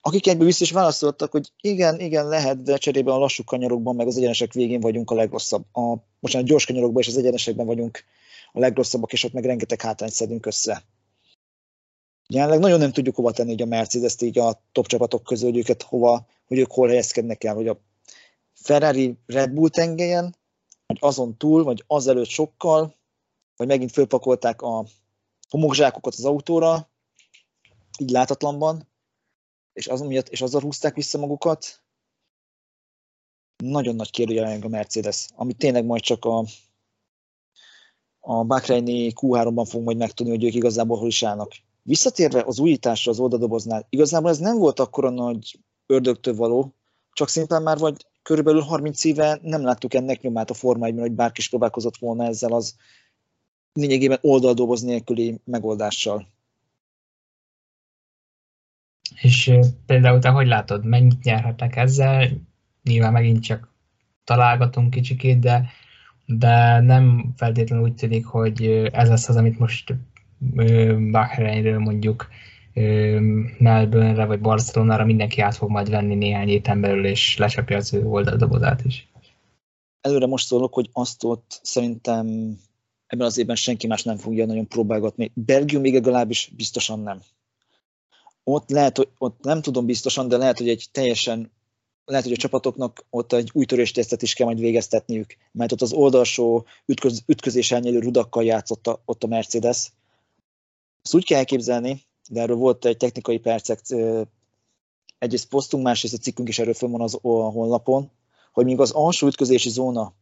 Akik 0.01 0.27
egyből 0.27 0.45
vissza 0.45 0.63
is 0.63 0.71
válaszoltak, 0.71 1.31
hogy 1.31 1.51
igen, 1.61 1.99
igen, 1.99 2.27
lehet, 2.27 2.61
de 2.61 2.77
cserébe 2.77 3.11
a 3.11 3.17
lassú 3.17 3.43
kanyarokban, 3.43 3.95
meg 3.95 4.07
az 4.07 4.17
egyenesek 4.17 4.53
végén 4.53 4.79
vagyunk 4.79 5.11
a 5.11 5.15
legrosszabb. 5.15 5.65
A, 5.71 5.95
most 6.19 6.35
a 6.35 6.41
gyors 6.41 6.65
kanyarokban 6.65 7.01
és 7.01 7.07
az 7.07 7.17
egyenesekben 7.17 7.65
vagyunk 7.65 8.03
a 8.51 8.59
legrosszabbak, 8.59 9.13
és 9.13 9.23
ott 9.23 9.33
meg 9.33 9.45
rengeteg 9.45 9.81
hátrányt 9.81 10.13
szedünk 10.13 10.45
össze. 10.45 10.83
Jelenleg 12.27 12.59
nagyon 12.59 12.79
nem 12.79 12.91
tudjuk 12.91 13.15
hova 13.15 13.31
tenni 13.31 13.61
a 13.61 13.65
Mercedes-t 13.65 14.21
így 14.21 14.39
a 14.39 14.61
top 14.71 14.87
csapatok 14.87 15.23
közül, 15.23 15.49
hogy 15.49 15.59
őket 15.59 15.81
hova, 15.81 16.25
hogy 16.47 16.57
ők 16.57 16.71
hol 16.71 16.87
helyezkednek 16.87 17.43
el, 17.43 17.55
hogy 17.55 17.67
a 17.67 17.79
Ferrari 18.63 19.17
Red 19.25 19.51
Bull 19.51 19.69
tengelyen, 19.69 20.35
vagy 20.85 20.97
azon 20.99 21.37
túl, 21.37 21.63
vagy 21.63 21.83
azelőtt 21.87 22.27
sokkal, 22.27 22.95
vagy 23.55 23.67
megint 23.67 23.91
fölpakolták 23.91 24.61
a 24.61 24.85
homokzsákokat 25.49 26.13
az 26.13 26.25
autóra, 26.25 26.89
így 27.97 28.09
látatlanban, 28.09 28.87
és, 29.73 29.87
azon 29.87 30.07
miatt, 30.07 30.29
és 30.29 30.41
azzal 30.41 30.61
húzták 30.61 30.95
vissza 30.95 31.17
magukat. 31.17 31.83
Nagyon 33.63 33.95
nagy 33.95 34.11
kérdőjel 34.11 34.61
a 34.61 34.67
Mercedes, 34.67 35.27
ami 35.35 35.53
tényleg 35.53 35.85
majd 35.85 36.01
csak 36.01 36.25
a 36.25 36.45
a 38.25 38.43
Bahreini 38.43 39.11
Q3-ban 39.15 39.65
fogunk 39.69 39.85
majd 39.85 39.97
megtudni, 39.97 40.31
hogy 40.31 40.43
ők 40.43 40.53
igazából 40.53 40.97
hol 40.97 41.07
is 41.07 41.23
állnak. 41.23 41.51
Visszatérve 41.81 42.43
az 42.45 42.59
újításra 42.59 43.11
az 43.11 43.19
oldadoboznál, 43.19 43.85
igazából 43.89 44.29
ez 44.29 44.37
nem 44.37 44.57
volt 44.57 44.79
akkora 44.79 45.09
nagy 45.09 45.59
ördögtől 45.85 46.35
való, 46.35 46.73
csak 47.11 47.29
szimplán 47.29 47.61
már 47.61 47.77
vagy 47.77 48.05
körülbelül 48.23 48.61
30 48.61 49.03
éve 49.03 49.39
nem 49.41 49.63
láttuk 49.63 49.93
ennek 49.93 50.21
nyomát 50.21 50.49
a 50.49 50.53
Forma 50.53 50.85
1 50.85 50.99
hogy 50.99 51.11
bárki 51.11 51.39
is 51.39 51.49
próbálkozott 51.49 51.97
volna 51.97 52.25
ezzel 52.25 52.53
az 52.53 52.75
lényegében 53.73 54.17
oldaldoboz 54.21 54.81
nélküli 54.81 55.39
megoldással. 55.43 56.27
És 59.21 59.51
például 59.85 60.19
te 60.19 60.29
hogy 60.29 60.47
látod, 60.47 60.85
mennyit 60.85 61.23
nyerhetnek 61.23 61.75
ezzel? 61.75 62.29
Nyilván 62.83 63.11
megint 63.11 63.43
csak 63.43 63.71
találgatunk 64.23 64.89
kicsikét, 64.89 65.39
de 65.39 65.71
de 66.25 66.79
nem 66.79 67.33
feltétlenül 67.35 67.85
úgy 67.85 67.95
tűnik, 67.95 68.25
hogy 68.25 68.65
ez 68.91 69.09
lesz 69.09 69.29
az, 69.29 69.35
amit 69.35 69.59
most 69.59 69.95
Bahreinről 71.11 71.79
mondjuk 71.79 72.27
Melbourne-re 72.73 74.25
vagy 74.25 74.39
Barcelonára 74.39 75.05
mindenki 75.05 75.41
át 75.41 75.55
fog 75.55 75.69
majd 75.69 75.89
venni 75.89 76.15
néhány 76.15 76.47
héten 76.47 76.81
belül, 76.81 77.05
és 77.05 77.37
lecsapja 77.37 77.77
az 77.77 77.93
ő 77.93 78.05
oldaldobozát 78.05 78.85
is. 78.85 79.07
Előre 80.01 80.25
most 80.25 80.45
szólok, 80.45 80.73
hogy 80.73 80.89
azt 80.93 81.23
ott 81.23 81.59
szerintem 81.63 82.57
ebben 83.07 83.27
az 83.27 83.37
évben 83.37 83.55
senki 83.55 83.87
más 83.87 84.03
nem 84.03 84.17
fogja 84.17 84.45
nagyon 84.45 84.67
próbálgatni. 84.67 85.31
Belgium 85.33 85.81
még 85.81 85.93
legalábbis 85.93 86.51
biztosan 86.55 86.99
nem. 86.99 87.21
Ott 88.43 88.69
lehet, 88.69 88.97
hogy 88.97 89.09
ott 89.17 89.43
nem 89.43 89.61
tudom 89.61 89.85
biztosan, 89.85 90.27
de 90.27 90.37
lehet, 90.37 90.57
hogy 90.57 90.69
egy 90.69 90.87
teljesen 90.91 91.51
lehet, 92.05 92.23
hogy 92.23 92.33
a 92.33 92.37
csapatoknak 92.37 93.05
ott 93.09 93.33
egy 93.33 93.49
új 93.53 93.65
töréstesztet 93.65 94.21
is 94.21 94.33
kell 94.33 94.45
majd 94.45 94.59
végeztetniük, 94.59 95.35
mert 95.51 95.71
ott 95.71 95.81
az 95.81 95.93
oldalsó 95.93 96.65
ütköz, 96.85 97.23
ütközés 97.25 97.71
elnyelő 97.71 97.99
rudakkal 97.99 98.43
játszott 98.43 98.87
a, 98.87 99.01
ott 99.05 99.23
a 99.23 99.27
Mercedes. 99.27 99.91
Ezt 101.01 101.15
úgy 101.15 101.25
kell 101.25 101.37
elképzelni, 101.37 102.01
de 102.29 102.41
erről 102.41 102.55
volt 102.55 102.85
egy 102.85 102.97
technikai 102.97 103.37
percek, 103.37 103.79
egyrészt 105.17 105.47
posztunk, 105.47 105.83
másrészt 105.83 106.13
a 106.13 106.17
cikkünk 106.17 106.47
is 106.47 106.59
erről 106.59 106.73
fönn 106.73 106.91
van 106.91 107.01
az 107.01 107.19
a 107.21 107.27
honlapon, 107.27 108.11
hogy 108.51 108.65
míg 108.65 108.79
az 108.79 108.91
alsó 108.91 109.27
ütközési 109.27 109.69
zóna 109.69 110.13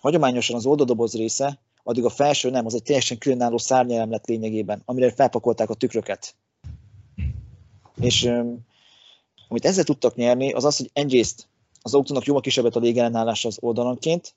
hagyományosan 0.00 0.56
az 0.56 0.66
oldaldoboz 0.66 1.14
része, 1.14 1.60
addig 1.82 2.04
a 2.04 2.08
felső 2.08 2.50
nem, 2.50 2.66
az 2.66 2.74
egy 2.74 2.82
teljesen 2.82 3.18
különálló 3.18 3.58
szárnyelem 3.58 4.10
lett 4.10 4.26
lényegében, 4.26 4.82
amire 4.84 5.12
felpakolták 5.12 5.70
a 5.70 5.74
tükröket. 5.74 6.34
És 8.00 8.30
amit 9.48 9.64
ezzel 9.64 9.84
tudtak 9.84 10.14
nyerni, 10.14 10.52
az 10.52 10.64
az, 10.64 10.76
hogy 10.76 10.90
egyrészt 10.92 11.48
az 11.82 11.94
autónak 11.94 12.24
jóval 12.24 12.42
kisebbet 12.42 12.76
a 12.76 12.80
légellenállása 12.80 13.48
az 13.48 13.58
oldalanként, 13.60 14.34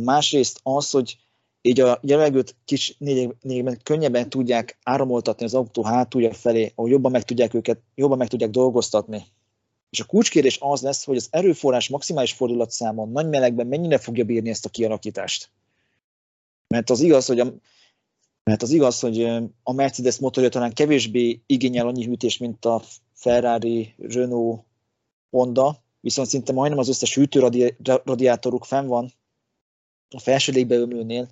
másrészt 0.00 0.60
az, 0.62 0.90
hogy 0.90 1.18
így 1.62 1.80
a 1.80 1.98
levegőt 2.02 2.56
kis 2.64 2.96
négyben 3.40 3.80
könnyebben 3.82 4.28
tudják 4.28 4.78
áramoltatni 4.82 5.44
az 5.44 5.54
autó 5.54 5.84
hátulja 5.84 6.32
felé, 6.32 6.72
ahol 6.74 6.90
jobban 6.90 7.10
meg 7.10 7.22
tudják 7.22 7.54
őket, 7.54 7.80
jobban 7.94 8.18
meg 8.18 8.28
tudják 8.28 8.50
dolgoztatni. 8.50 9.24
És 9.90 10.00
a 10.00 10.04
kulcskérdés 10.04 10.58
az 10.60 10.82
lesz, 10.82 11.04
hogy 11.04 11.16
az 11.16 11.28
erőforrás 11.30 11.88
maximális 11.88 12.32
fordulatszámon 12.32 13.10
nagy 13.10 13.28
melegben 13.28 13.66
mennyire 13.66 13.98
fogja 13.98 14.24
bírni 14.24 14.48
ezt 14.48 14.64
a 14.64 14.68
kialakítást. 14.68 15.50
Mert 16.68 16.90
az 16.90 17.00
igaz, 17.00 17.26
hogy 17.26 17.40
a, 17.40 17.54
mert 18.44 18.62
az 18.62 18.70
igaz, 18.70 19.00
hogy 19.00 19.22
a 19.62 19.72
Mercedes 19.72 20.18
motorja 20.18 20.48
talán 20.48 20.72
kevésbé 20.72 21.42
igényel 21.46 21.86
annyi 21.86 22.04
hűtés, 22.04 22.38
mint 22.38 22.64
a 22.64 22.82
Ferrari, 23.14 23.94
Renault, 23.98 24.64
Honda, 25.30 25.82
viszont 26.00 26.28
szinte 26.28 26.52
majdnem 26.52 26.78
az 26.78 26.88
összes 26.88 27.14
hűtőradiátoruk 27.14 28.64
fenn 28.64 28.86
van 28.86 29.12
a 30.10 30.18
felső 30.18 30.52
légbeömlőnél, 30.52 31.28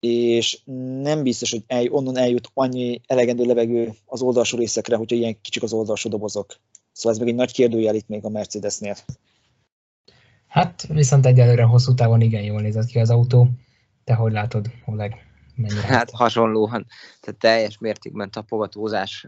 és 0.00 0.60
nem 1.02 1.22
biztos, 1.22 1.50
hogy 1.50 1.64
el, 1.66 1.86
onnan 1.88 2.16
eljut 2.16 2.50
annyi 2.54 3.00
elegendő 3.06 3.44
levegő 3.44 3.92
az 4.06 4.22
oldalsó 4.22 4.58
részekre, 4.58 4.96
hogyha 4.96 5.16
ilyen 5.16 5.40
kicsik 5.40 5.62
az 5.62 5.72
oldalsó 5.72 6.10
dobozok. 6.10 6.56
Szóval 6.92 7.12
ez 7.12 7.18
meg 7.18 7.28
egy 7.28 7.34
nagy 7.34 7.52
kérdőjel 7.52 7.94
itt 7.94 8.08
még 8.08 8.24
a 8.24 8.28
Mercedesnél. 8.28 8.96
Hát 10.46 10.86
viszont 10.88 11.26
egyelőre 11.26 11.62
hosszú 11.62 11.94
távon 11.94 12.20
igen 12.20 12.42
jól 12.42 12.60
nézett 12.60 12.86
ki 12.86 12.98
az 12.98 13.10
autó. 13.10 13.48
Te 14.04 14.14
hogy 14.14 14.32
látod, 14.32 14.70
Oleg? 14.84 15.26
Mennyire 15.54 15.86
hát 15.86 16.10
hasonlóan, 16.10 16.86
tehát 17.20 17.40
teljes 17.40 17.78
mértékben 17.78 18.30
tapogatózás, 18.30 19.26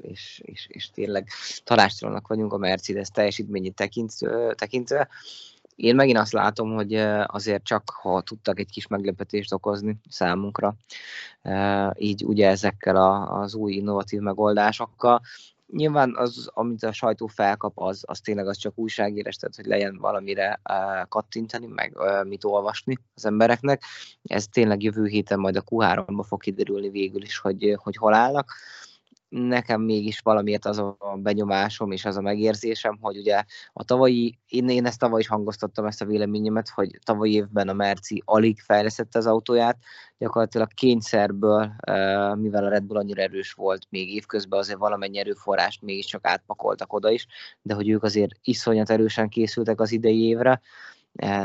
és, 0.00 0.40
és, 0.44 0.66
és 0.68 0.90
tényleg 0.90 1.28
talástalanok 1.64 2.28
vagyunk 2.28 2.52
a 2.52 2.56
Mercedes 2.56 3.08
teljesítményét 3.08 3.74
tekintve. 4.54 5.08
Én 5.80 5.94
megint 5.94 6.18
azt 6.18 6.32
látom, 6.32 6.74
hogy 6.74 6.94
azért 7.26 7.64
csak 7.64 7.90
ha 7.90 8.20
tudtak 8.20 8.58
egy 8.58 8.70
kis 8.70 8.86
meglepetést 8.86 9.52
okozni 9.52 10.00
számunkra, 10.08 10.76
így 11.96 12.24
ugye 12.24 12.48
ezekkel 12.48 12.96
az 13.26 13.54
új 13.54 13.72
innovatív 13.72 14.20
megoldásokkal, 14.20 15.20
nyilván 15.72 16.16
az, 16.16 16.50
amit 16.54 16.82
a 16.82 16.92
sajtó 16.92 17.26
felkap, 17.26 17.72
az, 17.78 18.02
az 18.06 18.20
tényleg 18.20 18.46
az 18.46 18.56
csak 18.56 18.78
újságírás, 18.78 19.36
tehát 19.36 19.56
hogy 19.56 19.66
legyen 19.66 19.98
valamire 19.98 20.60
uh, 20.70 21.08
kattintani, 21.08 21.66
meg 21.66 21.92
uh, 21.96 22.24
mit 22.24 22.44
olvasni 22.44 22.98
az 23.14 23.24
embereknek. 23.24 23.82
Ez 24.22 24.46
tényleg 24.46 24.82
jövő 24.82 25.06
héten 25.06 25.38
majd 25.38 25.56
a 25.56 25.62
Q3-ban 25.62 26.24
fog 26.26 26.40
kiderülni 26.40 26.90
végül 26.90 27.22
is, 27.22 27.38
hogy, 27.38 27.76
hogy 27.82 27.96
hol 27.96 28.14
állnak. 28.14 28.46
Uh, 28.46 28.89
nekem 29.30 29.80
mégis 29.80 30.20
valamiért 30.20 30.64
az 30.64 30.78
a 30.78 30.96
benyomásom 31.16 31.90
és 31.90 32.04
az 32.04 32.16
a 32.16 32.20
megérzésem, 32.20 32.98
hogy 33.00 33.16
ugye 33.16 33.42
a 33.72 33.84
tavalyi, 33.84 34.38
én, 34.48 34.68
én 34.68 34.86
ezt 34.86 34.98
tavaly 34.98 35.20
is 35.20 35.28
hangoztattam 35.28 35.84
ezt 35.84 36.02
a 36.02 36.04
véleményemet, 36.04 36.68
hogy 36.68 36.98
tavalyi 37.04 37.34
évben 37.34 37.68
a 37.68 37.72
Merci 37.72 38.22
alig 38.24 38.60
fejlesztette 38.60 39.18
az 39.18 39.26
autóját, 39.26 39.78
gyakorlatilag 40.18 40.74
kényszerből, 40.74 41.72
mivel 42.34 42.64
a 42.64 42.68
Red 42.68 42.84
Bull 42.84 42.98
annyira 42.98 43.22
erős 43.22 43.52
volt 43.52 43.86
még 43.88 44.14
évközben, 44.14 44.58
azért 44.58 44.78
valamennyi 44.78 45.18
erőforrást 45.18 45.82
mégiscsak 45.82 46.26
átpakoltak 46.26 46.92
oda 46.92 47.10
is, 47.10 47.26
de 47.62 47.74
hogy 47.74 47.88
ők 47.88 48.02
azért 48.02 48.32
iszonyat 48.42 48.90
erősen 48.90 49.28
készültek 49.28 49.80
az 49.80 49.92
idei 49.92 50.22
évre, 50.22 50.60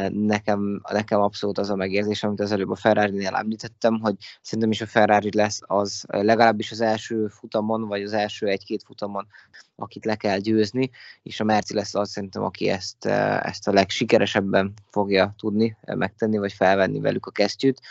nekem, 0.10 0.82
nekem 0.92 1.22
abszolút 1.22 1.58
az 1.58 1.70
a 1.70 1.76
megérzés, 1.76 2.24
amit 2.24 2.40
az 2.40 2.52
előbb 2.52 2.70
a 2.70 2.76
Ferrari-nél 2.76 3.36
említettem, 3.36 4.00
hogy 4.00 4.16
szerintem 4.42 4.72
is 4.72 4.82
a 4.82 4.86
Ferrari 4.86 5.30
lesz 5.34 5.60
az 5.62 6.04
legalábbis 6.08 6.72
az 6.72 6.82
első 6.82 7.28
futamon, 7.28 7.88
vagy 7.88 8.04
az 8.04 8.14
első 8.14 8.48
egy-két 8.48 8.84
futamon, 8.84 9.28
akit 9.76 10.06
le 10.06 10.16
kell 10.16 10.38
győzni, 10.38 10.90
és 11.24 11.40
a 11.40 11.44
Merci 11.44 11.74
lesz 11.74 11.96
az 11.96 12.10
szerintem, 12.10 12.44
aki 12.44 12.70
ezt, 12.70 13.06
eh, 13.06 13.40
ezt 13.40 13.68
a 13.68 13.74
legsikeresebben 13.74 14.74
fogja 14.90 15.34
tudni 15.38 15.78
megtenni, 15.86 16.38
vagy 16.38 16.54
felvenni 16.54 17.00
velük 17.00 17.26
a 17.26 17.32
kesztyűt, 17.32 17.82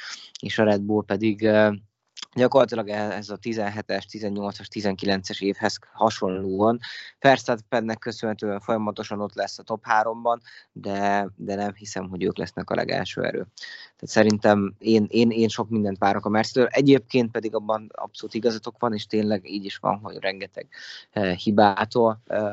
és 0.41 0.59
a 0.59 0.65
Red 0.65 0.81
Bull 0.81 1.05
pedig 1.05 1.49
gyakorlatilag 2.35 2.89
e- 2.89 3.17
ez 3.17 3.31
a 3.31 3.39
17-es, 3.39 4.05
18-as, 4.11 4.67
19-es 4.73 5.43
évhez 5.43 5.79
hasonlóan. 5.93 6.79
Verstappennek 7.21 7.99
köszönhetően 7.99 8.61
folyamatosan 8.61 9.21
ott 9.21 9.35
lesz 9.35 9.59
a 9.59 9.63
top 9.63 9.85
3-ban, 10.01 10.39
de, 10.73 11.29
de 11.37 11.55
nem 11.55 11.75
hiszem, 11.75 12.09
hogy 12.09 12.25
ők 12.25 12.39
lesznek 12.39 12.71
a 12.71 12.75
legelső 12.75 13.23
erő. 13.23 13.47
Tehát 13.97 14.15
szerintem 14.15 14.75
én, 14.79 15.07
én, 15.09 15.31
én 15.31 15.49
sok 15.49 15.69
mindent 15.69 15.99
várok 15.99 16.25
a 16.25 16.29
mercedes 16.29 16.69
Egyébként 16.71 17.31
pedig 17.31 17.55
abban 17.55 17.91
abszolút 17.95 18.35
igazatok 18.35 18.79
van, 18.79 18.95
és 18.95 19.07
tényleg 19.07 19.51
így 19.51 19.65
is 19.65 19.77
van, 19.77 19.99
hogy 20.03 20.17
rengeteg 20.21 20.69
uh, 21.15 21.33
hibától 21.33 22.23
uh, 22.29 22.45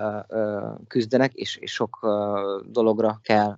küzdenek, 0.87 1.33
és, 1.33 1.55
és 1.55 1.71
sok 1.71 1.99
dologra 2.65 3.19
kell 3.23 3.57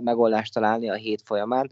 megoldást 0.00 0.52
találni 0.52 0.90
a 0.90 0.94
hét 0.94 1.22
folyamán 1.24 1.70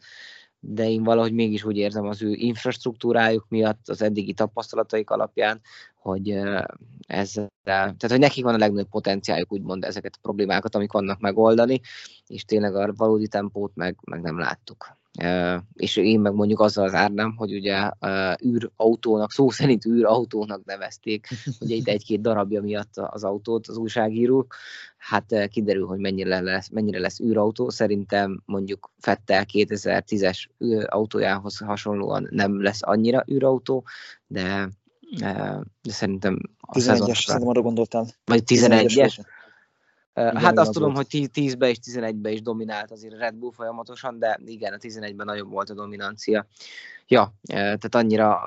de 0.61 0.89
én 0.89 1.03
valahogy 1.03 1.33
mégis 1.33 1.65
úgy 1.65 1.77
érzem 1.77 2.07
az 2.07 2.23
ő 2.23 2.33
infrastruktúrájuk 2.33 3.47
miatt, 3.49 3.89
az 3.89 4.03
eddigi 4.03 4.33
tapasztalataik 4.33 5.11
alapján, 5.11 5.61
hogy 5.95 6.41
ez, 7.07 7.33
tehát 7.65 8.07
hogy 8.09 8.19
nekik 8.19 8.45
van 8.45 8.55
a 8.55 8.59
legnagyobb 8.59 8.89
potenciáljuk 8.89 9.53
úgymond 9.53 9.85
ezeket 9.85 10.15
a 10.15 10.21
problémákat, 10.23 10.75
amik 10.75 10.93
vannak 10.93 11.21
megoldani, 11.21 11.81
és 12.27 12.45
tényleg 12.45 12.75
a 12.75 12.93
valódi 12.97 13.29
tempót 13.29 13.73
meg, 13.75 13.99
meg 14.05 14.21
nem 14.21 14.39
láttuk 14.39 14.99
és 15.75 15.97
én 15.97 16.21
meg 16.21 16.33
mondjuk 16.35 16.61
azzal 16.61 16.85
az 16.85 16.95
árnám, 16.95 17.37
hogy 17.37 17.55
ugye 17.55 17.91
űrautónak, 18.45 19.33
szó 19.33 19.51
szerint 19.51 19.87
űrautónak 19.87 20.65
nevezték, 20.65 21.29
ugye 21.61 21.75
itt 21.75 21.89
egy-két 21.89 22.21
darabja 22.21 22.63
miatt 22.63 22.97
az 22.97 23.25
autót 23.25 23.67
az 23.67 23.77
újságírók, 23.77 24.55
hát 24.97 25.49
kiderül, 25.49 25.87
hogy 25.87 25.99
mennyire 25.99 26.41
lesz, 26.41 26.69
mennyire 26.69 26.99
lesz 26.99 27.21
űrautó, 27.21 27.69
szerintem 27.69 28.43
mondjuk 28.45 28.91
Fettel 28.99 29.45
2010-es 29.53 30.47
autójához 30.87 31.59
hasonlóan 31.59 32.29
nem 32.31 32.63
lesz 32.63 32.81
annyira 32.83 33.25
űrautó, 33.31 33.85
de, 34.27 34.69
de 35.83 35.93
szerintem 35.93 36.39
a 36.61 36.73
11-es, 36.73 37.25
szerintem 37.25 37.49
arra 37.49 37.63
gondoltál. 37.63 38.07
Vagy 38.25 38.43
11-es, 38.47 39.19
igen, 40.15 40.37
hát 40.37 40.59
azt 40.59 40.73
tudom, 40.73 40.93
volt. 40.93 41.11
hogy 41.11 41.29
10-be 41.35 41.69
és 41.69 41.77
11-be 41.93 42.31
is 42.31 42.43
dominált 42.43 42.91
azért 42.91 43.15
a 43.15 43.19
Red 43.19 43.35
Bull 43.35 43.53
folyamatosan, 43.53 44.19
de 44.19 44.41
igen, 44.45 44.73
a 44.73 44.77
11-ben 44.77 45.27
nagyobb 45.27 45.51
volt 45.51 45.71
a 45.71 45.75
dominancia. 45.75 46.47
Ja, 47.09 47.35
tehát 47.47 47.95
annyira 47.95 48.41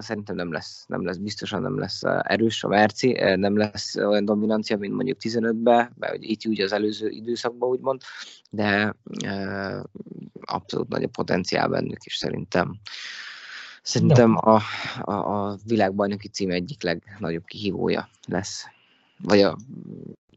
szerintem 0.00 0.36
nem 0.36 0.52
lesz, 0.52 0.84
nem 0.88 1.04
lesz, 1.04 1.16
biztosan 1.16 1.62
nem 1.62 1.78
lesz 1.78 2.02
erős 2.22 2.64
a 2.64 2.68
Merci, 2.68 3.12
nem 3.36 3.56
lesz 3.56 3.94
olyan 3.94 4.24
dominancia, 4.24 4.76
mint 4.76 4.94
mondjuk 4.94 5.18
15-ben, 5.20 5.92
mert 5.98 6.16
itt 6.18 6.46
úgy 6.46 6.60
az 6.60 6.72
előző 6.72 7.08
időszakban 7.08 7.68
úgymond, 7.68 8.00
de 8.50 8.94
abszolút 10.40 10.88
nagy 10.88 11.02
a 11.02 11.08
potenciál 11.08 11.68
bennük, 11.68 12.04
és 12.04 12.16
szerintem 12.16 12.80
Szerintem 13.82 14.36
a, 14.36 14.60
a, 15.00 15.12
a 15.12 15.56
világbajnoki 15.64 16.28
cím 16.28 16.50
egyik 16.50 16.82
legnagyobb 16.82 17.44
kihívója 17.44 18.08
lesz. 18.26 18.64
Vagy 19.22 19.40
a 19.40 19.56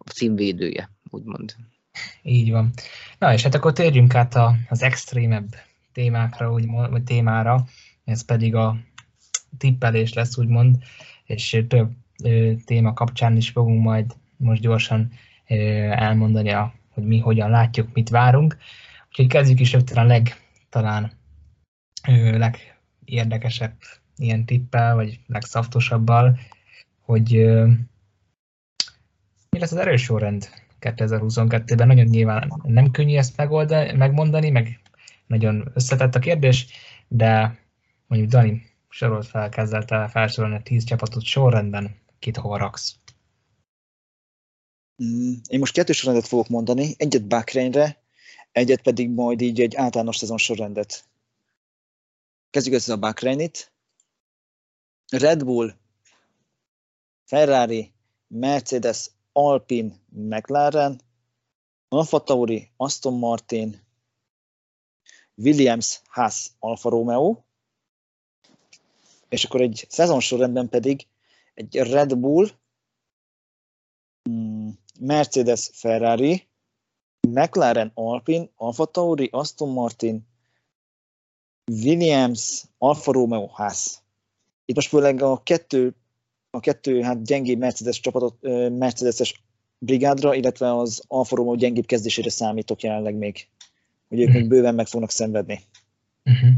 címvédője, 0.10 0.90
úgymond. 1.10 1.56
Így 2.22 2.52
van. 2.52 2.72
Na, 3.18 3.34
és 3.34 3.44
hát 3.44 3.56
akkor 3.56 3.74
térjünk 3.74 4.16
át 4.16 4.36
a, 4.36 4.56
az 4.70 4.82
extrémebb 4.82 5.56
témákra, 5.94 6.52
úgymond, 6.52 7.04
témára, 7.04 7.66
ez 8.06 8.26
pedig 8.26 8.56
a 8.56 8.78
tippelés 9.58 10.14
lesz, 10.14 10.38
úgymond, 10.38 10.78
és 11.26 11.64
több 11.68 11.92
ö, 12.24 12.52
téma 12.66 12.94
kapcsán 12.94 13.38
is 13.38 13.50
fogunk 13.50 13.84
majd 13.84 14.16
most 14.38 14.62
gyorsan 14.62 15.12
ö, 15.48 15.56
elmondani, 15.92 16.50
a, 16.50 16.74
hogy 16.90 17.04
mi 17.04 17.20
hogyan 17.20 17.50
látjuk, 17.50 17.94
mit 17.94 18.10
várunk. 18.10 18.58
Úgyhogy 19.08 19.28
kezdjük 19.28 19.60
is 19.60 19.72
rögtön 19.72 19.98
a 19.98 20.04
leg, 20.04 20.36
talán 20.70 21.12
ö, 22.08 22.38
legérdekesebb 22.38 23.74
ilyen 24.18 24.46
tippel, 24.46 24.96
vagy 24.96 25.20
legszaftosabbal, 25.28 26.40
hogy 27.02 27.48
mi 29.50 29.60
lesz 29.60 29.72
az 29.72 29.78
erős 29.78 30.04
sorrend 30.04 30.50
2022-ben? 30.80 31.88
Nagyon 31.88 32.06
nyilván 32.06 32.62
nem 32.64 32.92
könnyű 32.92 33.18
ezt 33.18 33.38
megoldani, 33.38 33.92
megmondani, 33.92 34.50
meg 34.50 34.80
nagyon 35.28 35.72
összetett 35.74 36.16
a 36.16 36.20
kérdés, 36.20 36.68
de 37.08 37.60
mondjuk 38.08 38.32
Dani 38.32 38.76
sorolt 38.90 39.28
fel, 39.28 39.50
kezdett 39.50 39.92
el 39.92 40.10
felsorolni 40.10 40.56
a 40.56 40.62
tíz 40.62 40.84
csapatot 40.84 41.24
sorrendben, 41.24 41.96
kit 42.20 42.38
hova 42.38 42.58
raksz? 42.58 42.96
Mm, 45.04 45.34
én 45.50 45.60
most 45.60 45.74
kettő 45.74 45.94
sorrendet 45.94 46.28
fogok 46.28 46.48
mondani, 46.48 46.94
egyet 46.98 47.28
Bakreinre, 47.28 48.02
egyet 48.52 48.82
pedig 48.82 49.10
majd 49.10 49.42
így 49.42 49.62
egy 49.62 49.76
általános 49.76 50.18
szezon 50.18 50.38
sorrendet. 50.38 51.06
Kezdjük 52.50 52.76
ezt 52.76 52.90
a 52.90 52.98
Bakreinit. 52.98 53.72
Red 55.12 55.44
Bull, 55.44 55.74
Ferrari, 57.26 57.92
Mercedes, 58.28 59.10
Alpine, 59.38 59.94
McLaren, 60.10 61.02
Alfa 61.90 62.20
Tauri, 62.20 62.72
Aston 62.78 63.14
Martin, 63.14 63.82
Williams, 65.36 66.02
Haas, 66.08 66.52
Alfa 66.60 66.90
Romeo, 66.90 67.38
és 69.30 69.46
akkor 69.46 69.62
egy 69.62 69.86
szezon 69.90 70.20
sorrendben 70.20 70.70
pedig 70.70 71.08
egy 71.54 71.76
Red 71.76 72.16
Bull, 72.16 72.50
mm, 74.30 74.70
Mercedes, 75.00 75.70
Ferrari, 75.74 76.48
McLaren, 77.28 77.92
Alpine, 77.94 78.50
Alfa 78.56 78.86
Tauri, 78.86 79.30
Aston 79.32 79.70
Martin, 79.70 80.28
Williams, 81.72 82.64
Alfa 82.78 83.12
Romeo, 83.12 83.46
Haas. 83.46 84.00
Itt 84.66 84.76
most 84.76 84.90
főleg 84.90 85.22
a 85.22 85.44
kettő 85.44 85.96
a 86.50 86.60
kettő 86.60 87.02
hát 87.02 87.24
gyengébb 87.24 87.60
Mercedes 87.60 88.00
csapatot, 88.00 88.38
Mercedes-es 88.70 89.42
brigádra, 89.78 90.34
illetve 90.34 90.78
az 90.78 91.04
Alfa 91.08 91.36
Romeo 91.36 91.56
gyengébb 91.56 91.86
kezdésére 91.86 92.30
számítok 92.30 92.82
jelenleg 92.82 93.16
még, 93.16 93.48
hogy 94.10 94.20
ők 94.20 94.28
uh-huh. 94.28 94.42
még 94.42 94.50
bőven 94.50 94.76
meg 94.76 94.88
fognak 94.88 95.12
szenvedni. 95.12 95.60
Uh-huh. 96.26 96.50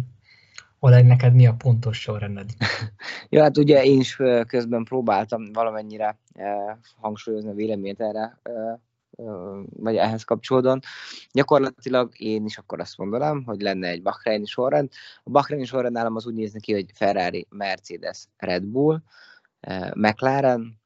Oleg, 0.80 1.06
neked 1.06 1.34
mi 1.34 1.48
a 1.48 1.54
pontos 1.54 2.00
sorrended? 2.00 2.50
ja, 3.30 3.42
hát 3.42 3.58
ugye 3.58 3.84
én 3.84 4.00
is 4.00 4.16
közben 4.48 4.84
próbáltam 4.84 5.54
valamennyire 5.54 6.18
eh, 6.34 6.76
hangsúlyozni 6.96 7.50
a 7.50 7.54
véleményt 7.54 8.02
erre, 8.02 8.40
eh, 8.44 8.78
vagy 9.70 9.96
ehhez 9.96 10.24
kapcsolódóan. 10.24 10.80
Gyakorlatilag 11.32 12.14
én 12.18 12.46
is 12.46 12.58
akkor 12.58 12.80
azt 12.80 12.98
mondanám, 12.98 13.44
hogy 13.46 13.62
lenne 13.62 13.88
egy 13.88 14.02
Bahreini 14.02 14.46
sorrend. 14.46 14.90
A 15.24 15.30
Bahreini 15.30 15.66
sorrend 15.66 15.94
nálam 15.94 16.16
az 16.16 16.26
úgy 16.26 16.34
néz 16.34 16.56
ki, 16.60 16.74
hogy 16.74 16.86
Ferrari, 16.94 17.48
Mercedes, 17.50 18.28
Red 18.38 18.64
Bull, 18.64 19.02
McLaren, 19.94 20.82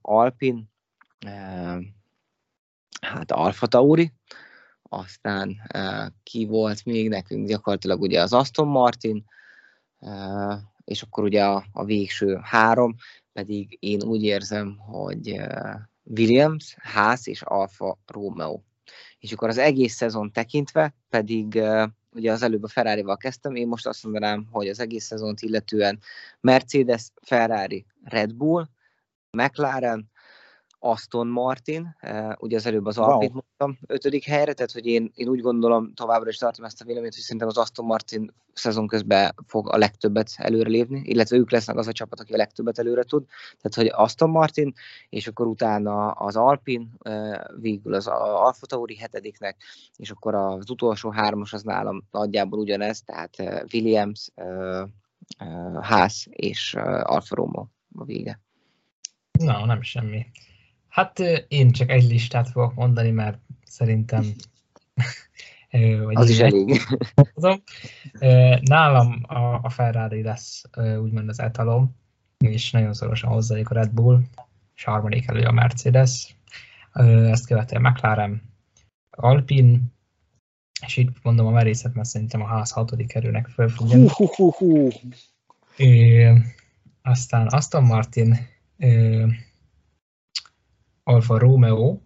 Alpin, 0.00 0.70
hát 3.00 3.32
Alfa 3.32 3.66
Tauri, 3.66 4.12
aztán 4.82 5.56
ki 6.22 6.46
volt 6.46 6.84
még 6.84 7.08
nekünk 7.08 7.48
gyakorlatilag 7.48 8.00
ugye 8.00 8.20
az 8.20 8.32
Aston 8.32 8.68
Martin, 8.68 9.24
és 10.84 11.02
akkor 11.02 11.24
ugye 11.24 11.44
a, 11.44 11.64
a 11.72 11.84
végső 11.84 12.38
három, 12.42 12.94
pedig 13.32 13.76
én 13.80 14.02
úgy 14.02 14.22
érzem, 14.22 14.76
hogy 14.76 15.40
Williams, 16.02 16.76
Haas 16.82 17.26
és 17.26 17.42
Alfa 17.42 17.98
Romeo. 18.06 18.60
És 19.18 19.32
akkor 19.32 19.48
az 19.48 19.58
egész 19.58 19.94
szezon 19.94 20.32
tekintve 20.32 20.94
pedig 21.08 21.62
ugye 22.18 22.32
az 22.32 22.42
előbb 22.42 22.62
a 22.62 22.68
Ferrari-val 22.68 23.16
kezdtem, 23.16 23.54
én 23.54 23.68
most 23.68 23.86
azt 23.86 24.04
mondanám, 24.04 24.46
hogy 24.50 24.68
az 24.68 24.80
egész 24.80 25.04
szezont 25.04 25.40
illetően 25.40 25.98
Mercedes, 26.40 27.08
Ferrari, 27.22 27.86
Red 28.04 28.34
Bull, 28.34 28.66
McLaren, 29.30 30.10
Aston 30.78 31.26
Martin, 31.26 31.96
uh, 32.02 32.32
ugye 32.38 32.56
az 32.56 32.66
előbb 32.66 32.86
az 32.86 32.98
Alpit 32.98 33.30
wow. 33.30 33.42
mondtam, 33.58 33.86
ötödik 33.86 34.24
helyre, 34.24 34.52
tehát 34.52 34.72
hogy 34.72 34.86
én, 34.86 35.12
én 35.14 35.28
úgy 35.28 35.40
gondolom, 35.40 35.94
továbbra 35.94 36.28
is 36.28 36.36
tartom 36.36 36.64
ezt 36.64 36.80
a 36.80 36.84
véleményt, 36.84 37.14
hogy 37.14 37.22
szerintem 37.22 37.48
az 37.48 37.58
Aston 37.58 37.86
Martin 37.86 38.34
szezon 38.52 38.86
közben 38.86 39.34
fog 39.46 39.72
a 39.72 39.76
legtöbbet 39.76 40.30
előre 40.36 40.68
lépni, 40.68 41.00
illetve 41.04 41.36
ők 41.36 41.50
lesznek 41.50 41.76
az 41.76 41.86
a 41.86 41.92
csapat, 41.92 42.20
aki 42.20 42.32
a 42.32 42.36
legtöbbet 42.36 42.78
előre 42.78 43.02
tud, 43.02 43.24
tehát 43.60 43.74
hogy 43.92 44.02
Aston 44.04 44.30
Martin, 44.30 44.72
és 45.08 45.26
akkor 45.26 45.46
utána 45.46 46.10
az 46.10 46.36
Alpin, 46.36 46.90
uh, 47.04 47.60
végül 47.60 47.94
az 47.94 48.06
Alfa 48.06 48.66
Tauri 48.66 48.96
hetediknek, 48.96 49.56
és 49.96 50.10
akkor 50.10 50.34
az 50.34 50.70
utolsó 50.70 51.10
hármas 51.10 51.52
az 51.52 51.62
nálam 51.62 52.04
nagyjából 52.10 52.58
ugyanez, 52.58 53.02
tehát 53.02 53.34
uh, 53.38 53.62
Williams, 53.72 54.30
Haas 55.80 56.26
és 56.30 56.74
Alfa 57.02 57.34
Romeo 57.34 57.66
a 57.94 58.04
vége. 58.04 58.40
Na, 59.38 59.66
nem 59.66 59.82
semmi. 59.82 60.26
Hát 60.88 61.18
én 61.48 61.70
csak 61.72 61.90
egy 61.90 62.08
listát 62.10 62.48
fogok 62.48 62.74
mondani, 62.74 63.10
mert 63.10 63.38
szerintem 63.64 64.24
vagy 66.04 66.16
az 66.16 66.30
is 66.30 66.38
elég. 66.38 66.80
Nálam 68.60 69.24
a, 69.26 69.54
a 69.62 69.68
Ferrari 69.68 70.22
lesz 70.22 70.64
úgymond 71.00 71.28
az 71.28 71.40
etalom, 71.40 71.96
és 72.38 72.70
nagyon 72.70 72.92
szorosan 72.92 73.30
hozzájuk 73.30 73.70
a 73.70 73.74
Red 73.74 73.90
Bull, 73.90 74.20
és 74.76 74.84
harmadik 74.84 75.28
elő 75.28 75.42
a 75.42 75.52
Mercedes. 75.52 76.36
Ezt 76.92 77.46
követi 77.46 77.74
a 77.74 77.80
McLaren, 77.80 78.42
Alpine, 79.10 79.78
és 80.86 80.96
itt 80.96 81.22
mondom 81.22 81.46
a 81.46 81.50
merészet, 81.50 81.94
mert 81.94 82.08
szerintem 82.08 82.42
a 82.42 82.46
ház 82.46 82.70
hatodik 82.70 83.14
erőnek 83.14 83.46
föl 83.46 83.68
fog. 83.68 83.88
Ö, 85.76 86.32
aztán 87.02 87.46
Aston 87.46 87.82
Martin, 87.82 88.36
ö, 88.78 89.26
Alfa 91.08 91.38
Romeo, 91.38 91.98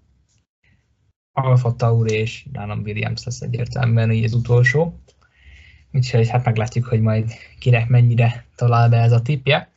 Alfa 1.33 1.75
Tauri 1.77 2.15
és 2.15 2.47
nálam 2.53 2.81
Williams 2.83 3.25
lesz 3.25 3.41
egyértelműen 3.41 4.13
így 4.13 4.25
az 4.25 4.35
utolsó. 4.35 5.01
Úgyhogy 5.93 6.29
hát 6.29 6.45
meglátjuk, 6.45 6.85
hogy 6.85 7.01
majd 7.01 7.33
kinek 7.59 7.89
mennyire 7.89 8.47
talál 8.57 8.89
be 8.89 8.97
ez 8.97 9.13
a 9.13 9.23
tipje. 9.23 9.73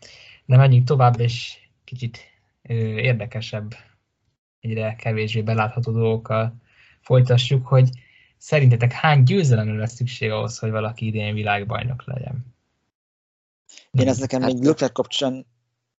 De 0.46 0.58
menjünk 0.58 0.88
tovább, 0.88 1.20
és 1.20 1.58
kicsit 1.84 2.18
ö, 2.62 2.74
érdekesebb, 2.98 3.76
egyre 4.60 4.96
kevésbé 4.96 5.42
belátható 5.42 5.92
dolgokkal 5.92 6.54
folytassuk, 7.02 7.68
hogy 7.68 7.90
szerintetek 8.38 8.92
hány 8.92 9.24
győzelemre 9.24 9.78
lesz 9.78 9.96
szükség 9.96 10.32
ahhoz, 10.32 10.60
hogy 10.60 10.72
valaki 10.72 11.06
idén 11.06 11.34
világbajnok 11.34 12.04
legyen? 12.06 12.46
Én 13.92 14.08
ez 14.08 14.18
nekem 14.18 14.42
még 14.42 14.64
Lökler 14.64 14.92
kapcsán, 14.92 15.46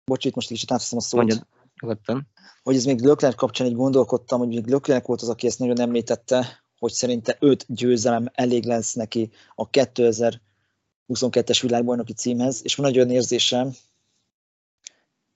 bocsít, 0.06 0.36
most 0.36 0.48
kicsit 0.48 0.72
átveszem 0.72 0.98
a 0.98 1.02
szót. 1.02 1.20
Mondjad. 1.20 1.55
Nyugodtan. 1.82 2.28
Hogy 2.64 2.76
ez 2.76 2.86
még 2.86 3.02
Lökler 3.02 3.36
kapcsán 3.36 3.68
így 3.68 3.76
gondolkodtam, 3.76 4.40
hogy 4.40 4.48
még 4.48 4.66
Lökler 4.66 5.04
volt 5.06 5.22
az, 5.22 5.30
aki 5.30 5.48
ezt 5.48 5.60
nagyon 5.60 5.80
említette, 5.80 6.64
hogy 6.80 6.92
szerinte 6.92 7.38
öt 7.40 7.66
győzelem 7.68 8.30
elég 8.34 8.66
lesz 8.66 8.94
neki 8.94 9.32
a 9.56 9.70
2022-es 9.70 11.60
világbajnoki 11.62 12.14
címhez, 12.14 12.60
és 12.64 12.76
van 12.76 12.86
egy 12.86 12.96
olyan 12.96 13.10
érzésem, 13.10 13.72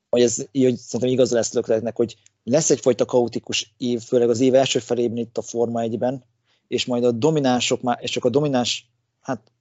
hogy 0.09 0.21
ez 0.21 0.35
hogy 0.35 0.77
szerintem 0.77 1.09
igaz 1.09 1.31
lesz 1.31 1.53
Löklernek, 1.53 1.95
hogy 1.95 2.17
lesz 2.43 2.69
egyfajta 2.69 3.05
kaotikus 3.05 3.73
év, 3.77 4.01
főleg 4.01 4.29
az 4.29 4.39
év 4.39 4.55
első 4.55 4.79
felében 4.79 5.17
itt 5.17 5.37
a 5.37 5.41
Forma 5.41 5.81
1-ben, 5.83 6.23
és 6.67 6.85
majd 6.85 7.03
a 7.03 7.11
dominánsok, 7.11 7.81
és 7.99 8.11
csak 8.11 8.25
a 8.25 8.29
domináns, 8.29 8.89
hát 9.21 9.51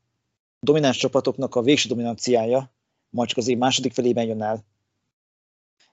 domináns 0.60 0.96
csapatoknak 0.96 1.54
a 1.54 1.62
végső 1.62 1.88
dominanciája 1.88 2.72
majd 3.10 3.28
csak 3.28 3.38
az 3.38 3.48
év 3.48 3.58
második 3.58 3.92
felében 3.92 4.24
jön 4.24 4.42
el. 4.42 4.64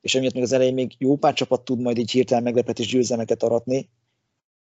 És 0.05 0.15
emiatt 0.15 0.33
még 0.33 0.43
az 0.43 0.51
elején 0.51 0.73
még 0.73 0.95
jó 0.97 1.15
pár 1.17 1.33
csapat 1.33 1.61
tud 1.61 1.81
majd 1.81 1.97
így 1.97 2.11
hirtelen 2.11 2.43
meglepetés 2.43 2.87
győzelmeket 2.87 3.43
aratni, 3.43 3.89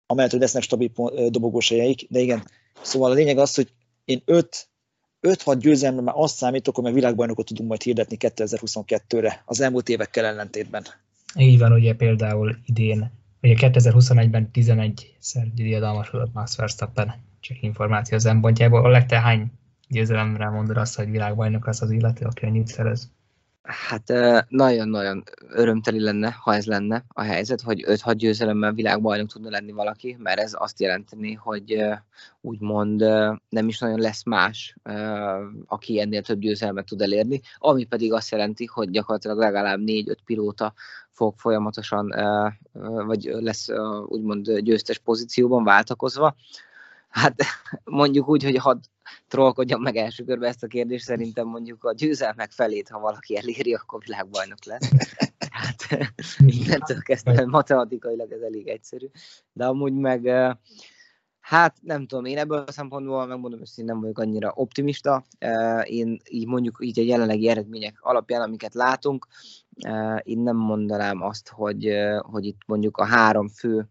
amellett, 0.05 0.31
hogy 0.31 0.39
lesznek 0.39 0.63
stabil 0.63 0.91
dobogós 1.29 1.69
helyeik, 1.69 2.05
de 2.09 2.19
igen. 2.19 2.43
Szóval 2.81 3.11
a 3.11 3.13
lényeg 3.13 3.37
az, 3.37 3.55
hogy 3.55 3.71
én 4.05 4.21
5 4.25 4.69
5-6 5.21 5.57
győzelme 5.59 6.01
már 6.01 6.15
azt 6.17 6.35
számítok, 6.35 6.75
hogy 6.75 6.83
meg 6.83 6.93
világbajnokot 6.93 7.45
tudunk 7.45 7.69
majd 7.69 7.81
hirdetni 7.81 8.17
2022-re, 8.19 9.41
az 9.45 9.61
elmúlt 9.61 9.89
évekkel 9.89 10.25
ellentétben. 10.25 10.83
Így 11.37 11.59
van, 11.59 11.71
ugye 11.71 11.95
például 11.95 12.57
idén, 12.65 13.11
ugye 13.41 13.55
2021-ben 13.57 14.49
11-szer 14.53 15.47
diadalmasodott 15.53 16.33
Max 16.33 16.55
Verstappen, 16.55 17.13
csak 17.39 17.61
információ 17.61 18.17
szempontjából. 18.17 18.85
A 18.85 18.89
legte 18.89 19.19
hány 19.19 19.51
győzelemre 19.89 20.49
mondod 20.49 20.77
azt, 20.77 20.95
hogy 20.95 21.09
világbajnok 21.09 21.65
lesz 21.65 21.81
az 21.81 21.91
illető, 21.91 22.25
aki 22.25 22.45
annyit 22.45 22.67
szerez? 22.67 23.09
Hát 23.65 24.13
nagyon-nagyon 24.49 25.23
örömteli 25.49 25.99
lenne, 25.99 26.31
ha 26.39 26.53
ez 26.53 26.65
lenne 26.65 27.05
a 27.07 27.21
helyzet, 27.21 27.61
hogy 27.61 27.83
5-6 27.87 28.13
győzelemmel 28.17 28.73
világbajnok 28.73 29.27
tudna 29.27 29.49
lenni 29.49 29.71
valaki, 29.71 30.17
mert 30.19 30.39
ez 30.39 30.51
azt 30.57 30.79
jelenteni, 30.79 31.33
hogy 31.33 31.83
úgymond 32.41 32.99
nem 33.49 33.67
is 33.67 33.79
nagyon 33.79 33.99
lesz 33.99 34.23
más, 34.23 34.75
aki 35.65 35.99
ennél 35.99 36.21
több 36.21 36.39
győzelmet 36.39 36.85
tud 36.85 37.01
elérni, 37.01 37.41
ami 37.57 37.83
pedig 37.83 38.13
azt 38.13 38.31
jelenti, 38.31 38.65
hogy 38.65 38.89
gyakorlatilag 38.89 39.37
legalább 39.37 39.79
4-5 39.85 40.15
pilóta 40.25 40.73
fog 41.11 41.33
folyamatosan, 41.37 42.13
vagy 43.05 43.23
lesz 43.23 43.67
úgymond 44.05 44.51
győztes 44.51 44.97
pozícióban 44.97 45.63
váltakozva. 45.63 46.35
Hát 47.15 47.35
mondjuk 47.83 48.29
úgy, 48.29 48.43
hogy 48.43 48.57
ha 48.57 48.79
trollkodjam 49.27 49.81
meg 49.81 49.95
első 49.95 50.23
körbe 50.23 50.47
ezt 50.47 50.63
a 50.63 50.67
kérdést, 50.67 51.03
szerintem 51.03 51.47
mondjuk 51.47 51.83
a 51.83 51.93
győzelmek 51.93 52.51
felét, 52.51 52.89
ha 52.89 52.99
valaki 52.99 53.37
eléri, 53.37 53.73
akkor 53.73 54.03
világbajnok 54.05 54.65
lesz. 54.65 54.89
Hát 55.55 55.87
innentől 56.45 57.01
kezdve 57.09 57.45
matematikailag 57.45 58.31
ez 58.31 58.41
elég 58.41 58.67
egyszerű. 58.67 59.07
De 59.53 59.65
amúgy 59.65 59.93
meg 59.93 60.25
Hát 61.45 61.77
nem 61.81 62.07
tudom, 62.07 62.25
én 62.25 62.37
ebből 62.37 62.63
a 62.67 62.71
szempontból 62.71 63.25
megmondom 63.25 63.59
hogy 63.75 63.85
nem 63.85 63.99
vagyok 63.99 64.19
annyira 64.19 64.51
optimista. 64.55 65.23
Én 65.83 66.19
így 66.29 66.47
mondjuk 66.47 66.77
így 66.81 66.99
a 66.99 67.03
jelenlegi 67.03 67.49
eredmények 67.49 67.97
alapján, 68.01 68.41
amiket 68.41 68.73
látunk, 68.73 69.27
én 70.21 70.39
nem 70.39 70.55
mondanám 70.55 71.21
azt, 71.21 71.49
hogy, 71.49 71.93
hogy 72.19 72.45
itt 72.45 72.61
mondjuk 72.65 72.97
a 72.97 73.05
három 73.05 73.47
fő 73.47 73.87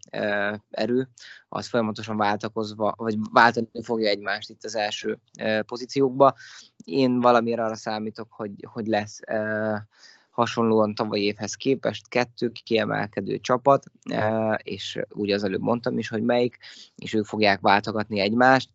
erő 0.71 1.09
az 1.49 1.67
folyamatosan 1.69 2.17
váltakozva, 2.17 2.95
vagy 2.97 3.17
váltani 3.33 3.69
fogja 3.83 4.09
egymást 4.09 4.51
itt 4.51 4.65
az 4.65 4.77
első 4.77 5.19
pozíciókba. 5.67 6.35
Én 6.85 7.21
valamire 7.21 7.65
arra 7.65 7.77
számítok, 7.77 8.33
hogy, 8.33 8.67
hogy 8.73 8.87
lesz 8.87 9.21
hasonlóan 10.35 10.95
tavaly 10.95 11.21
évhez 11.21 11.55
képest 11.55 12.09
kettő 12.09 12.53
kiemelkedő 12.65 13.39
csapat, 13.39 13.85
és 14.57 15.01
úgy 15.11 15.31
az 15.31 15.45
előbb 15.45 15.61
mondtam 15.61 15.99
is, 15.99 16.09
hogy 16.09 16.23
melyik, 16.23 16.59
és 16.97 17.15
ők 17.15 17.25
fogják 17.25 17.61
váltogatni 17.61 18.21
egymást, 18.21 18.71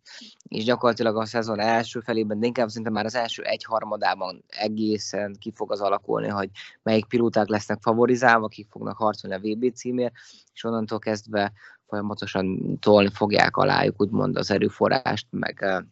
és 0.47 0.64
gyakorlatilag 0.64 1.18
a 1.18 1.26
szezon 1.26 1.60
első 1.60 1.99
felében, 1.99 2.39
de 2.39 2.45
inkább 2.45 2.68
szerintem 2.68 2.93
már 2.93 3.05
az 3.05 3.16
első 3.16 3.43
egy 3.43 3.64
harmadában 3.64 4.43
egészen 4.47 5.36
ki 5.39 5.51
fog 5.55 5.72
az 5.72 5.82
alakulni, 5.82 6.28
hogy 6.28 6.49
melyik 6.84 7.05
pilóták 7.05 7.47
lesznek 7.47 7.82
favorizálva, 7.82 8.47
kik 8.47 8.68
fognak 8.70 8.97
harcolni 8.97 9.36
a 9.36 9.39
VB 9.39 9.74
címért, 9.74 10.14
és 10.53 10.64
onnantól 10.64 10.99
kezdve 10.99 11.51
folyamatosan 11.88 12.78
tolni 12.80 13.10
fogják 13.14 13.57
alájuk 13.57 14.01
úgymond 14.01 14.38
az 14.38 14.51
erőforrást, 14.51 15.28
meg 15.30 15.86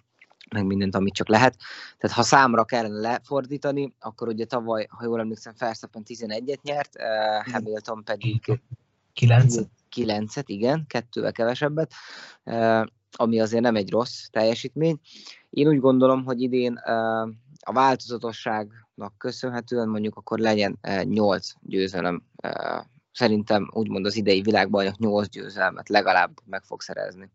meg 0.49 0.65
mindent, 0.65 0.95
amit 0.95 1.13
csak 1.13 1.27
lehet. 1.27 1.57
Tehát 1.97 2.15
ha 2.15 2.23
számra 2.23 2.63
kellene 2.63 2.99
lefordítani, 2.99 3.93
akkor 3.99 4.27
ugye 4.27 4.45
tavaly, 4.45 4.87
ha 4.89 5.03
jól 5.03 5.19
emlékszem, 5.19 5.53
Verstappen 5.57 6.03
11-et 6.05 6.61
nyert, 6.61 6.97
uh, 6.97 7.53
Hamilton 7.53 8.03
pedig 8.03 8.61
9 9.13 9.55
9-et, 9.95 10.43
igen, 10.45 10.85
kettővel 10.87 11.31
kevesebbet, 11.31 11.91
uh, 12.43 12.85
ami 13.11 13.39
azért 13.39 13.63
nem 13.63 13.75
egy 13.75 13.89
rossz 13.89 14.25
teljesítmény. 14.31 14.99
Én 15.49 15.67
úgy 15.67 15.79
gondolom, 15.79 16.23
hogy 16.23 16.41
idén 16.41 16.73
uh, 16.85 17.29
a 17.67 17.73
változatosságnak 17.73 19.17
köszönhetően 19.17 19.89
mondjuk 19.89 20.15
akkor 20.15 20.39
legyen 20.39 20.79
8 21.03 21.53
győzelem. 21.61 22.23
Szerintem 23.11 23.69
úgymond 23.73 24.05
az 24.05 24.15
idei 24.15 24.41
világbajnok 24.41 24.97
8 24.97 25.29
győzelmet 25.29 25.89
legalább 25.89 26.39
meg 26.45 26.63
fog 26.63 26.81
szerezni. 26.81 27.31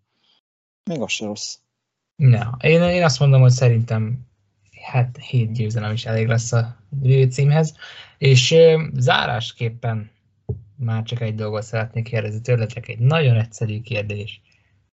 Még 0.84 1.00
az 1.00 1.10
se 1.10 1.24
rossz. 1.24 1.56
Ne, 2.16 2.40
én, 2.60 2.82
én 2.82 3.04
azt 3.04 3.20
mondom, 3.20 3.40
hogy 3.40 3.50
szerintem 3.50 4.26
hát 4.82 5.16
hét 5.16 5.52
győzelem 5.52 5.92
is 5.92 6.06
elég 6.06 6.26
lesz 6.26 6.52
a 6.52 6.76
címhez. 7.30 7.74
És 8.18 8.54
zárásképpen 8.94 10.10
már 10.76 11.02
csak 11.02 11.20
egy 11.20 11.34
dolgot 11.34 11.62
szeretnék 11.62 12.04
kérdezni 12.04 12.40
tőletek, 12.40 12.88
egy 12.88 12.98
nagyon 12.98 13.36
egyszerű 13.36 13.80
kérdés. 13.80 14.40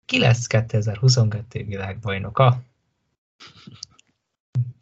Ki 0.04 0.18
lesz 0.18 0.46
2022 0.46 1.64
világbajnoka? 1.64 2.62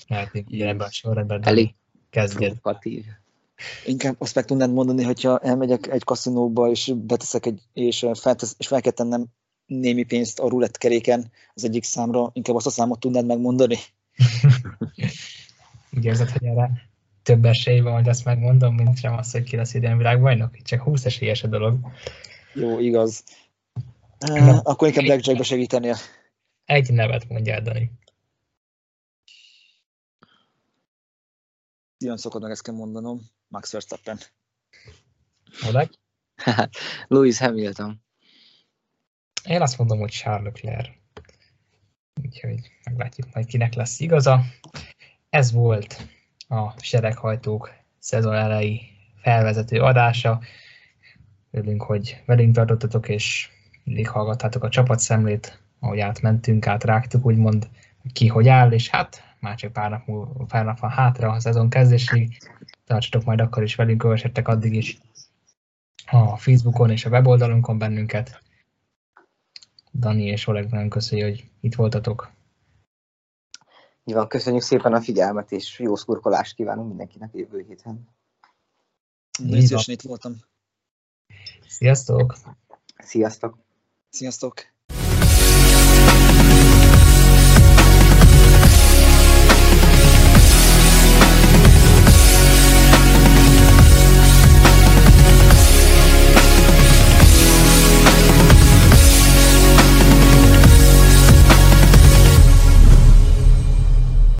Lehetnénk 0.07 0.49
ugye 0.49 0.69
ebben 0.69 0.87
a 0.87 0.91
sorrendben. 0.91 1.45
Elég 1.45 1.75
kezdjed. 2.11 2.61
Inkább 3.87 4.15
azt 4.19 4.35
meg 4.35 4.45
tudnád 4.45 4.73
mondani, 4.73 5.03
hogyha 5.03 5.39
elmegyek 5.39 5.87
egy 5.87 6.05
kaszinóba, 6.05 6.71
és 6.71 6.93
beteszek 6.97 7.47
egy, 7.47 7.63
és, 7.73 8.07
feltesz, 8.15 8.55
és 8.59 8.67
fel 8.67 8.81
kell 8.81 8.93
tennem 8.93 9.27
némi 9.67 10.03
pénzt 10.03 10.39
a 10.39 10.49
rulett 10.49 10.79
keréken 10.79 11.31
az 11.55 11.65
egyik 11.65 11.85
számra, 11.85 12.31
inkább 12.33 12.57
azt 12.57 12.67
a 12.67 12.71
számot 12.71 13.01
tudnád 13.01 13.27
megmondani? 13.27 13.77
Úgy 15.97 16.05
érzed, 16.05 16.31
hogy 16.31 16.45
erre 16.45 16.91
több 17.23 17.45
esély 17.45 17.81
van, 17.81 17.95
hogy 17.95 18.09
ezt 18.09 18.25
megmondom, 18.25 18.75
mint 18.75 18.99
sem 18.99 19.17
az, 19.17 19.31
hogy 19.31 19.43
ki 19.43 19.57
lesz 19.57 19.75
idén 19.75 19.97
világbajnok? 19.97 20.63
Csak 20.63 20.83
20 20.83 21.05
esélyes 21.05 21.43
a 21.43 21.49
dolog. 21.49 21.79
Jó, 22.55 22.79
igaz. 22.79 23.25
Na, 24.19 24.59
Akkor 24.59 24.89
inkább 24.89 25.05
Blackjackbe 25.05 25.43
segítenél. 25.43 25.97
Egy 26.65 26.93
nevet 26.93 27.29
mondjál, 27.29 27.61
Dani. 27.61 27.91
Ilyen 31.99 32.17
szokott 32.17 32.43
meg 32.43 32.51
ezt 32.51 32.63
kell 32.63 32.75
mondanom. 32.75 33.21
Max 33.49 33.73
Verstappen. 33.73 34.19
Oleg? 35.69 35.91
Louis 37.09 37.39
Hamilton. 37.39 38.02
Én 39.45 39.61
azt 39.61 39.79
mondom, 39.79 39.99
hogy 39.99 40.11
Charles 40.11 40.61
Leclerc. 40.61 40.89
Úgyhogy 42.23 42.71
meglátjuk 42.85 43.29
majd 43.35 43.47
kinek 43.47 43.75
lesz 43.75 44.01
igaza. 44.01 44.43
Ez 45.31 45.53
volt 45.53 46.07
a 46.49 46.81
sereghajtók 46.81 47.73
szezon 47.99 48.35
elejé 48.35 48.81
felvezető 49.17 49.81
adása. 49.81 50.41
Örülünk, 51.51 51.83
hogy 51.83 52.23
velünk 52.27 52.55
tartottatok, 52.55 53.09
és 53.09 53.51
mindig 53.85 54.09
hallgattátok 54.09 54.65
a 54.65 54.69
csapatszemlét, 54.69 55.63
ahogy 55.81 56.01
átmentünk, 56.01 56.67
átrágtuk, 56.67 57.27
úgymond, 57.27 57.69
ki 58.13 58.27
hogy 58.27 58.49
áll, 58.49 58.73
és 58.73 58.89
hát 58.89 59.23
már 59.41 59.55
csak 59.57 59.73
pár 59.73 59.91
nap, 59.91 60.07
múl, 60.07 60.47
pár 60.49 60.65
nap 60.65 60.79
van 60.79 60.91
hátra 60.91 61.31
a 61.31 61.41
szezon 61.41 61.71
kezdésig. 61.71 62.39
Tartsatok 62.85 63.25
majd 63.25 63.41
akkor 63.41 63.63
is 63.63 63.75
velünk, 63.75 63.99
kövessetek 63.99 64.49
addig 64.49 64.75
is 64.75 64.99
a 66.07 66.37
Facebookon 66.37 66.91
és 66.91 67.05
a 67.05 67.11
weboldalunkon 67.11 67.79
bennünket. 67.79 68.43
Dani 69.95 70.25
és 70.25 70.47
Oleg 70.47 70.71
nagyon 70.71 70.89
köszönjük, 70.89 71.29
hogy 71.29 71.51
itt 71.61 71.75
voltatok. 71.75 72.31
Így 74.05 74.15
van, 74.15 74.29
köszönjük 74.29 74.63
szépen 74.63 74.93
a 74.93 75.01
figyelmet, 75.01 75.53
és 75.53 75.79
jó 75.79 75.97
szurkolást 75.97 76.55
kívánunk 76.55 76.89
mindenkinek 76.89 77.31
jövő 77.35 77.65
héten. 77.69 78.09
Nagyon 79.39 79.81
itt 79.87 80.03
voltam. 80.03 80.37
Sziasztok! 81.67 82.35
Sziasztok! 82.97 83.59
Sziasztok! 84.09 84.72